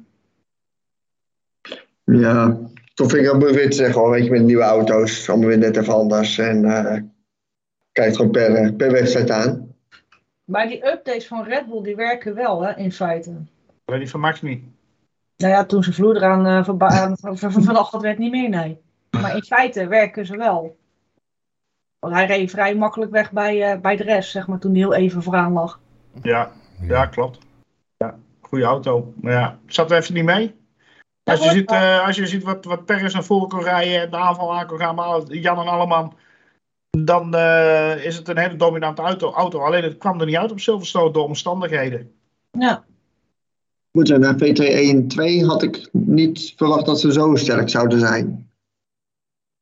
Ja, 2.04 2.58
toch 2.94 3.10
vind 3.10 3.26
ik 3.26 3.32
het 3.32 3.54
weer 3.54 3.70
te 3.70 3.76
zeggen 3.76 4.00
hoor. 4.00 4.10
Weet 4.10 4.24
je, 4.24 4.30
met 4.30 4.42
nieuwe 4.42 4.62
auto's. 4.62 5.28
Allemaal 5.28 5.48
weer 5.48 5.58
net 5.58 5.76
even 5.76 5.94
anders. 5.94 6.38
En 6.38 6.64
eh 6.64 7.02
kijk 7.92 8.16
gewoon 8.16 8.30
per, 8.30 8.54
eh, 8.54 8.76
per 8.76 8.92
wedstrijd 8.92 9.30
aan. 9.30 9.74
Maar 10.44 10.68
die 10.68 10.86
updates 10.86 11.26
van 11.26 11.44
Red 11.44 11.66
Bull, 11.66 11.82
die 11.82 11.96
werken 11.96 12.34
wel, 12.34 12.62
hè, 12.62 12.76
in 12.76 12.92
feite. 12.92 13.32
Maar 13.84 13.98
die 13.98 14.10
van 14.10 14.20
Max 14.20 14.42
niet. 14.42 14.62
Nou 15.36 15.52
ja, 15.52 15.64
toen 15.64 15.82
zijn 15.82 15.94
vloer 15.94 16.16
eraan 16.16 16.46
eh, 16.46 16.64
verba- 16.64 17.16
dat 17.90 18.02
werd 18.02 18.18
niet 18.18 18.30
meer, 18.30 18.48
nee. 18.48 18.80
Maar 19.10 19.34
in 19.36 19.42
feite 19.42 19.86
werken 19.86 20.26
ze 20.26 20.36
wel. 20.36 20.76
Want 21.98 22.14
hij 22.14 22.26
reed 22.26 22.50
vrij 22.50 22.74
makkelijk 22.74 23.10
weg 23.10 23.32
bij, 23.32 23.72
eh, 23.72 23.80
bij 23.80 23.96
de 23.96 24.02
rest, 24.02 24.30
zeg 24.30 24.46
maar, 24.46 24.58
toen 24.58 24.70
hij 24.70 24.80
heel 24.80 24.94
even 24.94 25.22
vooraan 25.22 25.52
lag. 25.52 25.80
Ja, 26.22 26.52
ja 26.80 27.06
klopt. 27.06 27.38
Ja, 27.96 28.18
goede 28.40 28.64
auto. 28.64 29.12
Maar 29.20 29.32
ja, 29.32 29.58
zat 29.66 29.90
er 29.90 29.96
even 29.96 30.14
niet 30.14 30.24
mee. 30.24 30.56
Als 31.24 31.44
je 31.44 31.50
ziet, 31.50 31.70
eh, 31.70 32.06
als 32.06 32.16
je 32.16 32.26
ziet 32.26 32.42
wat, 32.42 32.64
wat 32.64 32.84
Perez 32.84 33.12
naar 33.12 33.24
voren 33.24 33.48
kon 33.48 33.62
rijden 33.62 34.00
en 34.00 34.10
de 34.10 34.16
aanval 34.16 34.54
aan 34.54 34.66
kon 34.66 34.78
gaan, 34.78 34.94
maar 34.94 35.22
Jan 35.22 35.58
en 35.58 35.66
Alleman, 35.66 36.14
dan 36.90 37.34
eh, 37.34 38.04
is 38.04 38.16
het 38.16 38.28
een 38.28 38.38
hele 38.38 38.56
dominante 38.56 39.02
auto, 39.02 39.32
auto. 39.32 39.60
Alleen 39.60 39.82
het 39.82 39.98
kwam 39.98 40.20
er 40.20 40.26
niet 40.26 40.36
uit 40.36 40.50
op 40.50 40.60
Silverstone 40.60 41.12
door 41.12 41.24
omstandigheden. 41.24 42.12
Ja, 42.50 42.84
Goed, 43.98 44.10
en 44.10 44.20
na 44.20 44.34
PT1 44.34 44.88
en 44.88 45.08
2 45.08 45.44
had 45.44 45.62
ik 45.62 45.88
niet 45.92 46.52
verwacht 46.56 46.86
dat 46.86 47.00
ze 47.00 47.12
zo 47.12 47.34
sterk 47.34 47.68
zouden 47.68 47.98
zijn. 47.98 48.47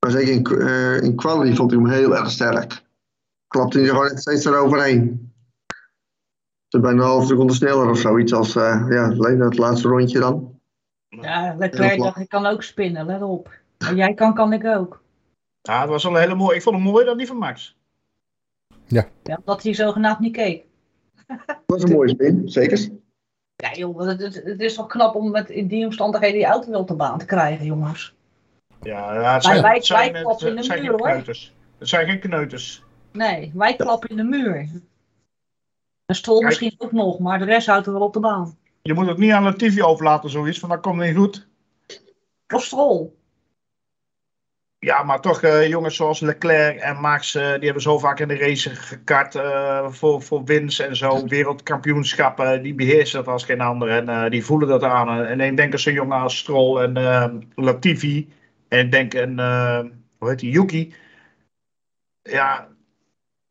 Maar 0.07 0.15
zeker 0.15 0.33
in, 0.33 0.67
eh, 0.67 1.03
in 1.03 1.17
quality 1.17 1.55
vond 1.55 1.73
ik 1.73 1.79
hem 1.79 1.89
heel 1.89 2.17
erg 2.17 2.31
sterk. 2.31 2.83
Klapte 3.47 3.79
hij 3.79 3.89
er 3.89 3.95
gewoon 3.95 4.19
steeds 4.19 4.45
eroverheen. 4.45 5.33
Ze 6.69 6.81
bijna 6.81 7.03
een 7.03 7.09
halve 7.09 7.27
seconde 7.27 7.55
sneller 7.55 7.91
of 7.91 7.99
zoiets 7.99 8.33
als 8.33 8.57
eh, 8.57 8.87
ja, 8.89 9.09
alleen 9.09 9.41
het 9.41 9.59
laatste 9.59 9.89
rondje 9.89 10.19
dan. 10.19 10.61
ja 11.09 11.55
Leclerc 11.59 11.99
dacht, 11.99 12.19
ik 12.19 12.29
kan 12.29 12.47
ook 12.47 12.63
spinnen, 12.63 13.07
let 13.07 13.23
op. 13.23 13.61
Maar 13.79 13.95
jij 13.95 14.15
kan, 14.15 14.35
kan 14.35 14.53
ik 14.53 14.65
ook. 14.65 15.03
Ja, 15.63 15.81
het 15.81 15.89
was 15.89 16.03
wel 16.03 16.15
een 16.15 16.21
hele 16.21 16.35
mooie. 16.35 16.57
Ik 16.57 16.63
vond 16.63 16.77
hem 16.77 16.85
mooier 16.85 17.07
dan 17.07 17.19
die 17.19 17.27
van 17.27 17.37
Max. 17.37 17.77
Ja, 18.85 19.09
omdat 19.23 19.63
hij 19.63 19.75
zogenaamd 19.75 20.19
niet 20.19 20.37
keek. 20.37 20.65
Dat 21.27 21.59
was 21.67 21.83
een 21.83 21.93
mooie 21.93 22.09
spin, 22.09 22.49
zeker. 22.49 22.89
Ja 23.57 23.73
joh, 23.73 24.07
het, 24.07 24.21
het, 24.21 24.43
het 24.45 24.61
is 24.61 24.75
toch 24.75 24.87
knap 24.87 25.15
om 25.15 25.31
met, 25.31 25.51
in 25.51 25.67
die 25.67 25.85
omstandigheden 25.85 26.37
die 26.37 26.47
auto 26.47 26.71
wel 26.71 26.81
op 26.81 26.89
de 26.89 26.95
baan 26.95 27.19
te 27.19 27.25
krijgen, 27.25 27.67
jongens. 27.67 28.16
Ja, 28.87 29.15
ja 29.15 29.35
het 29.35 29.45
Wij- 29.45 29.53
zijn, 29.53 29.63
wij- 29.63 29.75
het 29.75 29.87
zijn, 29.87 30.13
wij 30.13 30.21
het 30.21 30.23
klappen 30.23 30.49
in 30.49 30.55
de 30.57 30.63
muur, 30.69 30.79
geen 30.79 30.89
hoor. 30.89 31.09
Het 31.79 31.89
zijn 31.89 32.07
geen 32.07 32.21
kneuters. 32.21 32.83
Nee, 33.13 33.53
wij 33.55 33.77
klappen 33.77 34.09
in 34.09 34.17
de 34.17 34.23
muur. 34.25 34.69
En 36.07 36.15
Stroll 36.15 36.37
Kijk. 36.39 36.49
misschien 36.49 36.75
ook 36.79 36.93
nog, 36.93 37.19
maar 37.19 37.39
de 37.39 37.45
rest 37.45 37.67
houdt 37.67 37.87
er 37.87 37.93
wel 37.93 38.03
op 38.03 38.13
de 38.13 38.21
baan. 38.21 38.59
Je 38.83 38.95
moet 38.95 39.07
het 39.07 39.19
niet 39.19 39.33
aan 39.33 39.43
Latifi 39.43 39.83
overlaten, 39.83 40.31
zoiets, 40.31 40.61
want 40.61 40.73
dat 40.73 40.83
komt 40.83 41.01
niet 41.01 41.17
goed. 41.17 41.47
Of 42.55 42.63
Stroll. 42.65 43.11
Ja, 44.79 45.03
maar 45.03 45.21
toch 45.21 45.43
eh, 45.43 45.69
jongens 45.69 45.97
zoals 45.97 46.21
Leclerc 46.21 46.79
en 46.79 47.01
Max, 47.01 47.35
eh, 47.35 47.43
die 47.55 47.65
hebben 47.65 47.83
zo 47.83 47.99
vaak 47.99 48.21
in 48.21 48.29
de 48.29 48.37
race 48.39 48.71
gekart 48.71 49.35
eh, 49.35 49.87
voor, 49.91 50.23
voor 50.23 50.45
winst 50.45 50.81
en 50.81 50.97
zo. 50.97 51.25
Wereldkampioenschappen, 51.27 52.63
die 52.63 52.75
beheersen 52.75 53.25
dat 53.25 53.33
als 53.33 53.45
geen 53.45 53.61
ander 53.61 53.89
en 53.89 54.09
eh, 54.09 54.31
die 54.31 54.45
voelen 54.45 54.69
dat 54.69 54.83
aan. 54.83 55.25
En 55.25 55.41
ik 55.41 55.57
denk 55.57 55.73
aan 55.73 55.79
zo'n 55.79 55.93
jongen 55.93 56.19
als 56.19 56.39
Stroll 56.39 56.83
en 56.83 56.97
eh, 56.97 57.35
Latifi 57.55 58.33
en 58.69 58.79
ik 58.79 58.91
denk 58.93 59.17
aan, 59.17 59.39
eh, 59.39 59.91
hoe 60.19 60.29
heet 60.29 60.39
die, 60.39 60.51
Yuki. 60.51 60.95
Ja, 62.23 62.69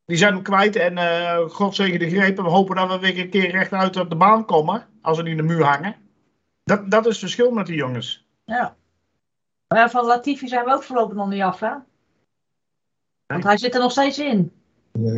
die 0.05 0.18
zijn 0.18 0.34
hem 0.34 0.43
kwijt 0.43 0.76
en 0.76 0.97
eh 0.97 1.49
God 1.49 1.76
zegen 1.76 1.99
de 1.99 2.09
greep. 2.09 2.38
En 2.38 2.43
we 2.43 2.49
hopen 2.49 2.76
dat 2.76 2.89
we 2.89 2.99
weer 2.99 3.20
een 3.20 3.30
keer 3.30 3.51
rechtuit 3.51 3.97
op 3.97 4.09
de 4.09 4.16
baan 4.16 4.45
komen, 4.45 4.88
als 5.01 5.18
we 5.18 5.24
niet 5.24 5.32
in 5.32 5.38
de 5.38 5.53
muur 5.53 5.63
hangen. 5.63 5.95
Dat, 6.63 6.91
dat 6.91 7.05
is 7.05 7.11
het 7.11 7.20
verschil 7.20 7.51
met 7.51 7.66
die 7.66 7.76
jongens. 7.76 8.28
Ja. 8.45 8.76
Maar 9.68 9.89
van 9.89 10.05
Latifi 10.05 10.47
zijn 10.47 10.66
we 10.66 10.74
ook 10.74 10.84
voorlopig 10.84 11.16
nog 11.16 11.30
niet 11.30 11.41
af, 11.41 11.59
hè? 11.59 11.74
Want 13.26 13.43
hij 13.43 13.57
zit 13.57 13.74
er 13.74 13.80
nog 13.80 13.91
steeds 13.91 14.20
in. 14.20 14.51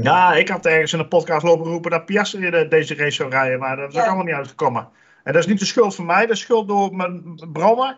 Ja, 0.02 0.34
ik 0.34 0.50
had 0.50 0.66
ergens 0.66 0.94
in 0.94 1.00
een 1.00 1.08
podcast 1.08 1.44
lopen 1.46 1.66
roepen 1.66 1.92
dat 1.92 2.06
Piastri 2.06 2.50
de- 2.50 2.68
deze 2.68 2.96
race 2.96 3.12
zou 3.16 3.30
rijden, 3.30 3.60
maar 3.60 3.76
dat 3.76 3.94
is 3.94 4.00
ook 4.00 4.06
allemaal 4.06 4.26
niet 4.26 4.34
uitgekomen. 4.34 4.90
En 5.24 5.34
dat 5.34 5.42
is 5.42 5.48
niet 5.50 5.60
de 5.60 5.66
schuld 5.66 5.96
van 5.96 6.06
mij, 6.06 6.22
dat 6.26 6.36
is 6.36 6.40
schuld 6.42 6.68
door 6.68 6.96
mijn 6.96 7.40
bronnen 7.54 7.98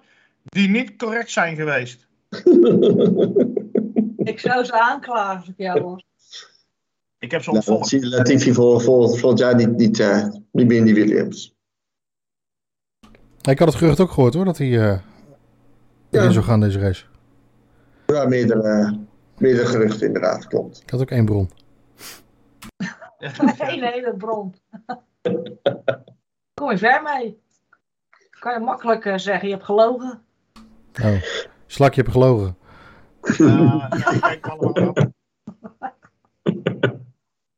die 0.50 0.70
niet 0.70 0.96
correct 0.96 1.32
zijn 1.32 1.56
geweest. 1.56 2.08
Ik 4.18 4.40
zou 4.40 4.64
ze 4.64 4.72
aanklagen 4.80 5.38
als 5.38 5.48
ik 5.48 5.58
jou 5.58 5.82
was. 5.84 6.06
Ik 7.20 7.32
heb 7.32 7.42
ze 7.42 7.50
Nou, 7.52 7.56
ontvolgd. 7.58 7.88
zie 7.88 8.00
je 8.00 8.08
Latifi 8.08 8.54
voor, 8.54 8.82
voor, 8.82 9.18
volgend 9.18 9.40
jaar 9.40 9.56
niet, 9.56 9.78
niet, 9.78 10.00
eh, 10.00 10.28
niet 10.52 10.68
meer 10.68 10.78
in 10.78 10.86
die 10.86 10.94
Williams. 10.94 11.56
Ik 13.42 13.60
had 13.60 13.68
het 13.68 13.78
gerucht 13.78 14.00
ook 14.00 14.12
gehoord 14.12 14.34
hoor, 14.34 14.46
dat 14.46 14.58
hij 14.58 14.68
eh 14.68 15.00
erin 16.10 16.26
Ja. 16.26 16.32
zou 16.32 16.46
gaan 16.46 16.60
deze 16.60 16.80
race. 16.80 17.06
Ja, 18.06 18.26
meerdere, 18.26 19.00
meerdere 19.38 19.66
geruchten 19.68 20.08
inderdaad, 20.08 20.48
klopt. 20.48 20.82
Ik 20.82 20.90
had 20.90 21.02
ook 21.02 21.12
één 21.12 21.26
bron. 21.26 21.50
Geen 23.58 23.84
hele 23.84 24.14
bron. 24.18 24.56
Kom 26.54 26.72
je 26.72 26.78
ver 26.78 27.02
mee. 27.04 27.40
Kan 28.40 28.54
je 28.54 28.60
makkelijk 28.60 29.06
eh, 29.06 29.18
zeggen, 29.18 29.48
je 29.48 29.54
hebt 29.54 29.66
gelogen. 29.66 30.22
Oh, 31.04 31.22
slakje 31.68 32.02
heb 32.02 32.12
gelogen. 32.12 32.58
Ja, 33.38 33.90
ja, 33.98 34.20
kijk 34.20 34.48
allemaal 34.48 34.74
wel. 34.74 34.94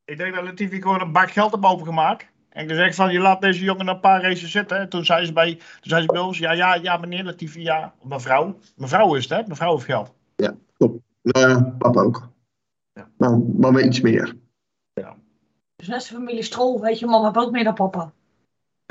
Ik 0.06 0.18
denk 0.18 0.36
dat 0.36 0.44
Latifi 0.44 0.82
gewoon 0.82 1.02
een 1.02 1.12
bak 1.12 1.32
geld 1.32 1.52
heeft 1.52 1.66
opengemaakt. 1.66 2.26
En 2.50 2.68
gezegd 2.68 2.96
van, 2.96 3.12
je 3.12 3.20
laat 3.20 3.42
deze 3.42 3.64
jongen 3.64 3.88
een 3.88 4.00
paar 4.00 4.22
races 4.22 4.52
zitten. 4.52 4.80
En 4.80 4.90
toen 4.90 5.06
zei 5.06 5.26
ze 5.26 5.34
bij, 5.34 5.56
toen 5.56 5.90
zei 5.90 6.02
ze 6.02 6.08
bij 6.08 6.22
ons, 6.22 6.38
ja, 6.38 6.52
ja, 6.52 6.76
ja, 6.76 6.98
meneer 6.98 7.24
Latifi, 7.24 7.62
ja. 7.62 7.94
Mevrouw, 8.04 8.58
mevrouw 8.76 9.16
is 9.16 9.30
het, 9.30 9.40
hè? 9.40 9.48
Mevrouw 9.48 9.74
heeft 9.74 9.86
geld. 9.86 10.14
Uh, 11.24 11.62
papa 11.78 12.02
ook. 12.02 12.30
Ja. 12.94 13.10
Maar 13.18 13.40
mama 13.40 13.80
iets 13.80 14.02
meer. 14.02 14.36
Dus 15.76 15.88
net 15.90 16.02
de 16.02 16.14
familie 16.14 16.44
Strol, 16.44 16.82
weet 16.82 17.00
je, 17.00 17.06
mama 17.06 17.24
heeft 17.24 17.46
ook 17.46 17.52
meer 17.52 17.64
dan 17.64 17.74
papa. 17.74 18.14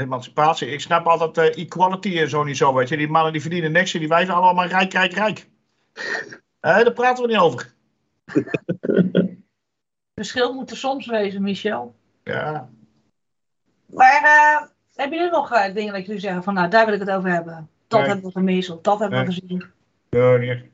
Emancipatie. 0.01 0.69
Ik 0.69 0.81
snap 0.81 1.07
altijd 1.07 1.39
eh, 1.39 1.63
equality 1.65 2.19
en 2.19 2.29
zo 2.29 2.45
niet 2.45 2.57
zo, 2.57 2.75
weet 2.75 2.89
je. 2.89 2.97
Die 2.97 3.09
mannen 3.09 3.33
die 3.33 3.41
verdienen 3.41 3.73
niks 3.73 3.95
en 3.95 3.99
die 4.01 4.09
wijven 4.09 4.35
allemaal 4.35 4.67
rijk, 4.67 4.93
rijk, 4.93 5.13
rijk. 5.13 5.49
Eh, 6.61 6.75
daar 6.77 6.93
praten 6.93 7.23
we 7.25 7.31
niet 7.31 7.39
over. 7.41 7.73
Verschil 10.15 10.55
moet 10.55 10.71
er 10.71 10.77
soms 10.77 11.07
wezen, 11.07 11.43
Michel. 11.43 11.95
Ja. 12.25 12.69
Maar 13.87 14.23
uh, 14.23 14.69
hebben 14.95 15.19
jullie 15.19 15.33
nog 15.33 15.53
uh, 15.53 15.75
dingen 15.75 15.93
dat 15.93 16.07
jullie 16.07 16.21
zeggen 16.21 16.43
van, 16.43 16.55
nou, 16.55 16.69
daar 16.71 16.85
wil 16.85 16.95
ik 16.95 17.01
het 17.01 17.11
over 17.11 17.31
hebben. 17.31 17.69
Dat 17.89 17.99
Nee. 18.01 18.09
hebben 18.09 18.27
we 18.27 18.33
gemist, 18.33 18.71
of 18.71 18.81
dat 18.81 18.99
hebben 18.99 19.19
we 19.19 19.25
Nee. 19.25 19.35
gezien. 19.35 19.65
Nee, 20.11 20.39
niet. 20.39 20.65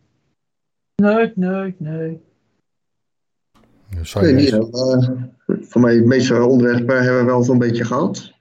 Nee, 0.97 1.33
nee, 1.35 1.75
nee. 1.79 2.21
Ja, 3.89 4.05
Sorry, 4.05 4.33
Nee, 4.33 4.43
niet, 4.45 4.53
eh, 4.53 5.09
voor 5.61 5.81
mij, 5.81 5.95
de 5.95 6.07
meeste 6.07 6.43
onderwerpen 6.45 7.03
hebben 7.03 7.19
we 7.19 7.25
wel 7.25 7.43
zo'n 7.43 7.59
beetje 7.59 7.85
gehad. 7.85 8.33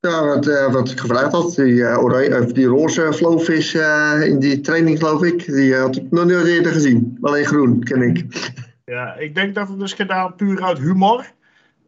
Ja, 0.00 0.24
wat, 0.24 0.46
eh, 0.46 0.72
wat 0.72 0.90
ik 0.90 1.00
gevraagd 1.00 1.32
had, 1.32 1.54
die, 1.54 1.84
eh, 1.86 1.98
oranje, 1.98 2.38
of 2.44 2.52
die 2.52 2.66
roze 2.66 3.12
flowvis 3.12 3.74
eh, 3.74 4.20
in 4.24 4.38
die 4.38 4.60
training, 4.60 4.98
geloof 4.98 5.22
ik, 5.22 5.44
die 5.46 5.74
eh, 5.74 5.80
had 5.80 5.96
ik 5.96 6.10
nog 6.10 6.24
nooit 6.24 6.46
eerder 6.46 6.72
gezien. 6.72 7.18
Alleen 7.20 7.44
groen, 7.44 7.84
ken 7.84 8.02
ik. 8.02 8.50
Ja, 8.84 9.14
ik 9.14 9.34
denk 9.34 9.54
dat 9.54 9.68
het 9.68 9.80
is 9.80 9.92
gedaan 9.92 10.34
puur 10.34 10.62
uit 10.62 10.78
humor. 10.78 11.32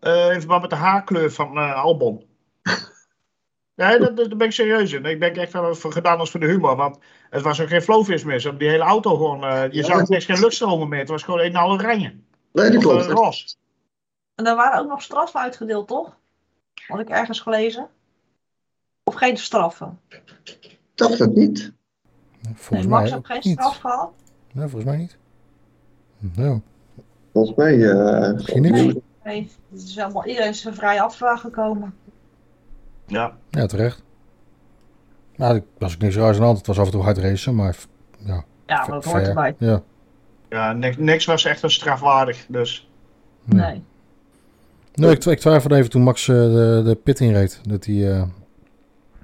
eh 0.01 0.31
in 0.33 0.39
verband 0.39 0.61
met 0.61 0.71
de 0.71 0.77
haarkleur 0.77 1.31
van 1.33 1.57
eh, 1.59 1.75
Albon. 1.83 2.25
Nee, 3.75 3.99
dat, 3.99 4.17
dat, 4.17 4.29
daar 4.29 4.37
ben 4.37 4.47
ik 4.47 4.53
serieus 4.53 4.93
in. 4.93 5.05
Ik 5.05 5.21
denk 5.21 5.37
echt 5.37 5.53
dat 5.53 5.67
het 5.67 5.79
voor 5.79 5.93
gedaan 5.93 6.19
was 6.19 6.31
voor 6.31 6.41
de 6.41 6.47
humor. 6.47 6.77
Want 6.77 6.99
het 7.31 7.43
was 7.43 7.61
ook 7.61 7.69
geen 7.69 7.83
flowvis 7.83 8.25
meer. 8.25 8.39
Ze 8.41 8.49
hebben 8.49 8.63
die 8.67 8.71
hele 8.75 8.85
auto 8.91 9.17
gewoon... 9.17 9.45
eh, 9.45 9.63
je 9.63 9.77
Ja, 9.77 9.83
zag 9.83 10.09
niks 10.09 10.25
geen 10.25 10.41
luchtstromen 10.41 10.89
meer. 10.89 10.99
Het 10.99 11.09
was 11.09 11.23
gewoon 11.23 11.41
een 11.41 11.57
al 11.57 11.71
oranje. 11.73 12.15
Nee, 12.53 12.71
dat 12.71 12.77
Of 12.77 12.83
klopt. 12.83 13.07
eh, 13.07 13.13
roze. 13.13 13.55
En 14.35 14.47
er 14.47 14.57
waren 14.57 14.81
ook 14.81 14.89
nog 14.89 15.03
straffen 15.03 15.41
uitgedeeld, 15.41 15.89
toch? 15.89 16.17
Had 16.87 17.01
ik 17.01 17.09
ergens 17.09 17.41
gelezen. 17.41 17.89
Of 19.11 19.17
geen 19.17 19.37
straffen? 19.37 19.99
Ik 20.45 20.79
dacht 20.95 21.19
dat 21.19 21.35
niet. 21.35 21.73
Volgens 22.43 22.69
Nee, 22.71 22.81
mij 22.89 22.89
Max 23.01 23.15
ook 23.15 23.29
heeft 23.29 23.43
geen 23.43 23.51
niet. 23.51 23.61
straf 23.61 23.77
gehad. 23.79 24.11
Nee, 24.53 24.69
volgens 24.69 24.85
mij 24.91 24.97
niet. 25.01 25.17
Nou, 26.19 26.61
Volgens 27.33 27.57
mij. 27.57 27.91
eh, 27.91 28.33
Misschien 28.33 28.63
niks. 28.63 28.81
Nee, 28.81 29.03
nee. 29.25 29.51
Het 29.73 29.83
is 29.83 29.99
allemaal, 29.99 30.27
iedereen 30.27 30.49
is 30.49 30.67
er 30.67 30.75
vrij 30.75 31.01
afgekomen. 31.03 31.95
Ja. 33.07 33.37
ja, 33.51 33.67
terecht. 33.67 34.03
Nou, 35.37 35.63
was 35.79 35.95
ook 35.95 36.01
niks 36.01 36.17
raars 36.17 36.35
aan 36.35 36.41
de 36.41 36.45
hand. 36.47 36.59
Het 36.59 36.67
was 36.67 36.79
af 36.79 36.85
en 36.87 36.91
toe 36.93 37.03
hard 37.03 37.19
racen, 37.19 37.55
maar 37.55 37.77
ja. 38.19 38.45
Ja, 38.67 38.77
maar 38.81 38.91
dat 38.91 39.05
hoort 39.05 39.17
fair. 39.17 39.29
erbij. 39.29 39.55
Ja. 39.59 39.83
Ja, 40.49 40.73
niks, 40.73 40.97
niks 40.97 41.25
was 41.25 41.45
echt 41.45 41.63
een 41.63 41.71
strafwaardig. 41.71 42.47
Dus 42.49 42.91
Nee. 43.45 43.83
Nee, 44.95 45.11
ik, 45.11 45.19
tw- 45.21 45.31
ik 45.31 45.39
twijfelde 45.39 45.77
even 45.77 45.91
toen 45.91 46.03
Max 46.03 46.29
eh, 46.29 46.35
de, 46.37 46.83
de 46.85 46.95
pit 46.95 47.21
inreed. 47.21 47.61
Dat 47.69 47.85
hij... 47.85 48.13
eh, 48.17 48.23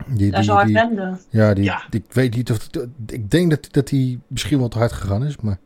die, 0.07 0.31
Daar 0.31 0.43
die, 0.43 0.65
die, 0.65 0.75
rende. 0.75 1.19
ja, 1.29 1.55
die, 1.55 1.65
Ja. 1.65 1.83
die- 1.91 2.03
ik 2.05 2.13
weet 2.13 2.35
niet 2.37 2.51
of... 2.51 2.69
Ik 3.07 3.31
denk 3.31 3.51
dat, 3.51 3.69
dat 3.73 3.91
hij 3.91 4.21
misschien 4.27 4.59
wel 4.59 4.69
te 4.69 4.79
hard 4.79 4.93
gegaan 4.93 5.25
is, 5.25 5.37
maar... 5.37 5.59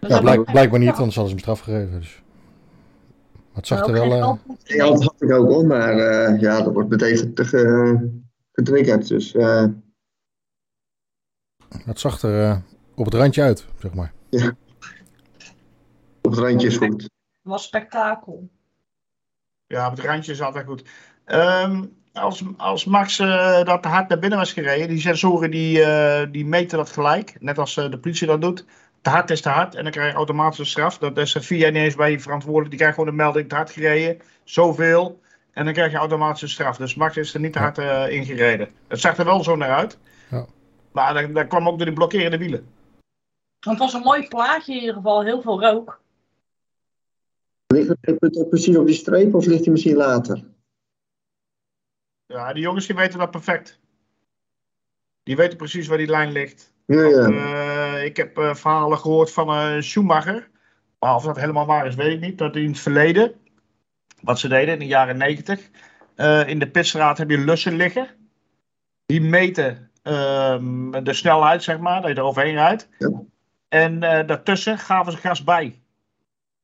Ja, 0.00 0.20
blijk, 0.20 0.44
blijkbaar 0.44 0.78
niet, 0.78 0.88
anders 0.96 1.16
hadden 1.16 1.24
ze 1.24 1.30
hem 1.30 1.38
straf 1.38 1.60
gegeven. 1.60 2.00
Dus. 2.00 2.22
Maar 3.32 3.42
het 3.54 3.66
zag 3.66 3.86
er 3.86 3.92
wel... 3.92 4.12
eh, 4.12 4.34
Ja, 4.64 4.86
dat 4.86 5.02
had 5.04 5.14
ik 5.18 5.30
ook 5.32 5.48
hoor, 5.48 5.66
maar 5.66 5.98
eh, 5.98 6.40
ja, 6.40 6.62
dat 6.62 6.72
wordt 6.72 6.88
meteen 6.88 7.34
te, 7.34 7.44
ge- 7.44 8.20
getriggerd. 8.52 9.08
Dus 9.08 9.34
eh, 9.34 9.64
het 11.84 12.00
zag 12.00 12.22
er 12.22 12.44
eh, 12.50 12.56
op 12.94 13.04
het 13.04 13.14
randje 13.14 13.42
uit, 13.42 13.66
zeg 13.78 13.94
maar. 13.94 14.12
op 16.22 16.30
het 16.30 16.38
randje 16.38 16.66
is 16.66 16.76
goed. 16.76 17.02
Het 17.02 17.10
was 17.42 17.64
spektakel. 17.64 18.48
ja, 19.66 19.86
op 19.90 19.96
het 19.96 20.06
randje 20.06 20.32
is 20.32 20.42
altijd 20.42 20.66
goed. 20.66 20.88
Ehm, 21.24 21.84
als, 22.20 22.42
als 22.56 22.84
Max 22.84 23.18
eh, 23.18 23.64
dat 23.64 23.82
te 23.82 23.88
hard 23.88 24.08
naar 24.08 24.18
binnen 24.18 24.38
was 24.38 24.52
gereden, 24.52 24.88
die 24.88 25.00
sensoren 25.00 25.50
die, 25.50 25.82
eh, 25.82 26.26
die 26.32 26.46
meten 26.46 26.78
dat 26.78 26.90
gelijk. 26.90 27.36
Net 27.40 27.58
als 27.58 27.76
eh, 27.76 27.90
de 27.90 27.98
politie 27.98 28.26
dat 28.26 28.40
doet. 28.40 28.64
Te 29.02 29.10
hard 29.10 29.30
is 29.30 29.40
te 29.40 29.48
hard 29.48 29.74
en 29.74 29.82
dan 29.82 29.92
krijg 29.92 30.10
je 30.10 30.16
automatisch 30.16 30.58
een 30.58 30.66
straf. 30.66 30.98
Dat 30.98 31.18
is 31.18 31.34
er 31.34 31.42
via 31.42 31.70
niet 31.70 31.82
eens 31.82 31.94
bij 31.94 32.10
je 32.10 32.20
verantwoordelijk. 32.20 32.70
Die 32.70 32.78
krijgt 32.78 32.94
gewoon 32.94 33.10
een 33.10 33.16
melding 33.16 33.48
te 33.48 33.54
hard 33.54 33.70
gereden. 33.70 34.20
Zoveel. 34.44 35.20
En 35.52 35.64
dan 35.64 35.74
krijg 35.74 35.90
je 35.90 35.98
automatisch 35.98 36.42
een 36.42 36.48
straf. 36.48 36.76
Dus 36.76 36.94
Max 36.94 37.16
is 37.16 37.34
er 37.34 37.40
niet 37.40 37.52
te 37.52 37.58
hard 37.58 37.78
eh, 37.78 38.10
ingereden. 38.10 38.68
Het 38.88 39.00
zag 39.00 39.18
er 39.18 39.24
wel 39.24 39.44
zo 39.44 39.56
naar 39.56 39.70
uit. 39.70 39.98
Ja. 40.30 40.46
Maar 40.92 41.14
dat, 41.14 41.34
dat 41.34 41.46
kwam 41.46 41.68
ook 41.68 41.76
door 41.76 41.86
die 41.86 41.94
blokkerende 41.94 42.38
wielen. 42.38 42.66
Want 43.60 43.78
het 43.78 43.78
was 43.78 43.94
een 43.94 44.06
mooi 44.06 44.28
plaatje 44.28 44.72
in 44.72 44.80
ieder 44.80 44.94
geval, 44.94 45.24
heel 45.24 45.42
veel 45.42 45.60
rook. 45.60 46.00
Ligt 47.66 47.88
het 47.88 48.36
ook 48.36 48.48
precies 48.48 48.76
op 48.76 48.86
die 48.86 48.94
streep 48.94 49.34
of 49.34 49.46
ligt 49.46 49.64
hij 49.64 49.72
misschien 49.72 49.96
later? 49.96 50.44
Ja, 52.30 52.52
die 52.52 52.62
jongens 52.62 52.86
die 52.86 52.96
weten 52.96 53.18
dat 53.18 53.30
perfect. 53.30 53.80
Die 55.22 55.36
weten 55.36 55.56
precies 55.56 55.86
waar 55.86 55.98
die 55.98 56.10
lijn 56.10 56.32
ligt. 56.32 56.72
Ja, 56.86 57.02
ja. 57.02 57.28
Eh, 57.28 58.04
ik 58.04 58.16
heb 58.16 58.38
eh, 58.38 58.54
verhalen 58.54 58.98
gehoord 58.98 59.32
van 59.32 59.48
eh 59.48 59.80
Schumacher. 59.80 60.48
Maar 60.98 61.14
of 61.14 61.24
dat 61.24 61.36
helemaal 61.36 61.66
waar 61.66 61.86
is, 61.86 61.94
weet 61.94 62.12
ik 62.12 62.20
niet. 62.20 62.38
Dat 62.38 62.56
in 62.56 62.66
het 62.66 62.78
verleden, 62.80 63.32
wat 64.20 64.38
ze 64.38 64.48
deden 64.48 64.72
in 64.72 64.78
de 64.78 64.86
jaren 64.86 65.16
90, 65.16 65.70
eh, 66.14 66.48
in 66.48 66.58
de 66.58 66.70
pitstraat 66.70 67.18
heb 67.18 67.30
je 67.30 67.38
lussen 67.38 67.76
liggen. 67.76 68.08
Die 69.06 69.20
meten 69.20 69.90
ehm, 70.02 70.90
de 71.04 71.12
snelheid, 71.12 71.62
zeg 71.62 71.78
maar, 71.78 72.00
dat 72.00 72.10
je 72.10 72.16
er 72.16 72.22
overheen 72.22 72.54
rijdt. 72.54 72.88
Ja. 72.98 73.22
En 73.68 74.00
daartussen 74.00 74.78
gaven 74.78 75.12
ze 75.12 75.18
gas 75.18 75.44
bij. 75.44 75.80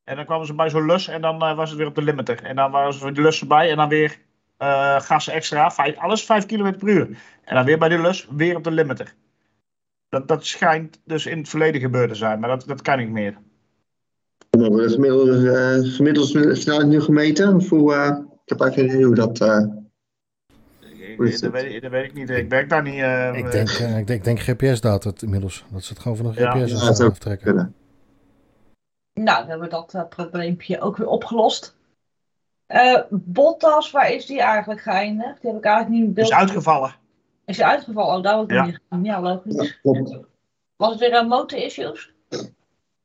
En 0.04 0.16
dan 0.16 0.24
kwamen 0.24 0.46
ze 0.46 0.54
bij 0.54 0.70
zo'n 0.70 0.86
lus 0.86 1.08
en 1.08 1.20
dan 1.20 1.38
was 1.38 1.68
het 1.68 1.78
weer 1.78 1.86
op 1.86 1.94
de 1.94 2.02
limiter. 2.02 2.42
En 2.42 2.56
dan 2.56 2.70
waren 2.70 2.92
ze 2.92 3.12
de 3.12 3.22
lussen 3.22 3.48
bij 3.48 3.70
en 3.70 3.76
dan 3.76 3.88
weer 3.88 4.18
eh 4.56 5.00
gas 5.00 5.28
extra. 5.28 5.70
Vijf, 5.70 5.96
alles 5.98 6.24
5 6.24 6.46
km 6.46 6.72
per 6.78 6.88
uur. 6.88 7.18
En 7.44 7.54
dan 7.54 7.64
weer 7.64 7.78
bij 7.78 7.88
de 7.88 7.98
lus, 7.98 8.28
weer 8.30 8.56
op 8.56 8.64
de 8.64 8.70
limiter. 8.70 9.14
Dat, 10.08 10.28
dat 10.28 10.44
schijnt 10.46 11.00
dus 11.04 11.26
in 11.26 11.38
het 11.38 11.48
verleden 11.48 11.80
gebeurd 11.80 12.08
te 12.08 12.14
zijn, 12.14 12.40
maar 12.40 12.48
dat, 12.48 12.64
dat 12.66 12.82
kan 12.82 12.98
niet 12.98 13.10
meer. 13.10 13.38
Wordt 14.50 14.76
de 14.76 14.88
gemiddelde, 14.90 15.50
eh, 15.50 15.94
gemiddelde 15.94 16.54
snelheid 16.54 16.88
nu 16.88 17.00
gemeten? 17.00 17.54
Of 17.54 17.68
hoe, 17.68 17.94
eh, 17.94 18.16
ik 18.44 18.48
heb 18.48 18.60
eigenlijk 18.60 18.74
geen 18.74 18.86
idee 19.00 19.04
hoe 19.04 19.14
dat... 19.14 19.40
eh, 19.40 19.58
Hoe 21.16 21.30
dat, 21.40 21.50
weet, 21.52 21.74
ik- 21.74 21.82
dat 21.82 21.90
weet 21.90 22.04
ik 22.04 22.14
niet. 22.14 22.30
Ik 22.30 22.48
werk 22.48 22.68
daar 22.68 22.82
niet. 22.82 22.94
eh, 23.02 23.32
Ik 23.34 23.50
denk, 23.50 23.68
ik 23.68 23.78
denk, 23.78 24.08
ik 24.08 24.24
denk 24.24 24.40
GPS-data 24.40 25.08
het 25.10 25.22
inmiddels. 25.22 25.64
Dat 25.72 25.84
ze 25.84 25.92
het 25.92 26.02
gewoon 26.02 26.16
van 26.16 26.26
een 26.26 26.34
Ja. 26.34 26.50
GPS 26.50 26.72
Ja, 26.98 27.06
aftrekken. 27.06 27.44
kunnen. 27.46 27.74
Nou, 29.14 29.38
dan 29.38 29.48
hebben 29.48 29.68
we 29.68 29.86
dat 29.92 30.08
probleempje 30.08 30.80
ook 30.80 30.96
weer 30.96 31.06
opgelost. 31.08 31.76
Eh 32.66 33.00
Bottas, 33.10 33.90
waar 33.90 34.10
is 34.10 34.26
die 34.26 34.40
eigenlijk 34.40 34.80
geëindigd? 34.80 35.40
Die 35.40 35.50
heb 35.50 35.58
ik 35.58 35.64
eigenlijk 35.64 35.94
niet 35.96 36.06
in 36.06 36.14
beeld. 36.14 36.28
is 36.30 36.34
uitgevallen. 36.36 36.94
Is 37.44 37.56
hij 37.56 37.66
uitgevallen? 37.66 38.16
Oh, 38.16 38.22
daar 38.22 38.38
heb 38.38 38.44
ik 38.44 38.50
Ja. 38.50 38.64
niet 38.64 38.80
gezien. 38.88 39.04
Ja, 39.04 39.20
logisch. 39.20 39.54
Ja, 39.54 39.92
klopt. 39.92 40.18
Was 40.76 40.90
het 40.90 40.98
weer 41.00 41.14
een 41.14 41.28
motor-issues? 41.28 42.14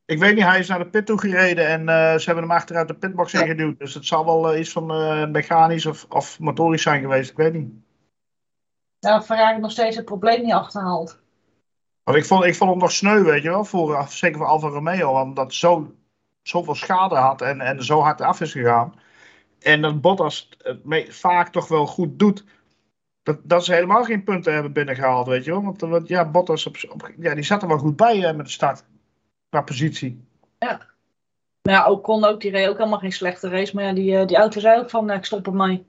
Ik 0.05 0.19
weet 0.19 0.35
niet, 0.35 0.43
hij 0.43 0.59
is 0.59 0.67
naar 0.67 0.79
de 0.79 0.89
pit 0.89 1.05
toe 1.05 1.19
gereden 1.19 1.67
en 1.67 1.89
eh, 1.89 2.17
ze 2.17 2.25
hebben 2.25 2.43
hem 2.43 2.51
achteruit 2.51 2.87
de 2.87 2.93
pitbox 2.93 3.33
ingeduwd. 3.33 3.79
Dus 3.79 3.93
het 3.93 4.05
zal 4.05 4.25
wel 4.25 4.51
eh, 4.51 4.59
iets 4.59 4.71
van 4.71 4.91
eh, 4.91 5.27
mechanisch 5.27 5.85
of, 5.85 6.05
of 6.09 6.39
motorisch 6.39 6.81
zijn 6.81 7.01
geweest, 7.01 7.29
ik 7.31 7.37
weet 7.37 7.53
niet. 7.53 7.71
Nou, 8.99 9.21
Ferrari 9.21 9.59
nog 9.59 9.71
steeds 9.71 9.95
het 9.95 10.05
probleem 10.05 10.41
niet 10.41 10.53
achterhaald. 10.53 11.19
Want 12.03 12.17
ik 12.17 12.25
vond, 12.25 12.43
ik 12.43 12.55
vond 12.55 12.69
hem 12.69 12.79
nog 12.79 12.91
sneu, 12.91 13.21
weet 13.23 13.43
je 13.43 13.49
wel, 13.49 13.65
voor, 13.65 13.93
eh, 13.93 14.07
zeker 14.07 14.37
voor 14.37 14.47
Alfa 14.47 14.67
Romeo, 14.67 15.09
omdat 15.21 15.35
dat 15.35 15.53
zo, 15.53 15.95
zoveel 16.41 16.75
schade 16.75 17.15
had 17.15 17.41
en, 17.41 17.61
en 17.61 17.83
zo 17.83 17.99
hard 17.99 18.21
af 18.21 18.41
is 18.41 18.51
gegaan. 18.51 18.93
En 19.61 19.81
dat 19.81 20.01
Bottas 20.01 20.49
het 20.63 20.85
me- 20.85 21.11
vaak 21.11 21.49
toch 21.49 21.67
wel 21.67 21.85
goed 21.87 22.19
doet. 22.19 22.43
Dat, 23.23 23.37
dat 23.43 23.65
ze 23.65 23.73
helemaal 23.73 24.03
geen 24.03 24.23
punten 24.23 24.53
hebben 24.53 24.73
binnengehaald, 24.73 25.27
weet 25.27 25.45
je 25.45 25.51
wel. 25.51 25.63
Want, 25.63 25.83
eh, 25.83 25.89
want 25.89 26.07
ja, 26.07 26.25
Bottas 26.25 26.65
op, 26.65 26.77
op- 26.89 27.11
ja, 27.17 27.35
die 27.35 27.43
zat 27.43 27.61
er 27.61 27.67
wel 27.67 27.77
goed 27.77 27.95
bij 27.95 28.23
eh, 28.23 28.35
met 28.35 28.45
de 28.45 28.51
start. 28.51 28.83
Qua 29.49 29.61
positie. 29.61 30.23
Maar 31.61 31.73
ja, 31.73 31.85
ook 31.85 32.03
kon 32.03 32.23
ook, 32.25 32.41
die 32.41 32.51
reed 32.51 32.67
ook 32.67 32.77
helemaal 32.77 32.99
geen 32.99 33.11
slechte 33.11 33.49
race. 33.49 33.75
Maar 33.75 33.83
ja, 33.83 33.93
die, 33.93 34.17
eh, 34.17 34.27
die 34.27 34.37
auto 34.37 34.59
zei 34.59 34.79
ook 34.79 34.89
van, 34.89 35.09
eh, 35.09 35.17
ik 35.17 35.25
stop 35.25 35.47
ermee. 35.47 35.85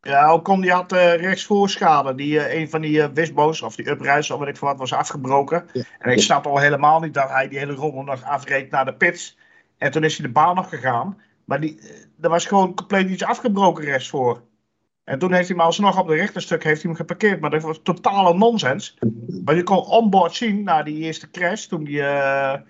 Ja, 0.00 0.34
Ocon 0.34 0.60
die 0.60 0.72
had 0.72 0.92
eh 0.92 1.14
rechtsvoorschade. 1.14 2.14
Die, 2.14 2.40
eh, 2.40 2.60
een 2.60 2.70
van 2.70 2.80
die 2.80 3.02
eh 3.02 3.08
wishbones, 3.14 3.62
of 3.62 3.76
die 3.76 3.90
uprijs, 3.90 4.30
of 4.30 4.38
weet 4.38 4.48
ik 4.48 4.56
veel 4.56 4.68
wat, 4.68 4.78
was 4.78 4.92
afgebroken. 4.92 5.68
Ja. 5.72 5.82
En 5.98 6.12
ik 6.12 6.20
snap 6.20 6.46
al 6.46 6.58
helemaal 6.58 7.00
niet 7.00 7.14
dat 7.14 7.28
hij 7.28 7.48
die 7.48 7.58
hele 7.58 7.72
ronde 7.72 8.02
nog 8.02 8.22
afreed 8.22 8.70
naar 8.70 8.84
de 8.84 8.94
pits. 8.94 9.38
En 9.78 9.90
toen 9.90 10.04
is 10.04 10.18
hij 10.18 10.26
de 10.26 10.32
baan 10.32 10.54
nog 10.54 10.68
gegaan. 10.68 11.20
Maar 11.46 11.60
die, 11.60 11.80
eh, 11.80 11.88
er 12.20 12.30
was 12.30 12.46
gewoon 12.46 12.74
compleet 12.74 13.10
iets 13.10 13.24
afgebroken 13.24 13.84
rechts 13.84 14.08
voor. 14.08 14.42
En 15.06 15.18
toen 15.18 15.32
heeft 15.32 15.48
hij 15.48 15.56
hem 15.56 15.66
alsnog 15.66 15.98
op 15.98 16.08
de 16.08 16.14
rechterstuk 16.14 16.64
heeft 16.64 16.82
hij 16.82 16.90
hem 16.90 17.00
geparkeerd. 17.00 17.40
Maar 17.40 17.50
dat 17.50 17.62
was 17.62 17.80
totale 17.82 18.34
nonsens. 18.34 18.98
Maar 19.44 19.54
je 19.54 19.62
kon 19.62 19.84
onboard 19.84 20.34
zien 20.34 20.62
na 20.62 20.82
die 20.82 20.96
eerste 20.96 21.30
crash, 21.30 21.64
toen 21.64 21.84
hij 21.86 22.00
eh, 22.00 22.60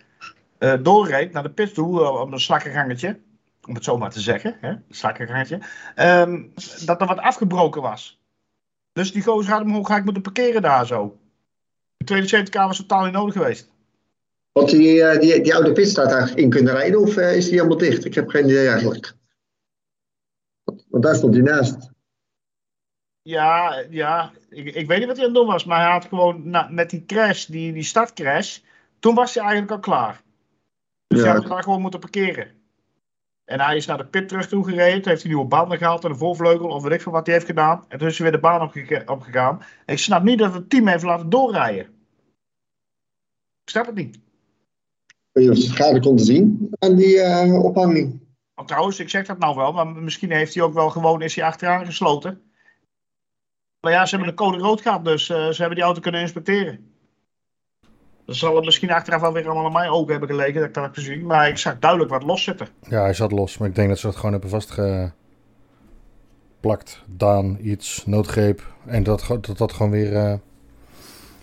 eh, 0.58 0.82
doorreed 0.82 1.32
naar 1.32 1.42
de 1.42 1.50
pits 1.50 1.72
toe, 1.72 2.02
eh, 2.02 2.20
op 2.20 2.32
een 2.32 2.40
slakkengangetje. 2.40 3.20
Om 3.66 3.74
het 3.74 3.84
zo 3.84 3.98
maar 3.98 4.10
te 4.10 4.20
zeggen, 4.20 4.56
hè? 4.60 4.74
Ehm, 5.94 6.42
dat 6.84 7.00
er 7.00 7.06
wat 7.06 7.18
afgebroken 7.18 7.82
was. 7.82 8.20
Dus 8.92 9.12
die 9.12 9.22
gozer 9.22 9.50
had 9.50 9.60
hem 9.60 9.68
gewoon 9.68 9.86
gelijk 9.86 10.04
moeten 10.04 10.22
parkeren 10.22 10.62
daar 10.62 10.86
zo. 10.86 11.18
De 11.96 12.04
tweede 12.04 12.50
car 12.50 12.66
was 12.66 12.76
totaal 12.76 13.04
niet 13.04 13.12
nodig 13.12 13.34
geweest. 13.34 13.72
Want 14.56 14.70
die, 14.70 15.02
eh, 15.02 15.20
die, 15.20 15.40
die 15.40 15.54
oude 15.54 15.72
pit 15.72 15.88
staat 15.88 16.10
eigenlijk 16.10 16.40
in 16.40 16.50
kunnen 16.50 16.72
rijden 16.72 17.00
of 17.00 17.16
eh, 17.16 17.36
is 17.36 17.44
die 17.44 17.54
helemaal 17.54 17.76
dicht? 17.78 18.04
Ik 18.04 18.14
heb 18.14 18.28
geen 18.28 18.44
idee 18.44 18.68
eigenlijk. 18.68 19.14
Want 20.88 21.02
daar 21.04 21.14
stond 21.14 21.34
hij 21.34 21.42
naast. 21.42 21.90
Ja, 23.22 23.84
ja 23.90 24.32
ik, 24.48 24.74
ik 24.74 24.86
weet 24.86 24.98
niet 24.98 25.06
wat 25.06 25.16
hij 25.16 25.26
aan 25.26 25.32
het 25.32 25.40
doen 25.42 25.46
was, 25.52 25.64
maar 25.64 25.80
hij 25.80 25.90
had 25.90 26.04
gewoon 26.04 26.50
na- 26.50 26.68
met 26.70 26.90
die 26.90 27.04
crash, 27.04 27.44
die, 27.44 27.72
die 27.72 27.82
startcrash, 27.82 28.58
toen 28.98 29.14
was 29.14 29.34
hij 29.34 29.42
eigenlijk 29.42 29.72
al 29.72 29.80
klaar. 29.80 30.22
Dus 31.06 31.18
Ja. 31.20 31.24
hij 31.26 31.34
had 31.36 31.46
daar 31.46 31.62
gewoon 31.62 31.80
moeten 31.80 32.00
parkeren. 32.00 32.50
En 33.44 33.60
hij 33.60 33.76
is 33.76 33.86
naar 33.86 33.98
de 33.98 34.06
pit 34.06 34.28
terug 34.28 34.48
toe 34.48 34.64
gereden, 34.64 35.08
heeft 35.08 35.22
hij 35.22 35.30
nieuwe 35.32 35.46
banden 35.48 35.78
gehaald 35.78 36.04
en 36.04 36.10
de 36.10 36.18
voorvleugel, 36.18 36.68
of 36.68 36.82
weet 36.82 36.92
ik 36.92 37.00
veel 37.02 37.12
wat 37.12 37.26
hij 37.26 37.34
heeft 37.34 37.46
gedaan. 37.46 37.84
En 37.88 37.98
toen 37.98 38.08
is 38.08 38.18
hij 38.18 38.30
weer 38.30 38.40
de 38.40 38.46
baan 38.46 38.70
opgegaan. 39.06 39.60
En 39.84 39.94
ik 39.94 39.98
snap 39.98 40.22
niet 40.22 40.38
dat 40.38 40.54
het 40.54 40.70
team 40.70 40.86
heeft 40.88 41.04
laten 41.04 41.30
doorrijden. 41.30 41.84
Ik 43.62 43.70
snap 43.70 43.86
het 43.86 43.94
niet. 43.94 44.24
Ik 45.36 45.42
weet 45.42 45.50
niet 45.50 45.64
of 45.64 45.68
de 45.68 45.74
schade 45.74 46.00
konden 46.00 46.24
zien 46.24 46.70
aan 46.78 46.94
die 46.94 47.20
eh, 47.20 47.64
ophanging. 47.64 48.20
Want 48.54 48.68
trouwens, 48.68 49.00
ik 49.00 49.08
zeg 49.08 49.26
dat 49.26 49.38
nou 49.38 49.56
wel, 49.56 49.72
maar 49.72 49.86
misschien 49.86 50.30
heeft 50.30 50.54
hij 50.54 50.62
ook 50.62 50.74
wel 50.74 50.90
gewoon, 50.90 51.22
is 51.22 51.34
hij 51.34 51.44
achteraan 51.44 51.86
gesloten. 51.86 52.40
Maar 53.80 53.92
ja, 53.92 54.06
ze 54.06 54.16
hebben 54.16 54.34
de 54.36 54.42
code 54.42 54.58
rood 54.58 54.80
gehad, 54.80 55.04
dus 55.04 55.28
eh, 55.28 55.36
ze 55.36 55.56
hebben 55.56 55.74
die 55.74 55.84
auto 55.84 56.00
kunnen 56.00 56.20
inspecteren. 56.20 56.90
Dat 58.24 58.36
zal 58.36 58.56
het 58.56 58.64
misschien 58.64 58.90
achteraf 58.90 59.20
wel 59.20 59.32
weer 59.32 59.44
allemaal 59.44 59.64
aan 59.64 59.72
mijn 59.72 59.90
ogen 59.90 60.10
hebben 60.10 60.28
gelegen, 60.28 60.54
dat 60.54 60.64
ik 60.64 60.74
dat 60.74 60.84
heb 60.84 60.94
gezien. 60.94 61.26
Maar 61.26 61.48
ik 61.48 61.58
zag 61.58 61.78
duidelijk 61.78 62.10
wat 62.10 62.22
los 62.22 62.42
zitten. 62.42 62.68
Ja, 62.88 63.00
hij 63.00 63.14
zat 63.14 63.32
los. 63.32 63.58
Maar 63.58 63.68
ik 63.68 63.74
denk 63.74 63.88
dat 63.88 63.98
ze 63.98 64.06
dat 64.06 64.16
gewoon 64.16 64.32
hebben 64.32 64.50
vastgeplakt. 64.50 65.14
Daan, 67.06 67.58
iets, 67.60 68.06
noodgreep. 68.06 68.62
En 68.86 69.02
dat 69.02 69.24
dat, 69.28 69.58
dat 69.58 69.72
gewoon 69.72 69.92
weer 69.92 70.16
eh, 70.16 70.34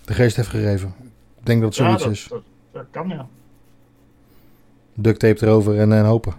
de 0.06 0.14
geest 0.14 0.36
heeft 0.36 0.50
gegeven. 0.50 0.94
Ik 1.40 1.46
denk 1.46 1.62
dat 1.62 1.76
het 1.76 1.86
zoiets 1.86 2.04
ja, 2.04 2.08
dat, 2.08 2.18
is. 2.18 2.28
Dat, 2.28 2.44
dat 2.72 2.86
kan 2.92 3.08
ja. 3.08 3.28
Duct 4.94 5.20
tape 5.20 5.46
erover 5.46 5.80
en, 5.80 5.94
en 5.94 6.06
hopen. 6.06 6.34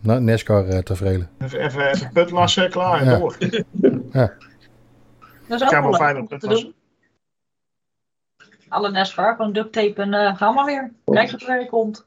Nou, 0.00 0.20
NASCAR 0.20 0.66
uh, 0.68 0.78
tevreden. 0.78 1.30
Even, 1.38 1.60
even, 1.60 1.90
even 1.90 2.10
puntlassen, 2.12 2.70
klaar 2.70 3.00
en 3.00 3.04
Ja. 3.10 3.18
door. 3.18 3.36
Dat 5.48 5.60
is 5.60 5.62
ook 5.62 5.98
wel 5.98 6.16
om 6.16 6.28
te 6.28 6.38
doen. 6.48 6.74
Alle 8.68 8.90
NASCAR, 8.90 9.36
gewoon 9.36 9.52
duct 9.52 9.72
tape 9.72 10.02
en 10.02 10.14
eh, 10.14 10.36
gaan 10.36 10.54
we 10.54 10.64
weer. 10.64 10.92
Kijk 11.04 11.30
wat 11.30 11.42
er 11.42 11.58
weer 11.58 11.66
komt. 11.68 12.06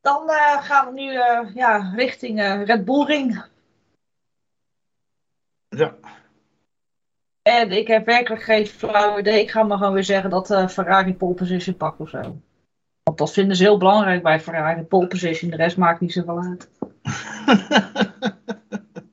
Dan 0.00 0.30
eh, 0.30 0.62
gaan 0.62 0.86
we 0.94 1.00
nu 1.00 1.14
eh, 1.14 1.54
ja, 1.54 1.92
richting 1.96 2.40
eh, 2.40 2.64
Red 2.64 2.84
Bull 2.84 3.04
Ring. 3.04 3.44
Ja. 5.68 5.94
En 7.42 7.70
ik 7.70 7.86
heb 7.86 8.06
werkelijk 8.06 8.42
geen 8.42 8.66
flauw 8.66 9.18
idee. 9.18 9.40
Ik 9.40 9.50
ga 9.50 9.62
maar 9.62 9.78
gewoon 9.78 9.92
weer 9.92 10.04
zeggen 10.04 10.30
dat 10.30 10.50
eh, 10.50 10.68
Ferrari 10.68 11.14
pole 11.14 11.34
position 11.34 11.76
pakt 11.76 12.00
of 12.00 12.08
zo. 12.08 12.40
Want 13.02 13.18
dat 13.18 13.32
vinden 13.32 13.56
ze 13.56 13.62
heel 13.62 13.78
belangrijk 13.78 14.22
bij 14.22 14.40
Ferrari. 14.40 14.82
Pole 14.82 15.06
position, 15.06 15.50
de 15.50 15.56
rest 15.56 15.76
maakt 15.76 16.00
niet 16.00 16.12
zoveel 16.12 16.40
uit. 16.40 16.70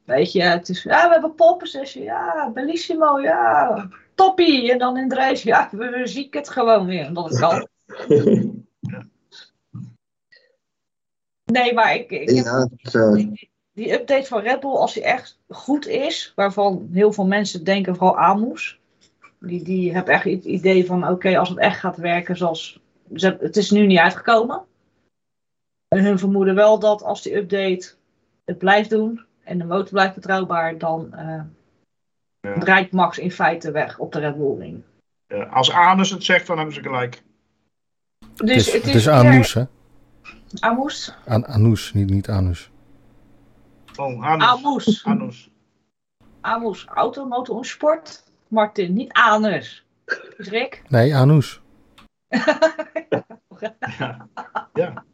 Weet 0.06 0.32
je, 0.32 0.42
het 0.42 0.70
is, 0.70 0.84
ja, 0.84 1.08
we 1.08 1.12
hebben 1.12 1.36
pole 1.36 1.58
position. 1.58 2.04
Ja, 2.04 2.52
bellissimo, 2.54 3.20
ja. 3.20 3.88
Toppie. 4.16 4.72
En 4.72 4.78
dan 4.78 4.98
in 4.98 5.08
de 5.08 5.16
race, 5.16 5.48
ja, 5.48 5.70
we, 5.72 5.90
we 5.90 6.08
zie 6.08 6.26
ik 6.26 6.34
het 6.34 6.50
gewoon 6.50 6.86
weer. 6.86 7.08
Omdat 7.08 7.30
het 7.30 7.40
kan. 7.40 7.68
Nee, 11.52 11.74
maar 11.74 11.96
ik, 11.96 12.12
ik 12.12 12.30
heb 12.30 12.46
ja, 12.46 12.70
het, 12.78 12.96
eh, 12.96 13.14
die, 13.14 13.50
die 13.74 13.94
update 13.94 14.26
van 14.26 14.42
Red 14.42 14.60
Bull, 14.60 14.76
als 14.76 14.94
die 14.94 15.04
echt 15.04 15.40
goed 15.48 15.88
is, 15.88 16.32
waarvan 16.36 16.90
heel 16.92 17.14
veel 17.14 17.26
mensen 17.26 17.64
denken, 17.64 17.96
vooral 17.96 18.18
Amos, 18.18 18.80
die, 19.40 19.64
die 19.64 19.94
hebben 19.94 20.14
echt 20.14 20.24
het 20.24 20.46
idee 20.46 20.86
van: 20.86 21.08
oké, 21.08 21.38
als 21.38 21.50
het 21.50 21.58
echt 21.58 21.80
gaat 21.80 21.98
werken 21.98 22.38
zoals. 22.38 22.79
Ze- 23.14 23.38
Het 23.39 23.57
is 23.57 23.72
nu 23.72 23.86
niet 23.86 23.97
uitgekomen. 23.99 24.64
En 25.88 26.03
hun 26.03 26.20
vermoeden 26.20 26.55
wel 26.55 26.80
dat 26.80 27.03
als 27.03 27.22
die 27.22 27.36
update 27.36 27.93
het 28.45 28.57
blijft 28.57 28.89
doen 28.89 29.26
en 29.43 29.57
de 29.57 29.64
motor 29.66 29.89
blijft 29.89 30.16
betrouwbaar, 30.16 30.78
dan 30.78 31.14
eh 31.14 31.41
Ja. 32.41 32.57
draait 32.60 32.91
Max 32.91 33.18
in 33.18 33.32
feite 33.32 33.72
weg 33.72 33.97
op 33.99 34.12
de 34.12 34.20
Red 34.20 34.38
Bull 34.38 34.57
ring. 34.60 34.82
Ja, 35.28 35.43
als 35.43 35.72
Anus 35.72 36.10
het 36.10 36.24
zegt, 36.24 36.47
dan 36.47 36.57
hebben 36.57 36.76
ze 36.76 36.82
gelijk. 36.82 37.22
Dus 38.36 38.66
het 38.66 38.76
is, 38.76 38.84
het 38.84 38.95
is 38.95 39.05
weer- 39.05 39.14
Anus, 39.14 39.53
hè? 39.53 39.64
Amos? 40.60 41.14
An 41.28 41.45
Anus, 41.45 41.93
niet, 41.93 42.10
niet 42.10 42.30
Anus. 42.30 42.70
Oh, 43.95 44.24
Anus. 44.26 45.05
Anus. 45.05 45.49
Amos, 46.41 46.86
auto, 46.86 47.26
motor 47.26 47.57
en 47.57 47.64
sport. 47.66 48.24
Martin, 48.47 48.93
niet 48.93 49.14
Anus. 49.14 49.86
Rick? 50.38 50.84
Nee, 50.88 51.16
Anus. 51.16 51.62
Ja. 54.00 54.28
ja. 54.74 55.06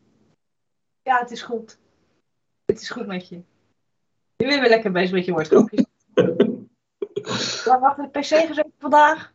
Ja, 1.02 1.20
het 1.20 1.32
is 1.32 1.42
goed. 1.42 1.80
Het 2.66 2.82
is 2.82 2.90
goed 2.90 3.08
met 3.08 3.28
je. 3.28 3.36
Je 4.36 4.46
bent 4.46 4.60
weer 4.60 4.70
lekker 4.70 4.92
bezig 4.92 5.12
met 5.12 5.26
je 5.26 5.32
woordgrapjes. 5.32 5.86
Lang 7.66 7.84
achter 7.84 8.04
de 8.04 8.20
pc 8.20 8.26
gezeten 8.26 8.74
vandaag. 8.80 9.34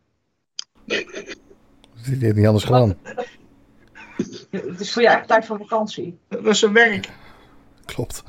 Die 0.85 2.17
heeft 2.17 2.35
niet 2.35 2.45
anders 2.45 2.63
gedaan. 2.63 2.99
Het 4.49 4.79
is 4.79 4.93
voor 4.93 5.01
je 5.01 5.07
eigen 5.07 5.27
tijd 5.27 5.45
van 5.45 5.57
vakantie. 5.57 6.19
Dat 6.27 6.45
is 6.45 6.59
zijn 6.59 6.73
werk. 6.73 7.09
Klopt. 7.85 8.23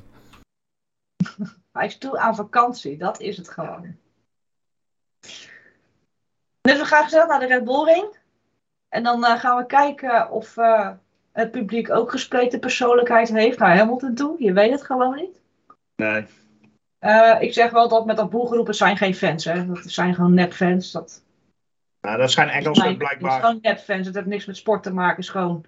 Hij 1.72 1.86
is 1.86 1.98
toe 1.98 2.18
aan 2.18 2.34
vakantie, 2.34 2.96
dat 2.96 3.20
is 3.20 3.36
het 3.36 3.48
gewoon. 3.48 3.96
Dus 6.60 6.78
we 6.78 6.84
gaan 6.84 7.04
gezellig 7.04 7.26
naar 7.26 7.40
de 7.40 7.46
Red 7.46 7.64
Bull 7.64 7.84
Ring. 7.84 8.18
En 8.88 9.02
dan 9.02 9.24
eh, 9.24 9.40
gaan 9.40 9.56
we 9.56 9.66
kijken 9.66 10.30
of 10.30 10.56
eh, 10.56 10.90
het 11.32 11.50
publiek 11.50 11.90
ook 11.90 12.10
gespleten 12.10 12.60
persoonlijkheid 12.60 13.28
heeft 13.28 13.58
naar 13.58 13.76
Hamilton 13.76 14.14
toe. 14.14 14.34
Je 14.38 14.52
weet 14.52 14.70
het 14.70 14.82
gewoon 14.84 15.14
niet. 15.16 15.40
Nee. 15.96 16.24
Eh, 16.98 17.36
ik 17.40 17.52
zeg 17.52 17.70
wel 17.70 17.88
dat 17.88 18.06
met 18.06 18.16
dat 18.16 18.30
boelgroep, 18.30 18.66
het 18.66 18.76
zijn 18.76 18.96
geen 18.96 19.14
fans. 19.14 19.44
Hè. 19.44 19.66
Dat 19.66 19.78
zijn 19.86 20.14
gewoon 20.14 20.34
nepfans. 20.34 20.92
Dat, 20.92 21.22
Nou, 22.00 22.18
dat 22.18 22.30
zijn 22.30 22.48
Engelsen 22.48 22.84
Nee, 22.84 22.92
Het 22.92 23.02
is 23.02 23.06
blijkbaar. 23.08 23.40
gewoon 23.40 23.58
nepfans. 23.62 24.06
Het 24.06 24.14
heeft 24.14 24.26
niks 24.26 24.46
met 24.46 24.56
sport 24.56 24.82
te 24.82 24.92
maken. 24.92 25.16
Het 25.16 25.24
is 25.24 25.30
gewoon... 25.30 25.64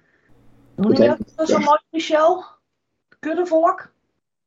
Hoe 0.75 0.85
noem 0.85 1.03
je 1.03 1.09
dat? 1.09 1.19
Dat 1.37 1.49
is 1.49 1.55
mooi, 1.65 1.79
Michel? 1.91 2.45
Kuddevolk? 3.19 3.93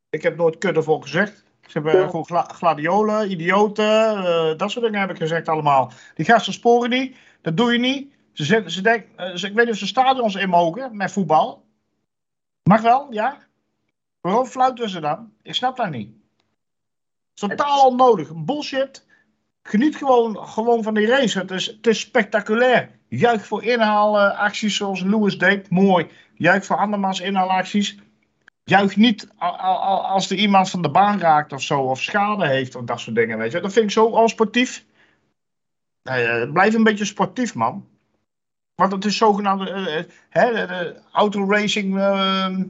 Ik 0.09 0.23
heb 0.23 0.37
nooit 0.37 0.57
kuddevolk 0.57 1.01
gezegd. 1.03 1.43
Ze 1.61 1.71
hebben 1.73 1.99
Ja. 1.99 2.05
gewoon 2.05 2.25
gla- 2.25 2.41
gladiolen, 2.53 3.31
idioten, 3.31 3.85
eh, 4.17 4.57
dat 4.57 4.71
soort 4.71 4.85
dingen 4.85 4.99
heb 4.99 5.09
ik 5.09 5.17
gezegd 5.17 5.47
allemaal. 5.49 5.91
Die 6.15 6.25
gasten 6.25 6.53
sporen 6.53 6.89
niet, 6.89 7.17
dat 7.41 7.57
doe 7.57 7.71
je 7.73 7.79
niet. 7.79 8.13
Ze, 8.45 8.63
ze 8.65 8.81
denken, 8.81 9.09
eh, 9.15 9.35
ze, 9.35 9.47
ik 9.47 9.53
weet 9.53 9.65
niet 9.65 9.73
of 9.73 9.79
ze 9.79 9.87
stadions 9.87 10.35
in 10.35 10.49
mogen 10.49 10.97
met 10.97 11.11
voetbal. 11.11 11.65
Mag 12.63 12.81
wel, 12.81 13.13
ja. 13.13 13.37
Waarom 14.21 14.45
fluiten 14.45 14.89
ze 14.89 14.99
dan? 14.99 15.31
Ik 15.41 15.53
snap 15.53 15.77
dat 15.77 15.89
niet. 15.89 16.07
Het 16.07 16.45
is 17.33 17.57
totaal 17.57 17.87
onnodig. 17.87 18.31
Bullshit. 18.35 19.05
Geniet 19.61 19.95
gewoon, 19.95 20.47
gewoon 20.47 20.83
van 20.83 20.93
die 20.93 21.07
race. 21.07 21.39
Het 21.39 21.51
is, 21.51 21.65
het 21.65 21.87
is 21.87 21.99
spectaculair. 21.99 22.99
Juich 23.07 23.45
voor 23.45 23.63
inhaalacties 23.63 24.75
zoals 24.75 25.01
Lewis 25.01 25.37
deed. 25.37 25.69
Mooi. 25.69 26.07
Juich 26.33 26.65
voor 26.65 26.77
andermans 26.77 27.19
inhaalacties. 27.19 27.97
Juich 28.63 28.95
niet 28.95 29.29
als 29.37 30.29
er 30.29 30.37
iemand 30.37 30.69
van 30.69 30.81
de 30.81 30.91
baan 30.91 31.19
raakt 31.19 31.53
of 31.53 31.61
zo. 31.61 31.81
Of 31.81 32.01
schade 32.01 32.47
heeft 32.47 32.75
of 32.75 32.83
dat 32.83 32.99
soort 32.99 33.15
dingen. 33.15 33.37
Weet 33.37 33.51
je. 33.51 33.59
Dat 33.59 33.73
vind 33.73 33.85
ik 33.85 33.91
zo 33.91 34.05
onsportief. 34.05 34.85
Nee, 36.03 36.25
eh, 36.25 36.51
blijf 36.51 36.73
een 36.73 36.83
beetje 36.83 37.05
sportief, 37.05 37.55
man. 37.55 37.95
Want 38.81 38.91
het 38.91 39.05
is 39.05 39.17
zogenaamde 39.17 39.69
eh, 39.69 40.61
eh, 40.61 40.67
de 40.67 40.95
auto 41.11 41.49
racing 41.49 41.97
ehm, 41.97 42.63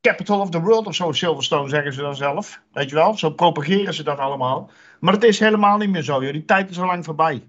capital 0.00 0.40
of 0.40 0.50
the 0.50 0.60
world 0.60 0.86
of 0.86 0.94
zo. 0.94 1.12
Silverstone 1.12 1.68
zeggen 1.68 1.92
ze 1.92 2.00
dan 2.00 2.16
zelf. 2.16 2.60
Weet 2.72 2.88
je 2.88 2.94
wel? 2.94 3.18
Zo 3.18 3.30
propageren 3.30 3.94
ze 3.94 4.02
dat 4.02 4.18
allemaal. 4.18 4.70
Maar 5.00 5.12
het 5.12 5.24
is 5.24 5.38
helemaal 5.38 5.78
niet 5.78 5.90
meer 5.90 6.02
zo. 6.02 6.22
Joh. 6.22 6.32
Die 6.32 6.44
tijd 6.44 6.70
is 6.70 6.80
al 6.80 6.86
lang 6.86 7.04
voorbij. 7.04 7.42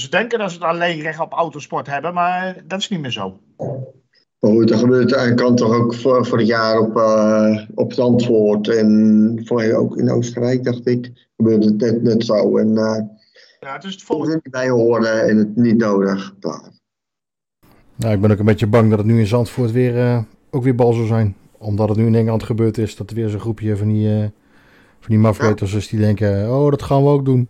Ze 0.00 0.08
denken 0.08 0.38
dat 0.38 0.50
ze 0.50 0.56
het 0.56 0.66
alleen 0.66 1.00
recht 1.00 1.20
op 1.20 1.32
autosport 1.32 1.86
hebben, 1.86 2.14
maar 2.14 2.62
dat 2.66 2.78
is 2.78 2.88
niet 2.88 3.00
meer 3.00 3.12
zo. 3.12 3.40
Goed, 4.38 4.68
dat 4.68 4.78
gebeurt 4.78 5.08
de 5.08 5.34
kant 5.34 5.56
toch 5.56 5.72
ook 5.72 5.94
voor, 5.94 6.26
vorig 6.26 6.46
jaar 6.46 6.78
op, 6.78 6.96
eh 6.96 7.68
op 7.74 7.90
het 7.90 7.98
Antwoord. 7.98 8.68
En 8.68 9.40
voor 9.44 9.72
ook 9.72 9.96
in 9.96 10.10
Oostenrijk, 10.10 10.64
dacht 10.64 10.86
ik, 10.86 11.28
gebeurde 11.36 11.66
het 11.66 11.76
net, 11.76 12.02
net 12.02 12.24
zo. 12.24 12.56
En 12.56 12.76
eh 12.76 13.00
Ja, 13.64 13.72
het 13.74 13.84
is 13.84 13.92
het 13.92 14.02
volgende. 14.02 14.34
niet 14.42 14.50
bij 14.52 14.68
horen 14.68 15.28
en 15.28 15.36
het 15.36 15.56
niet 15.56 15.76
nodig. 15.76 16.34
Klaar. 16.40 16.70
Nou, 17.96 18.14
ik 18.14 18.20
ben 18.20 18.30
ook 18.30 18.38
een 18.38 18.44
beetje 18.44 18.66
bang 18.66 18.88
dat 18.90 18.98
het 18.98 19.06
nu 19.06 19.18
in 19.18 19.26
Zandvoort 19.26 19.70
weer, 19.72 19.98
eh, 20.00 20.18
ook 20.50 20.62
weer 20.62 20.74
bal 20.74 20.92
zou 20.92 21.06
zijn. 21.06 21.36
Omdat 21.58 21.88
het 21.88 21.98
nu 21.98 22.06
in 22.06 22.14
Engeland 22.14 22.42
gebeurd 22.42 22.78
is, 22.78 22.96
dat 22.96 23.10
er 23.10 23.16
weer 23.16 23.28
zo'n 23.28 23.40
groepje 23.40 23.76
van 23.76 23.88
die, 23.88 24.08
eh 24.14 24.20
van 25.00 25.12
die 25.14 25.18
mafweters 25.18 25.72
is 25.74 25.88
die 25.88 26.00
denken, 26.00 26.50
oh, 26.50 26.70
dat 26.70 26.82
gaan 26.82 27.02
we 27.02 27.08
ook 27.08 27.24
doen. 27.24 27.48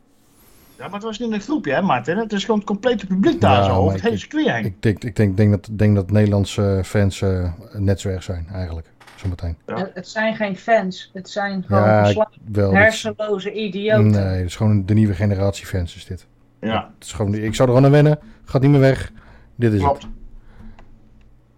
Ja, 0.78 0.84
maar 0.84 0.94
het 0.94 1.02
was 1.02 1.18
niet 1.18 1.32
een 1.32 1.40
groepje, 1.40 1.72
hè, 1.72 1.82
Martin? 1.82 2.16
Het 2.16 2.32
is 2.32 2.40
gewoon 2.44 2.58
het 2.58 2.68
complete 2.68 3.06
publiek 3.06 3.40
daar 3.40 3.56
Ja, 3.56 3.64
zo, 3.64 3.74
over 3.74 3.88
het 3.92 3.96
ik- 3.98 4.04
hele 4.04 4.16
circuit 4.18 4.48
heen. 4.50 4.64
Ik 4.64 4.82
denk, 4.82 5.04
ik 5.04 5.16
denk, 5.16 5.36
denk, 5.36 5.50
dat, 5.50 5.68
denk 5.72 5.94
dat 5.94 6.10
Nederlandse 6.10 6.80
fans 6.84 7.22
eh, 7.22 7.52
net 7.72 8.00
zo 8.00 8.08
erg 8.08 8.22
zijn, 8.22 8.46
eigenlijk. 8.52 8.86
Zometeen. 9.24 9.56
Ja. 9.66 9.76
Het, 9.76 9.90
het 9.94 10.08
zijn 10.08 10.34
geen 10.36 10.56
fans. 10.56 11.10
Het 11.12 11.28
zijn 11.30 11.64
gewoon 11.66 11.82
Ja, 11.82 12.26
wel. 12.52 12.74
hersenloze 12.74 13.52
idioten. 13.52 14.10
nee, 14.10 14.22
het 14.22 14.46
is 14.46 14.56
gewoon 14.56 14.86
de 14.86 14.94
nieuwe 14.94 15.14
generatie 15.14 15.66
fans 15.66 15.96
is 15.96 16.04
dit. 16.06 16.26
Ja, 16.60 16.90
Het 16.98 17.04
is 17.06 17.12
gewoon, 17.12 17.34
ik 17.34 17.54
zou 17.54 17.68
er 17.68 17.74
gewoon 17.74 17.84
aan 17.84 17.90
wennen. 18.02 18.18
Gaat 18.44 18.62
niet 18.62 18.70
meer 18.70 18.80
weg. 18.80 19.10
Dit 19.56 19.72
is 19.72 19.80
klopt. 19.80 20.02
het. 20.02 20.10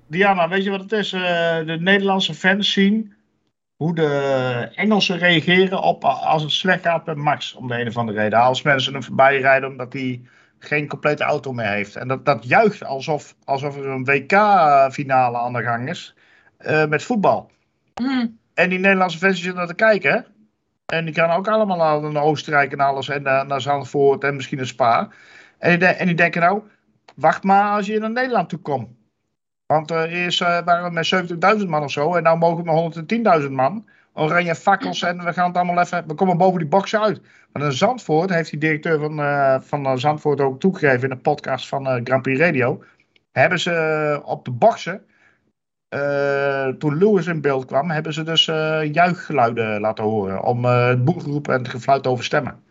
Diana, 0.06 0.48
weet 0.48 0.64
je 0.64 0.70
wat 0.70 0.80
het 0.80 0.92
is? 0.92 1.12
Eh, 1.12 1.20
de 1.66 1.76
Nederlandse 1.80 2.34
fans 2.34 2.72
zien 2.72 3.14
hoe 3.76 3.94
de 3.94 4.70
Engelsen 4.74 5.18
reageren 5.18 5.82
op 5.82 6.04
a- 6.04 6.08
als 6.08 6.42
het 6.42 6.50
slecht 6.52 6.82
gaat 6.82 7.06
met 7.06 7.16
Max. 7.16 7.54
Om 7.54 7.68
de 7.68 7.80
een 7.80 7.88
of 7.88 7.96
andere 7.96 8.18
reden. 8.20 8.38
Als 8.38 8.62
mensen 8.62 8.92
hem 8.92 9.02
voorbij 9.02 9.40
rijden 9.40 9.68
omdat 9.68 9.92
hij 9.92 10.20
geen 10.58 10.88
complete 10.88 11.24
auto 11.24 11.52
meer 11.52 11.66
heeft. 11.70 11.96
En 11.96 12.08
dat, 12.08 12.24
dat 12.24 12.44
juicht 12.48 12.84
alsof, 12.84 13.34
alsof 13.44 13.76
er 13.76 13.86
een 13.86 14.04
WK-finale 14.04 15.38
aan 15.38 15.52
de 15.52 15.62
gang 15.62 15.88
is. 15.88 16.14
eh, 16.56 16.86
met 16.86 17.02
voetbal. 17.02 17.50
Hm. 18.00 18.26
En 18.54 18.68
die 18.68 18.78
Nederlandse 18.78 19.18
fans 19.18 19.36
zitten 19.36 19.56
naar 19.56 19.66
te 19.66 19.74
kijken. 19.74 20.26
En 20.86 21.04
die 21.04 21.14
gaan 21.14 21.30
ook 21.30 21.48
allemaal 21.48 22.00
naar, 22.00 22.22
Oostenrijk 22.22 22.72
en 22.72 22.80
alles. 22.80 23.08
En 23.08 23.22
naar, 23.22 23.46
naar 23.46 23.60
Zandvoort 23.60 24.24
en 24.24 24.36
misschien 24.36 24.58
een 24.58 24.66
Spa. 24.66 25.08
En 25.58 25.78
die, 25.78 25.88
en 25.88 26.06
die 26.06 26.16
denken 26.16 26.40
nou, 26.40 26.62
wacht 27.14 27.42
maar 27.42 27.76
als 27.76 27.86
je 27.86 27.98
naar 27.98 28.10
Nederland 28.10 28.48
toe 28.48 28.58
komt. 28.58 28.88
Want 29.66 29.90
eh, 29.90 30.12
eerst 30.12 30.40
eh, 30.40 30.64
waren 30.64 30.84
we 30.84 30.90
met 30.90 31.60
70.000 31.62 31.68
man 31.68 31.82
of 31.82 31.90
zo. 31.90 32.14
En 32.14 32.22
nu 32.22 32.36
mogen 32.36 32.64
we 32.64 32.92
met 32.94 33.42
110.000 33.42 33.50
man. 33.50 33.84
Oranje 34.16 34.54
fakkels 34.54 35.02
en 35.02 35.24
we 35.24 35.32
gaan 35.32 35.48
het 35.48 35.56
allemaal 35.56 35.80
even... 35.84 36.04
We 36.06 36.14
komen 36.14 36.36
boven 36.36 36.58
die 36.58 36.68
box 36.68 36.96
uit. 36.96 37.20
Maar 37.52 37.62
in 37.62 37.72
Zandvoort 37.72 38.30
heeft 38.30 38.50
die 38.50 38.58
directeur 38.60 38.98
van, 38.98 39.20
eh, 39.20 39.56
van 39.60 39.86
eh, 39.86 39.96
Zandvoort 39.96 40.40
ook 40.40 40.60
toegegeven... 40.60 41.02
in 41.02 41.14
de 41.14 41.22
podcast 41.22 41.68
van 41.68 41.86
eh, 41.86 42.00
Grand 42.04 42.22
Prix 42.22 42.40
Radio. 42.40 42.84
Hebben 43.32 43.60
ze 43.60 43.72
eh, 43.72 44.28
op 44.28 44.44
de 44.44 44.50
boxen... 44.50 45.04
eh, 45.96 46.68
toen 46.68 46.98
Lewis 46.98 47.26
in 47.26 47.40
beeld 47.40 47.64
kwam... 47.64 47.90
hebben 47.90 48.12
ze 48.12 48.22
dus 48.22 48.48
eh, 48.48 48.92
juichgeluiden 48.92 49.80
laten 49.80 50.04
horen. 50.04 50.42
Om 50.42 50.64
eh, 50.64 50.86
het 50.86 51.04
boegeroep 51.04 51.48
en 51.48 51.58
het 51.58 51.68
gefluit 51.68 52.02
te 52.02 52.08
overstemmen. 52.08 52.62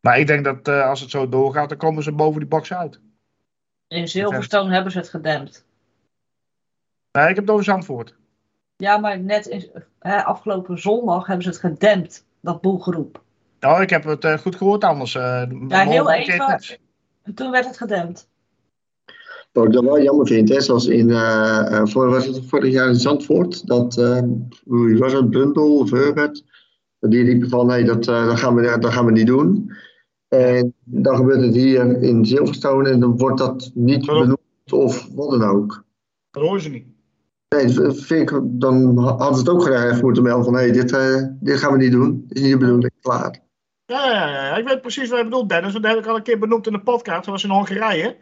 Maar 0.00 0.18
ik 0.18 0.26
denk 0.26 0.44
dat 0.44 0.68
als 0.68 1.00
het 1.00 1.10
zo 1.10 1.28
doorgaat... 1.28 1.68
dan 1.68 1.78
komen 1.78 2.02
ze 2.02 2.12
boven 2.12 2.40
die 2.40 2.48
box 2.48 2.72
uit. 2.72 3.00
In 3.88 4.08
Silverstone 4.08 4.72
hebben 4.72 4.92
ze 4.92 4.98
het 4.98 5.08
gedempt. 5.08 5.64
Nee, 7.12 7.28
ik 7.28 7.34
heb 7.34 7.44
het 7.44 7.50
over 7.50 7.64
Zandvoort. 7.64 8.16
Ja, 8.76 8.98
maar 8.98 9.18
net 9.18 9.46
in, 9.46 9.70
hè, 9.98 10.24
afgelopen 10.24 10.78
zondag 10.78 11.26
hebben 11.26 11.44
ze 11.44 11.50
het 11.50 11.60
gedempt, 11.60 12.26
dat 12.40 12.60
boelgeroep. 12.60 13.22
Oh, 13.60 13.80
ik 13.80 13.90
heb 13.90 14.04
het 14.04 14.40
goed 14.40 14.56
gehoord 14.56 14.84
anders. 14.84 15.12
Ja, 15.12 15.46
heel 15.68 16.10
even. 16.10 16.78
toen 17.34 17.50
werd 17.50 17.66
het 17.66 17.76
gedempt. 17.76 18.28
Wat 19.52 19.64
ik 19.64 19.72
dan 19.72 19.84
wel 19.84 20.02
jammer 20.02 20.26
vind, 20.26 20.48
hè, 20.48 20.60
zoals 20.60 20.86
in, 20.86 21.10
eh, 21.10 21.78
eh, 21.78 21.86
voor, 21.86 22.10
was 22.10 22.26
het 22.26 22.40
vorig 22.46 22.72
jaar 22.72 22.88
in 22.88 22.94
Zandvoort, 22.94 23.66
dat, 23.66 23.94
wie 24.64 24.98
was 24.98 25.12
het, 25.12 25.30
Brundle 25.30 25.62
of 25.62 25.90
Herbert, 25.90 26.44
die 27.08 27.24
riepen 27.24 27.48
van, 27.48 27.66
nee, 27.66 27.84
dat, 27.84 28.08
eh, 28.08 28.26
dat, 28.26 28.38
gaan 28.38 28.54
we, 28.54 28.78
dat 28.80 28.92
gaan 28.92 29.06
we 29.06 29.12
niet 29.12 29.26
doen. 29.26 29.72
En 30.28 30.74
dan 30.84 31.16
gebeurt 31.16 31.40
het 31.40 31.54
hier 31.54 32.02
in 32.02 32.26
Silverstone 32.26 32.90
en 32.90 33.00
dan 33.00 33.16
wordt 33.16 33.38
dat 33.38 33.70
niet 33.74 34.06
Waarom? 34.06 34.22
benoemd 34.22 34.72
of 34.72 35.08
wat 35.14 35.30
dan 35.30 35.42
ook. 35.42 35.84
Dat 36.30 36.42
horen 36.42 36.60
ze 36.60 36.68
niet. 36.68 36.86
Nee, 37.48 37.68
vind 37.92 38.30
ik, 38.30 38.40
dan 38.42 38.98
hadden 38.98 39.34
ze 39.34 39.40
het 39.40 39.48
ook 39.48 39.62
graag 39.62 39.90
even 39.90 40.04
moeten 40.04 40.22
melden 40.22 40.44
van, 40.44 40.54
hé, 40.54 40.70
dit, 40.70 40.92
eh, 40.92 41.22
dit 41.40 41.58
gaan 41.58 41.72
we 41.72 41.78
niet 41.78 41.92
doen. 41.92 42.24
Dit 42.26 42.36
is 42.36 42.42
niet 42.42 42.52
de 42.52 42.58
bedoeling, 42.58 42.92
klaar. 43.00 43.40
Ja, 43.86 44.10
ja, 44.10 44.28
ja, 44.28 44.46
ja, 44.46 44.56
ik 44.56 44.68
weet 44.68 44.80
precies 44.80 45.08
wat 45.08 45.18
je 45.18 45.24
bedoelt, 45.24 45.48
Dennis. 45.48 45.72
Want 45.72 45.84
dat 45.84 45.94
heb 45.94 46.02
ik 46.02 46.10
al 46.10 46.16
een 46.16 46.22
keer 46.22 46.38
benoemd 46.38 46.66
in 46.66 46.72
de 46.72 46.82
podcast. 46.82 47.24
Dat 47.24 47.34
was 47.34 47.44
in 47.44 47.50
Hongarije. 47.50 48.16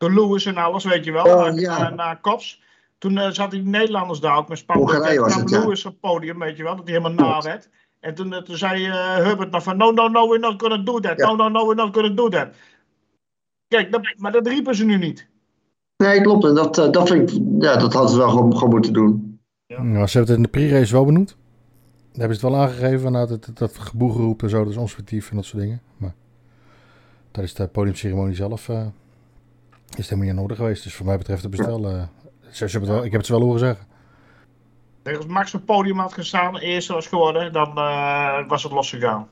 Door 0.00 0.12
Lewis 0.12 0.46
en 0.46 0.56
alles, 0.56 0.84
weet 0.84 1.04
je 1.04 1.12
wel. 1.12 1.24
Oh, 1.24 1.34
naar, 1.34 1.54
ja. 1.54 1.78
naar, 1.78 1.94
naar 1.94 2.20
Kops. 2.20 2.62
Toen 2.98 3.18
eh, 3.18 3.30
zaten 3.30 3.58
die 3.58 3.68
Nederlanders 3.68 4.20
daar 4.20 4.36
ook 4.36 4.48
met 4.48 4.58
Spanje. 4.58 4.82
Hongarije 4.82 5.16
Toen 5.16 5.26
kwam 5.26 5.40
het, 5.40 5.50
ja. 5.50 5.58
Lewis 5.58 5.84
op 5.84 5.92
het 5.92 6.00
podium, 6.00 6.38
weet 6.38 6.56
je 6.56 6.62
wel. 6.62 6.76
Dat 6.76 6.88
hij 6.88 6.96
helemaal 6.96 7.26
na 7.26 7.40
werd. 7.40 7.68
En 8.00 8.14
toen, 8.14 8.32
eh, 8.32 8.42
toen 8.42 8.56
zei 8.56 8.86
eh, 8.86 8.92
Herbert 9.16 9.50
nog 9.50 9.62
van... 9.62 9.76
No, 9.76 9.90
no, 9.90 10.08
no, 10.08 10.28
we're 10.28 10.38
not 10.38 10.62
gonna 10.62 10.76
do 10.76 11.00
that. 11.00 11.18
Ja. 11.18 11.26
No, 11.26 11.36
no, 11.36 11.48
no, 11.48 11.66
we're 11.66 11.82
not 11.82 11.94
gonna 11.94 12.08
do 12.08 12.28
that. 12.28 12.48
Kijk, 13.68 13.92
dat, 13.92 14.14
maar 14.16 14.32
dat 14.32 14.46
riepen 14.46 14.74
ze 14.74 14.84
nu 14.84 14.96
niet. 14.96 15.28
Nee, 15.96 16.20
klopt. 16.20 16.44
En 16.44 16.54
dat, 16.54 16.74
dat 16.74 17.08
vind 17.08 17.30
ik, 17.30 17.42
ja, 17.58 17.76
dat 17.76 17.92
hadden 17.92 18.10
ze 18.10 18.16
wel 18.16 18.28
gewoon, 18.28 18.54
gewoon 18.54 18.70
moeten 18.70 18.92
doen. 18.92 19.40
Nou, 19.66 20.06
ze 20.06 20.16
hebben 20.18 20.34
het 20.34 20.36
in 20.36 20.42
de 20.42 20.48
pre-race 20.48 20.92
wel 20.92 21.04
benoemd. 21.04 21.28
Daar 21.28 22.18
hebben 22.18 22.36
ze 22.38 22.46
het 22.46 22.54
wel 22.54 22.62
aangegeven. 22.62 23.12
Nou, 23.12 23.28
dat, 23.28 23.50
dat, 23.54 23.78
geboegeroep 23.78 24.42
en 24.42 24.50
zo, 24.50 24.58
dat 24.58 24.72
is 24.72 24.76
onsportief 24.76 25.30
en 25.30 25.36
dat 25.36 25.44
soort 25.44 25.62
dingen. 25.62 25.82
Maar 25.96 26.14
tijdens 27.30 27.54
de 27.54 27.66
podiumceremonie 27.66 28.34
zelf 28.34 28.68
eh, 28.68 28.86
is 29.90 29.96
het 29.96 30.08
helemaal 30.08 30.32
niet 30.32 30.42
orde 30.42 30.54
geweest. 30.54 30.82
Dus 30.82 30.94
voor 30.94 31.06
mij 31.06 31.18
betreft 31.18 31.42
het 31.42 31.56
wel, 31.56 31.88
eh, 31.88 32.02
ze, 32.50 32.64
het 32.64 32.86
wel... 32.86 33.04
Ik 33.04 33.10
heb 33.12 33.20
het 33.20 33.30
wel 33.30 33.40
horen 33.40 33.58
zeggen. 33.58 33.86
Als 35.04 35.26
Max 35.26 35.54
op 35.54 35.60
het 35.60 35.64
podium 35.64 35.98
had 35.98 36.12
gestaan, 36.12 36.56
eerste 36.58 36.92
was 36.92 37.06
geworden, 37.06 37.52
dan 37.52 37.78
eh, 37.78 38.48
was 38.48 38.62
het 38.62 38.72
losgegaan. 38.72 39.28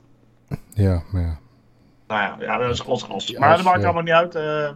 Ja, 0.73 1.03
maar 1.11 1.21
ja. 1.21 1.39
Nou 2.07 2.21
ja, 2.21 2.35
ja 2.39 2.57
dat 2.57 2.71
is. 2.71 3.27
Ja, 3.27 3.39
Maar 3.39 3.55
dat 3.55 3.65
maakt 3.65 3.79
ja. 3.79 3.83
allemaal 3.83 4.03
niet 4.03 4.13
uit. 4.13 4.35
eh 4.35 4.69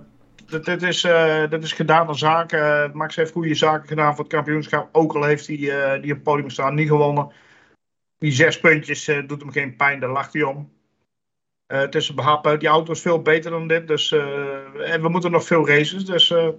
dit, 0.45 0.65
dit, 0.65 0.81
is, 0.81 1.03
eh, 1.03 1.49
dit 1.49 1.63
is 1.63 1.73
gedaan 1.73 2.07
aan 2.07 2.15
zaken. 2.15 2.83
Eh, 2.83 2.91
Max 2.93 3.15
heeft 3.15 3.31
goede 3.31 3.55
zaken 3.55 3.87
gedaan 3.87 4.15
voor 4.15 4.23
het 4.23 4.33
kampioenschap. 4.33 4.89
Ook 4.91 5.15
al 5.15 5.23
heeft 5.23 5.47
hij 5.47 5.57
die 6.01 6.11
op 6.11 6.17
het 6.17 6.23
podium 6.23 6.49
staan 6.49 6.75
niet 6.75 6.87
gewonnen. 6.87 7.31
Die 8.17 8.31
zes 8.31 8.59
puntjes 8.59 9.05
doet 9.05 9.41
hem 9.41 9.51
geen 9.51 9.75
pijn, 9.75 9.99
daar 9.99 10.09
lacht 10.09 10.33
hij 10.33 10.43
om. 10.43 10.71
Eh, 11.73 11.79
het 11.79 11.95
is 11.95 12.09
een 12.09 12.15
behappen. 12.15 12.59
Die 12.59 12.67
auto 12.67 12.91
is 12.91 13.01
veel 13.01 13.21
beter 13.21 13.51
dan 13.51 13.67
dit. 13.67 13.87
Dus, 13.87 14.11
eh, 14.11 14.93
en 14.93 15.01
we 15.01 15.09
moeten 15.09 15.31
nog 15.31 15.43
veel 15.43 15.67
races. 15.67 16.05
Dus 16.05 16.31
eh, 16.31 16.49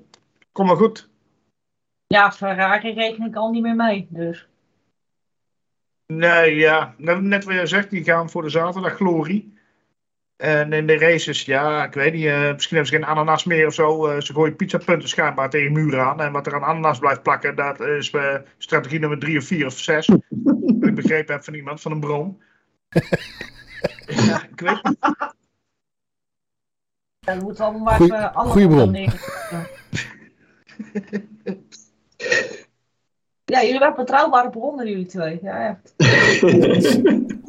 kom 0.52 0.66
maar 0.66 0.76
goed. 0.76 1.08
Ja, 2.06 2.32
Ferrari 2.32 2.92
reken 2.92 3.26
ik 3.26 3.36
al 3.36 3.50
niet 3.50 3.62
meer 3.62 3.74
mee. 3.74 4.06
Dus. 4.10 4.48
Nee, 6.06 6.54
ja. 6.54 6.94
Net, 6.98 7.20
net 7.20 7.44
wat 7.44 7.54
je 7.54 7.66
zegt, 7.66 7.90
die 7.90 8.04
gaan 8.04 8.30
voor 8.30 8.42
de 8.42 8.48
zaterdag 8.48 8.94
glorie. 8.94 9.54
En 10.36 10.72
in 10.72 10.86
de 10.86 10.98
races, 10.98 11.44
ja, 11.44 11.84
ik 11.84 11.94
weet 11.94 12.12
niet. 12.12 12.24
eh, 12.24 12.52
misschien 12.52 12.76
hebben 12.76 12.92
ze 12.92 12.98
geen 12.98 13.08
ananas 13.16 13.44
meer 13.44 13.66
of 13.66 13.74
zo. 13.74 14.06
Eh, 14.06 14.20
ze 14.20 14.32
gooien 14.32 14.56
pizzapunten 14.56 15.08
schijnbaar 15.08 15.50
tegen 15.50 15.72
muren 15.72 16.04
aan. 16.04 16.20
En 16.20 16.32
wat 16.32 16.46
er 16.46 16.54
aan 16.54 16.62
ananas 16.62 16.98
blijft 16.98 17.22
plakken, 17.22 17.56
dat 17.56 17.80
is 17.80 18.10
eh, 18.10 18.36
strategie 18.58 18.98
nummer 18.98 19.18
drie 19.18 19.38
of 19.38 19.44
vier 19.44 19.66
of 19.66 19.78
zes. 19.78 20.08
Ik 20.80 20.94
begrepen 20.94 21.34
heb 21.34 21.44
van 21.44 21.54
iemand, 21.54 21.80
van 21.80 21.92
een 21.92 22.00
bron. 22.00 22.42
ja, 24.06 24.42
ik 24.50 24.60
weet 24.60 24.82
niet. 24.84 24.96
Ja, 27.18 27.36
we 27.38 27.42
moeten 27.42 27.64
allemaal 27.64 27.82
maar 27.82 27.96
Goeie- 28.34 28.68
bron. 28.68 28.90
neer- 28.90 29.20
Ja, 33.44 33.62
jullie 33.62 33.78
hebben 33.78 34.04
betrouwbare 34.04 34.50
bronnen, 34.50 34.88
jullie 34.88 35.06
twee. 35.06 35.38
Ja, 35.42 35.68
echt. 35.68 35.94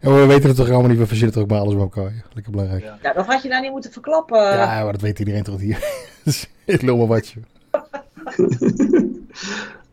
En 0.00 0.14
we 0.14 0.26
weten 0.26 0.48
het 0.48 0.56
toch 0.56 0.68
allemaal 0.70 0.88
niet, 0.88 0.98
we 0.98 1.06
verzinnen 1.06 1.34
toch 1.34 1.42
ook 1.42 1.50
maar 1.50 1.58
alles 1.60 1.72
bij 1.74 1.82
elkaar. 1.82 2.24
Lekker 2.32 2.52
belangrijk. 2.52 2.82
Ja, 2.82 2.98
Ja, 3.02 3.12
dat 3.12 3.26
had 3.26 3.42
je 3.42 3.48
nou 3.48 3.62
niet 3.62 3.70
moeten 3.70 3.92
verklappen. 3.92 4.36
maar 4.84 4.92
dat 4.92 5.00
weet 5.00 5.18
iedereen 5.18 5.42
toch 5.42 5.60
hier. 5.60 5.78
Dus 6.24 6.48
Ik 6.64 6.82
lul 6.82 6.96
maar 6.96 7.06
wat. 7.06 7.34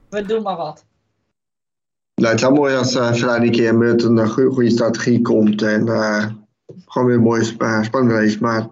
We 0.10 0.24
doen 0.28 0.42
maar 0.44 0.56
wat. 0.56 0.86
Nou, 2.22 2.30
het 2.32 2.42
is 2.42 2.48
wel 2.48 2.56
mooi 2.58 2.76
als 2.76 2.96
eh 2.96 3.14
Ferrari 3.14 3.46
een 3.46 3.52
keer 3.52 3.76
met 3.78 4.04
een 4.04 4.28
goe- 4.30 4.52
goede 4.52 4.70
strategie 4.70 5.22
komt 5.22 5.62
en 5.62 5.88
eh, 5.88 6.26
gewoon 6.86 7.08
weer 7.08 7.16
een 7.18 7.24
mooie 7.24 7.44
sp 7.44 7.62
eh, 7.62 7.82
spannende 7.84 8.20
race. 8.22 8.38
Maar 8.42 8.68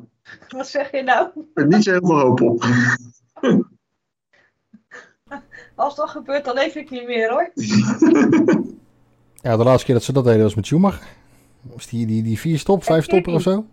Wat 0.49 0.67
zeg 0.67 0.91
je 0.91 1.03
nou? 1.03 1.27
er 1.53 1.67
niet 1.67 1.83
zo 1.83 1.91
heel 1.91 2.05
veel 2.05 2.19
hoop 2.19 2.41
op. 2.41 2.63
Als 5.75 5.95
dat 5.95 6.09
gebeurt, 6.09 6.45
dan 6.45 6.53
leef 6.55 6.75
ik 6.75 6.89
niet 6.89 7.05
meer 7.07 7.29
hoor. 7.29 7.51
Ja, 9.41 9.57
de 9.57 9.63
laatste 9.63 9.85
keer 9.85 9.95
dat 9.95 10.03
ze 10.03 10.13
dat 10.13 10.23
deden 10.23 10.41
was 10.43 10.55
met 10.55 10.65
Schumacher. 10.65 11.07
Was 11.61 11.87
die, 11.87 12.05
die, 12.05 12.23
die 12.23 12.39
vier 12.39 12.59
stop, 12.59 12.83
vijf 12.83 13.03
stopper 13.03 13.33
of 13.33 13.41
zo? 13.41 13.65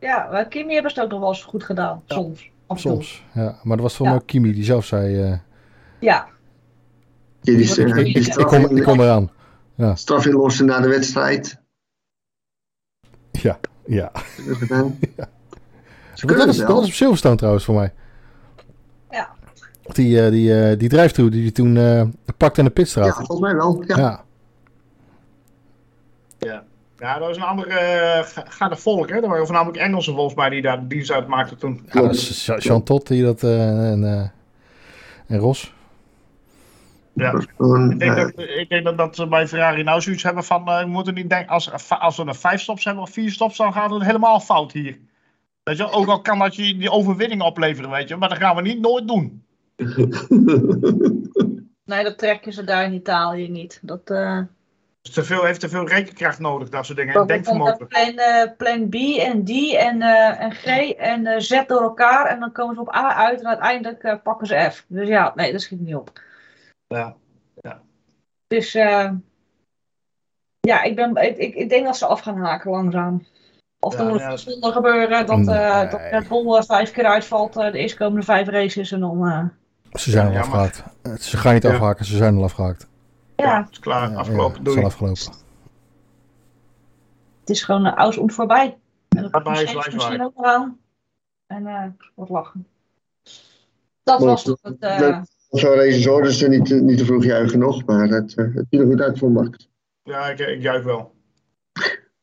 Ja, 0.00 0.28
maar 0.30 0.46
Kimi 0.48 0.72
hebben 0.72 0.90
ze 0.92 0.96
het 1.00 1.04
ook 1.06 1.10
nog 1.12 1.20
wel 1.20 1.28
eens 1.28 1.42
goed 1.44 1.64
gedaan. 1.64 2.02
Soms. 2.06 2.50
Soms. 2.74 3.24
Ja, 3.34 3.56
maar 3.62 3.76
dat 3.76 3.86
was 3.86 3.96
voor 3.96 4.06
Ja. 4.06 4.12
mij 4.12 4.20
ook 4.20 4.26
Kimi 4.26 4.52
die 4.52 4.64
zelf 4.64 4.84
zei, 4.84 5.22
eh, 5.22 5.38
Ja, 5.98 6.26
Die, 7.46 7.56
Ik- 7.58 7.74
die 7.94 8.04
ik, 8.08 8.16
ik, 8.16 8.22
straf, 8.32 8.46
kom, 8.46 8.76
ik 8.76 8.82
kom 8.82 9.00
eraan. 9.00 9.30
straf 9.94 10.26
inlossen 10.26 10.66
na 10.66 10.80
de 10.80 10.88
wedstrijd. 10.88 11.60
Ja, 13.32 13.58
ja. 13.86 14.10
Ze 16.14 16.26
Dat 16.26 16.36
het 16.38 16.46
dat 16.46 16.66
wel. 16.66 16.76
op 16.82 16.84
Silverstone 16.92 17.36
trouwens 17.36 17.64
voor 17.64 17.74
mij. 17.74 17.92
Ja. 19.10 19.28
Die, 19.92 20.22
eh 20.24 20.30
die, 20.30 20.60
eh 20.70 20.78
die 20.78 20.88
drijftoer 20.88 21.30
die 21.30 21.42
hij 21.42 21.50
toen 21.50 21.76
eh 21.76 22.02
pakte 22.36 22.60
in 22.60 22.64
de 22.66 22.72
Ja, 22.74 22.82
pitstraat. 22.82 23.14
volgens 23.14 23.40
mij 23.40 23.54
wel. 23.54 23.82
Ja. 23.86 24.24
Ja. 26.38 26.64
Ja, 26.98 27.18
dat 27.18 27.28
was 27.28 27.36
een 27.36 27.42
andere 27.42 27.70
uh, 27.70 28.42
ga 28.48 28.68
de 28.68 28.76
volk, 28.76 29.08
hè. 29.10 29.20
Dat 29.20 29.30
waren 29.30 29.44
voornamelijk 29.46 29.78
Engelsen 29.78 30.14
volgens 30.14 30.34
mij 30.34 30.50
die 30.50 30.62
daar 30.62 30.80
de 30.80 30.86
dienst 30.86 31.10
uit 31.10 31.26
maakten 31.26 31.56
toen. 31.58 31.82
Ja, 31.92 32.00
dat 32.00 32.14
is 32.14 32.46
Jean- 32.58 32.82
die 33.04 33.22
dat, 33.22 33.42
eh, 33.42 33.90
en, 33.90 34.04
eh, 34.04 34.28
en 35.26 35.38
Ros. 35.38 35.74
Ja. 37.16 37.32
Was 37.32 37.44
gewoon, 37.56 37.92
Ik 37.92 37.98
denk, 37.98 38.16
eh, 38.16 38.22
dat, 38.22 38.32
ik 38.36 38.68
denk 38.68 38.96
dat, 38.96 39.28
bij 39.28 39.48
Ferrari 39.48 39.82
nou 39.82 40.00
zoiets 40.00 40.22
hebben 40.22 40.44
van, 40.44 40.68
eh, 40.68 40.80
we 40.80 40.86
moeten 40.86 41.14
niet 41.14 41.30
denken, 41.30 41.48
als, 41.48 41.88
als 41.88 42.16
we 42.16 42.26
een 42.26 42.34
vijf 42.34 42.60
stops 42.60 42.84
hebben 42.84 43.02
of 43.02 43.10
vier 43.10 43.30
stops, 43.30 43.56
dan 43.56 43.72
gaat 43.72 43.90
het 43.90 44.02
helemaal 44.02 44.40
fout 44.40 44.72
hier. 44.72 44.98
Weet 45.62 45.76
je, 45.76 45.90
ook 45.90 46.06
al 46.06 46.20
kan 46.20 46.38
dat 46.38 46.54
je 46.54 46.76
die 46.76 46.90
overwinning 46.90 47.42
opleveren, 47.42 47.90
weet 47.90 48.08
je, 48.08 48.16
maar 48.16 48.28
dat 48.28 48.38
gaan 48.38 48.56
we 48.56 48.62
niet 48.62 48.80
nooit 48.80 49.08
doen. 49.08 49.44
nee, 51.84 52.04
dat 52.04 52.18
trekken 52.18 52.52
ze 52.52 52.64
daar 52.64 52.84
in 52.84 52.92
Italië 52.92 53.48
niet. 53.48 53.78
Dat, 53.82 54.10
eh 54.10 54.40
Dus 55.02 55.12
te 55.12 55.24
veel, 55.24 55.44
heeft 55.44 55.60
te 55.60 55.68
veel 55.68 55.88
rekenkracht 55.88 56.38
nodig, 56.38 56.68
dat 56.68 56.86
soort 56.86 56.98
dingen. 56.98 57.14
dat 57.14 57.28
denkvermogen. 57.28 57.86
plan, 57.86 58.16
eh, 58.16 58.50
plan 58.56 58.88
B 58.88 58.94
en 58.94 59.44
D 59.44 59.50
en, 59.74 60.02
eh, 60.02 60.40
en 60.40 60.52
G 60.52 60.66
en 60.90 61.26
eh, 61.26 61.40
Z 61.40 61.62
door 61.66 61.82
elkaar. 61.82 62.26
En 62.26 62.40
dan 62.40 62.52
komen 62.52 62.74
ze 62.74 62.80
op 62.80 62.94
A 62.94 63.14
uit 63.14 63.40
en 63.40 63.46
uiteindelijk 63.46 64.02
eh, 64.02 64.14
pakken 64.22 64.46
ze 64.46 64.68
F. 64.70 64.84
Dus 64.88 65.08
ja, 65.08 65.32
nee, 65.34 65.52
dat 65.52 65.60
schiet 65.60 65.80
niet 65.80 65.94
op. 65.94 66.24
Ja. 66.88 67.16
Dus 68.46 68.74
eh, 68.74 69.10
ja, 70.60 70.82
ik, 70.82 70.96
ben, 70.96 71.16
ik, 71.16 71.36
ik, 71.36 71.54
ik 71.54 71.68
denk 71.68 71.84
dat 71.84 71.96
ze 71.96 72.06
af 72.06 72.20
gaan 72.20 72.38
haken 72.38 72.70
langzaam. 72.70 73.26
Of 73.80 73.92
Ja, 73.94 74.00
er 74.00 74.06
moet 74.10 74.18
ja. 74.18 74.30
een 74.30 74.38
zonde 74.38 74.72
gebeuren 74.72 75.26
dat, 75.26 75.38
eh 75.38 75.80
Nee. 75.80 75.88
dat 75.90 76.00
Red 76.00 76.28
Bull 76.28 76.54
eh, 76.56 76.62
vijf 76.62 76.90
keer 76.92 77.04
uitvalt 77.04 77.56
eh, 77.56 77.72
de 77.72 77.78
eerstkomende 77.78 78.22
vijf 78.22 78.48
races. 78.48 78.92
En 78.92 79.00
dan, 79.00 79.26
eh, 79.26 79.44
Ze 80.00 80.10
zijn 80.10 80.26
al 80.26 80.32
Ja, 80.32 80.40
afgehaakt. 80.40 80.82
Eh, 81.02 81.14
Ze 81.14 81.36
gaan 81.36 81.54
niet 81.54 81.62
Ja. 81.62 81.72
afhaken, 81.74 82.04
ze 82.04 82.16
zijn 82.16 82.36
al 82.36 82.42
afgehaakt. 82.42 82.88
ja, 83.36 83.62
Het 83.62 83.70
is 83.72 83.78
klaar, 83.78 84.10
Ja, 84.10 84.16
afgelopen, 84.16 84.50
ja, 84.50 84.54
het 84.56 84.64
doei. 84.64 84.76
is 84.76 84.82
al 84.82 84.88
afgelopen. 84.88 85.32
het 87.40 87.50
is 87.50 87.62
gewoon 87.62 87.86
uh, 87.86 87.94
aus 87.94 88.16
und 88.16 88.32
voorbij. 88.34 88.78
En 89.08 89.28
dat 89.30 89.46
is 89.58 89.74
misschien 89.74 90.22
ook 90.24 90.32
wel 90.40 90.44
aan. 90.54 90.78
En 91.46 91.66
eh 91.66 91.84
wat 92.14 92.28
lachen. 92.28 92.66
Dat 94.02 94.20
was 94.20 94.44
het. 94.44 94.76
eh, 94.78 95.20
dat- 95.50 95.60
Zo'n 95.60 95.74
races 95.74 96.06
hoorden 96.06 96.32
ze 96.32 96.48
niet, 96.48 96.64
te- 96.66 96.74
niet 96.82 96.98
te 96.98 97.04
vroeg 97.04 97.24
juichen 97.24 97.58
nog, 97.58 97.84
maar 97.84 98.08
het, 98.08 98.34
eh, 98.34 98.44
het 98.54 98.66
ziet 98.70 98.80
er 98.80 98.86
goed 98.86 99.00
uit 99.00 99.18
voor 99.18 99.30
Max. 99.30 99.68
Ja, 100.02 100.26
ik, 100.28 100.38
ik 100.38 100.62
juich 100.62 100.84
wel. 100.84 101.14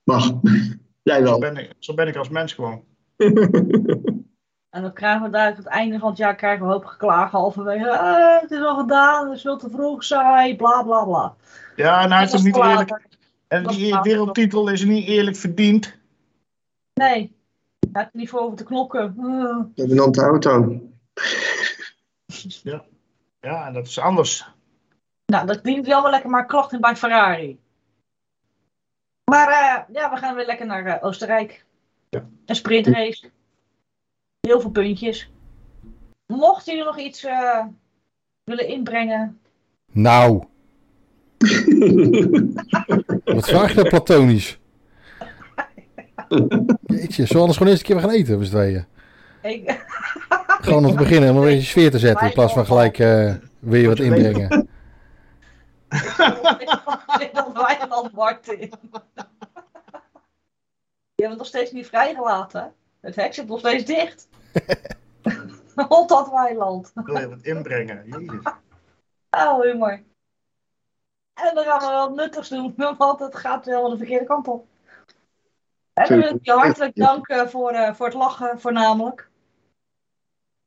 Mag. 0.04 0.32
Jij 1.04 1.18
Zo 1.18 1.24
wel. 1.24 1.40
ben, 1.40 1.58
ik, 1.58 1.72
zo 1.80 1.94
ben 1.94 2.08
ik 2.08 2.16
als 2.16 2.30
mens 2.30 2.54
gewoon. 2.54 2.84
En 4.70 4.82
dan 4.82 4.94
krijgen 4.94 5.22
we 5.22 5.30
daar 5.30 5.48
aan 5.50 5.56
het 5.56 5.66
einde 5.66 6.00
van 6.00 6.10
het 6.10 6.18
jaar 6.18 6.36
krijgen 6.36 6.66
we 6.66 6.72
hoop 6.72 6.86
geklaag 6.86 7.32
halverwege. 7.32 7.90
Eh, 7.90 8.42
het 8.42 8.52
is 8.52 8.60
al 8.62 8.76
gedaan, 8.80 9.26
het 9.28 9.36
is 9.36 9.42
veel 9.42 9.58
te 9.58 9.70
vroeg, 9.70 10.04
saai, 10.04 10.56
bla 10.56 10.84
bla 10.84 11.06
bla. 11.06 11.36
Ja, 11.76 12.04
en 12.04 12.10
hij 12.12 12.20
heeft 12.20 12.32
Dat 12.32 12.42
hem 12.42 12.52
was 12.52 12.62
niet 12.62 12.72
eerlijk. 12.72 13.08
En 13.48 13.68
die 13.68 14.00
wereldtitel 14.02 14.70
is 14.70 14.84
niet 14.86 15.08
eerlijk 15.08 15.36
verdiend. 15.36 15.98
Nee, 16.94 17.36
hij 17.92 18.02
heeft 18.02 18.14
er 18.14 18.20
niet 18.20 18.30
voor 18.30 18.40
over 18.40 18.58
te 18.58 18.64
knokken. 18.64 19.16
Eh. 19.18 19.86
Dominante 19.86 20.22
auto. 20.22 20.82
Ja, 22.64 22.84
en 23.44 23.74
dat 23.74 23.88
is 23.88 24.00
anders. 24.00 24.48
Nou, 25.26 25.46
dat 25.46 25.62
klinkt 25.62 25.88
wel 25.88 26.02
wel 26.02 26.12
lekker, 26.12 26.30
maar 26.30 26.46
klachten 26.46 26.82
bij 26.82 26.96
Ferrari. 26.96 27.60
Maar 29.32 29.48
eh, 29.48 29.96
ja, 29.96 30.12
we 30.12 30.18
gaan 30.18 30.36
weer 30.36 30.46
lekker 30.46 30.66
naar 30.66 30.86
eh, 30.86 31.06
Oostenrijk. 31.06 31.66
Ja. 32.10 32.26
Een 32.46 32.56
sprintrace. 32.56 33.30
Heel 34.40 34.62
veel 34.62 34.70
puntjes. 34.70 35.30
Mochten 36.26 36.74
jullie 36.74 36.88
nog 36.88 37.00
iets 37.00 37.24
eh, 37.24 37.66
willen 38.44 38.68
inbrengen? 38.68 39.40
Nou, 39.92 40.44
wat 43.24 43.46
vraag 43.46 43.70
je 43.70 43.76
nou 43.76 43.90
platonisch? 43.90 44.60
Jeetje, 46.86 47.26
zullen 47.26 47.34
we 47.34 47.40
anders 47.40 47.58
gewoon 47.58 47.72
eens 47.72 47.80
een 47.80 47.86
keer 47.86 48.00
gaan 48.00 48.10
eten, 48.10 48.40
we 48.40 48.46
z'n 48.46 48.52
tweeën? 48.52 48.86
Ik, 49.42 49.83
Gewoon 50.68 50.86
om 50.86 50.92
te 50.92 50.98
beginnen, 50.98 51.30
om 51.30 51.38
een 51.38 51.44
beetje 51.44 51.68
sfeer 51.68 51.92
te 51.92 52.00
zetten, 52.00 52.28
in 52.28 52.34
plaats 52.34 52.54
van 52.54 52.66
gelijk 52.66 53.00
eh, 53.00 53.34
weer 53.60 53.88
wat 53.88 54.00
inbrengen. 54.00 54.70
dat 57.34 57.52
weiland 57.54 58.12
Martin. 58.12 58.72
Je 61.16 61.22
hebt 61.24 61.30
het 61.30 61.38
nog 61.38 61.46
steeds 61.46 61.72
niet 61.72 61.88
vrijgelaten. 61.88 62.74
Het 63.00 63.16
hek 63.16 63.34
zit 63.34 63.48
nog 63.48 63.60
steeds 63.60 63.86
dicht. 63.86 64.28
Rond 65.90 66.10
dat 66.10 66.30
weiland. 66.30 66.92
Wil 66.94 67.20
je 67.20 67.30
wat 67.30 67.42
inbrengen? 67.42 68.04
Jezus. 68.06 68.54
Oh, 69.30 69.62
humor. 69.62 70.04
En 71.34 71.56
dan 71.56 71.64
gaan 71.64 71.80
we 71.80 71.88
wel 71.88 72.14
nuttigs 72.14 72.50
doen, 72.50 72.74
want 72.98 73.20
het 73.20 73.36
gaat 73.36 73.66
helemaal 73.66 73.90
de 73.90 73.98
verkeerde 73.98 74.26
kant 74.26 74.48
op. 74.48 74.68
En 75.94 76.08
dan 76.08 76.20
wil 76.20 76.36
ik 76.36 76.46
je 76.46 76.52
hartelijk 76.52 76.96
danken 76.96 77.50
voor, 77.50 77.72
eh, 77.72 77.94
voor 77.94 78.06
het 78.06 78.16
lachen, 78.16 78.60
voornamelijk. 78.60 79.32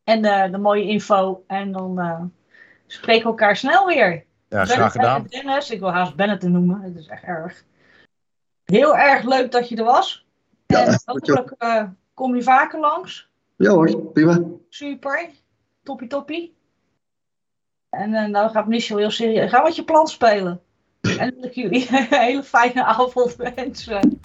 En 0.06 0.24
eh, 0.24 0.50
de 0.50 0.58
mooie 0.58 0.82
info. 0.82 1.44
En 1.46 1.72
dan 1.72 1.98
eh, 2.00 2.22
spreken 2.86 3.22
we 3.22 3.28
elkaar 3.28 3.56
snel 3.56 3.86
weer. 3.86 4.24
Ja, 4.48 4.64
graag 4.64 4.68
Bennett 4.68 4.92
gedaan. 4.92 5.26
en 5.28 5.28
Dennis, 5.28 5.70
ik 5.70 5.80
wil 5.80 5.92
haast 5.92 6.14
Bennett 6.16 6.40
te 6.40 6.48
noemen. 6.48 6.80
Het 6.80 6.96
is 6.96 7.06
echt 7.06 7.22
erg. 7.22 7.64
Heel 8.64 8.96
erg 8.96 9.22
leuk 9.24 9.52
dat 9.52 9.68
je 9.68 9.76
er 9.76 9.84
was. 9.84 10.26
Ja, 10.66 10.86
en 10.86 11.00
hopelijk 11.04 11.54
eh, 11.58 11.84
kom 12.14 12.34
je 12.34 12.42
vaker 12.42 12.80
langs. 12.80 13.30
Ja 13.56 13.70
hoor, 13.70 14.02
prima. 14.12 14.40
Super. 14.68 15.30
Toppie 15.82 16.08
toppie. 16.08 16.56
En 17.90 18.14
eh, 18.14 18.28
nou 18.28 18.50
gaat 18.50 18.66
Michel 18.66 18.96
heel 18.96 19.10
serieus. 19.10 19.50
Ga 19.50 19.62
wat 19.62 19.76
je 19.76 19.84
plan 19.84 20.06
spelen. 20.06 20.60
En 21.06 21.30
dan 21.30 21.34
wil 21.34 21.44
ik 21.44 21.54
jullie 21.54 21.88
een 21.98 22.06
hele 22.08 22.42
fijne 22.42 22.84
avond 22.84 23.36
wensen. 23.36 24.20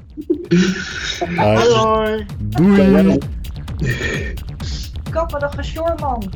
Hoi, 1.35 1.73
hoi. 1.73 2.25
doei! 2.37 3.19
Kappen 5.11 5.39
de 5.39 5.49
gesjor 5.57 5.95
man. 5.99 6.29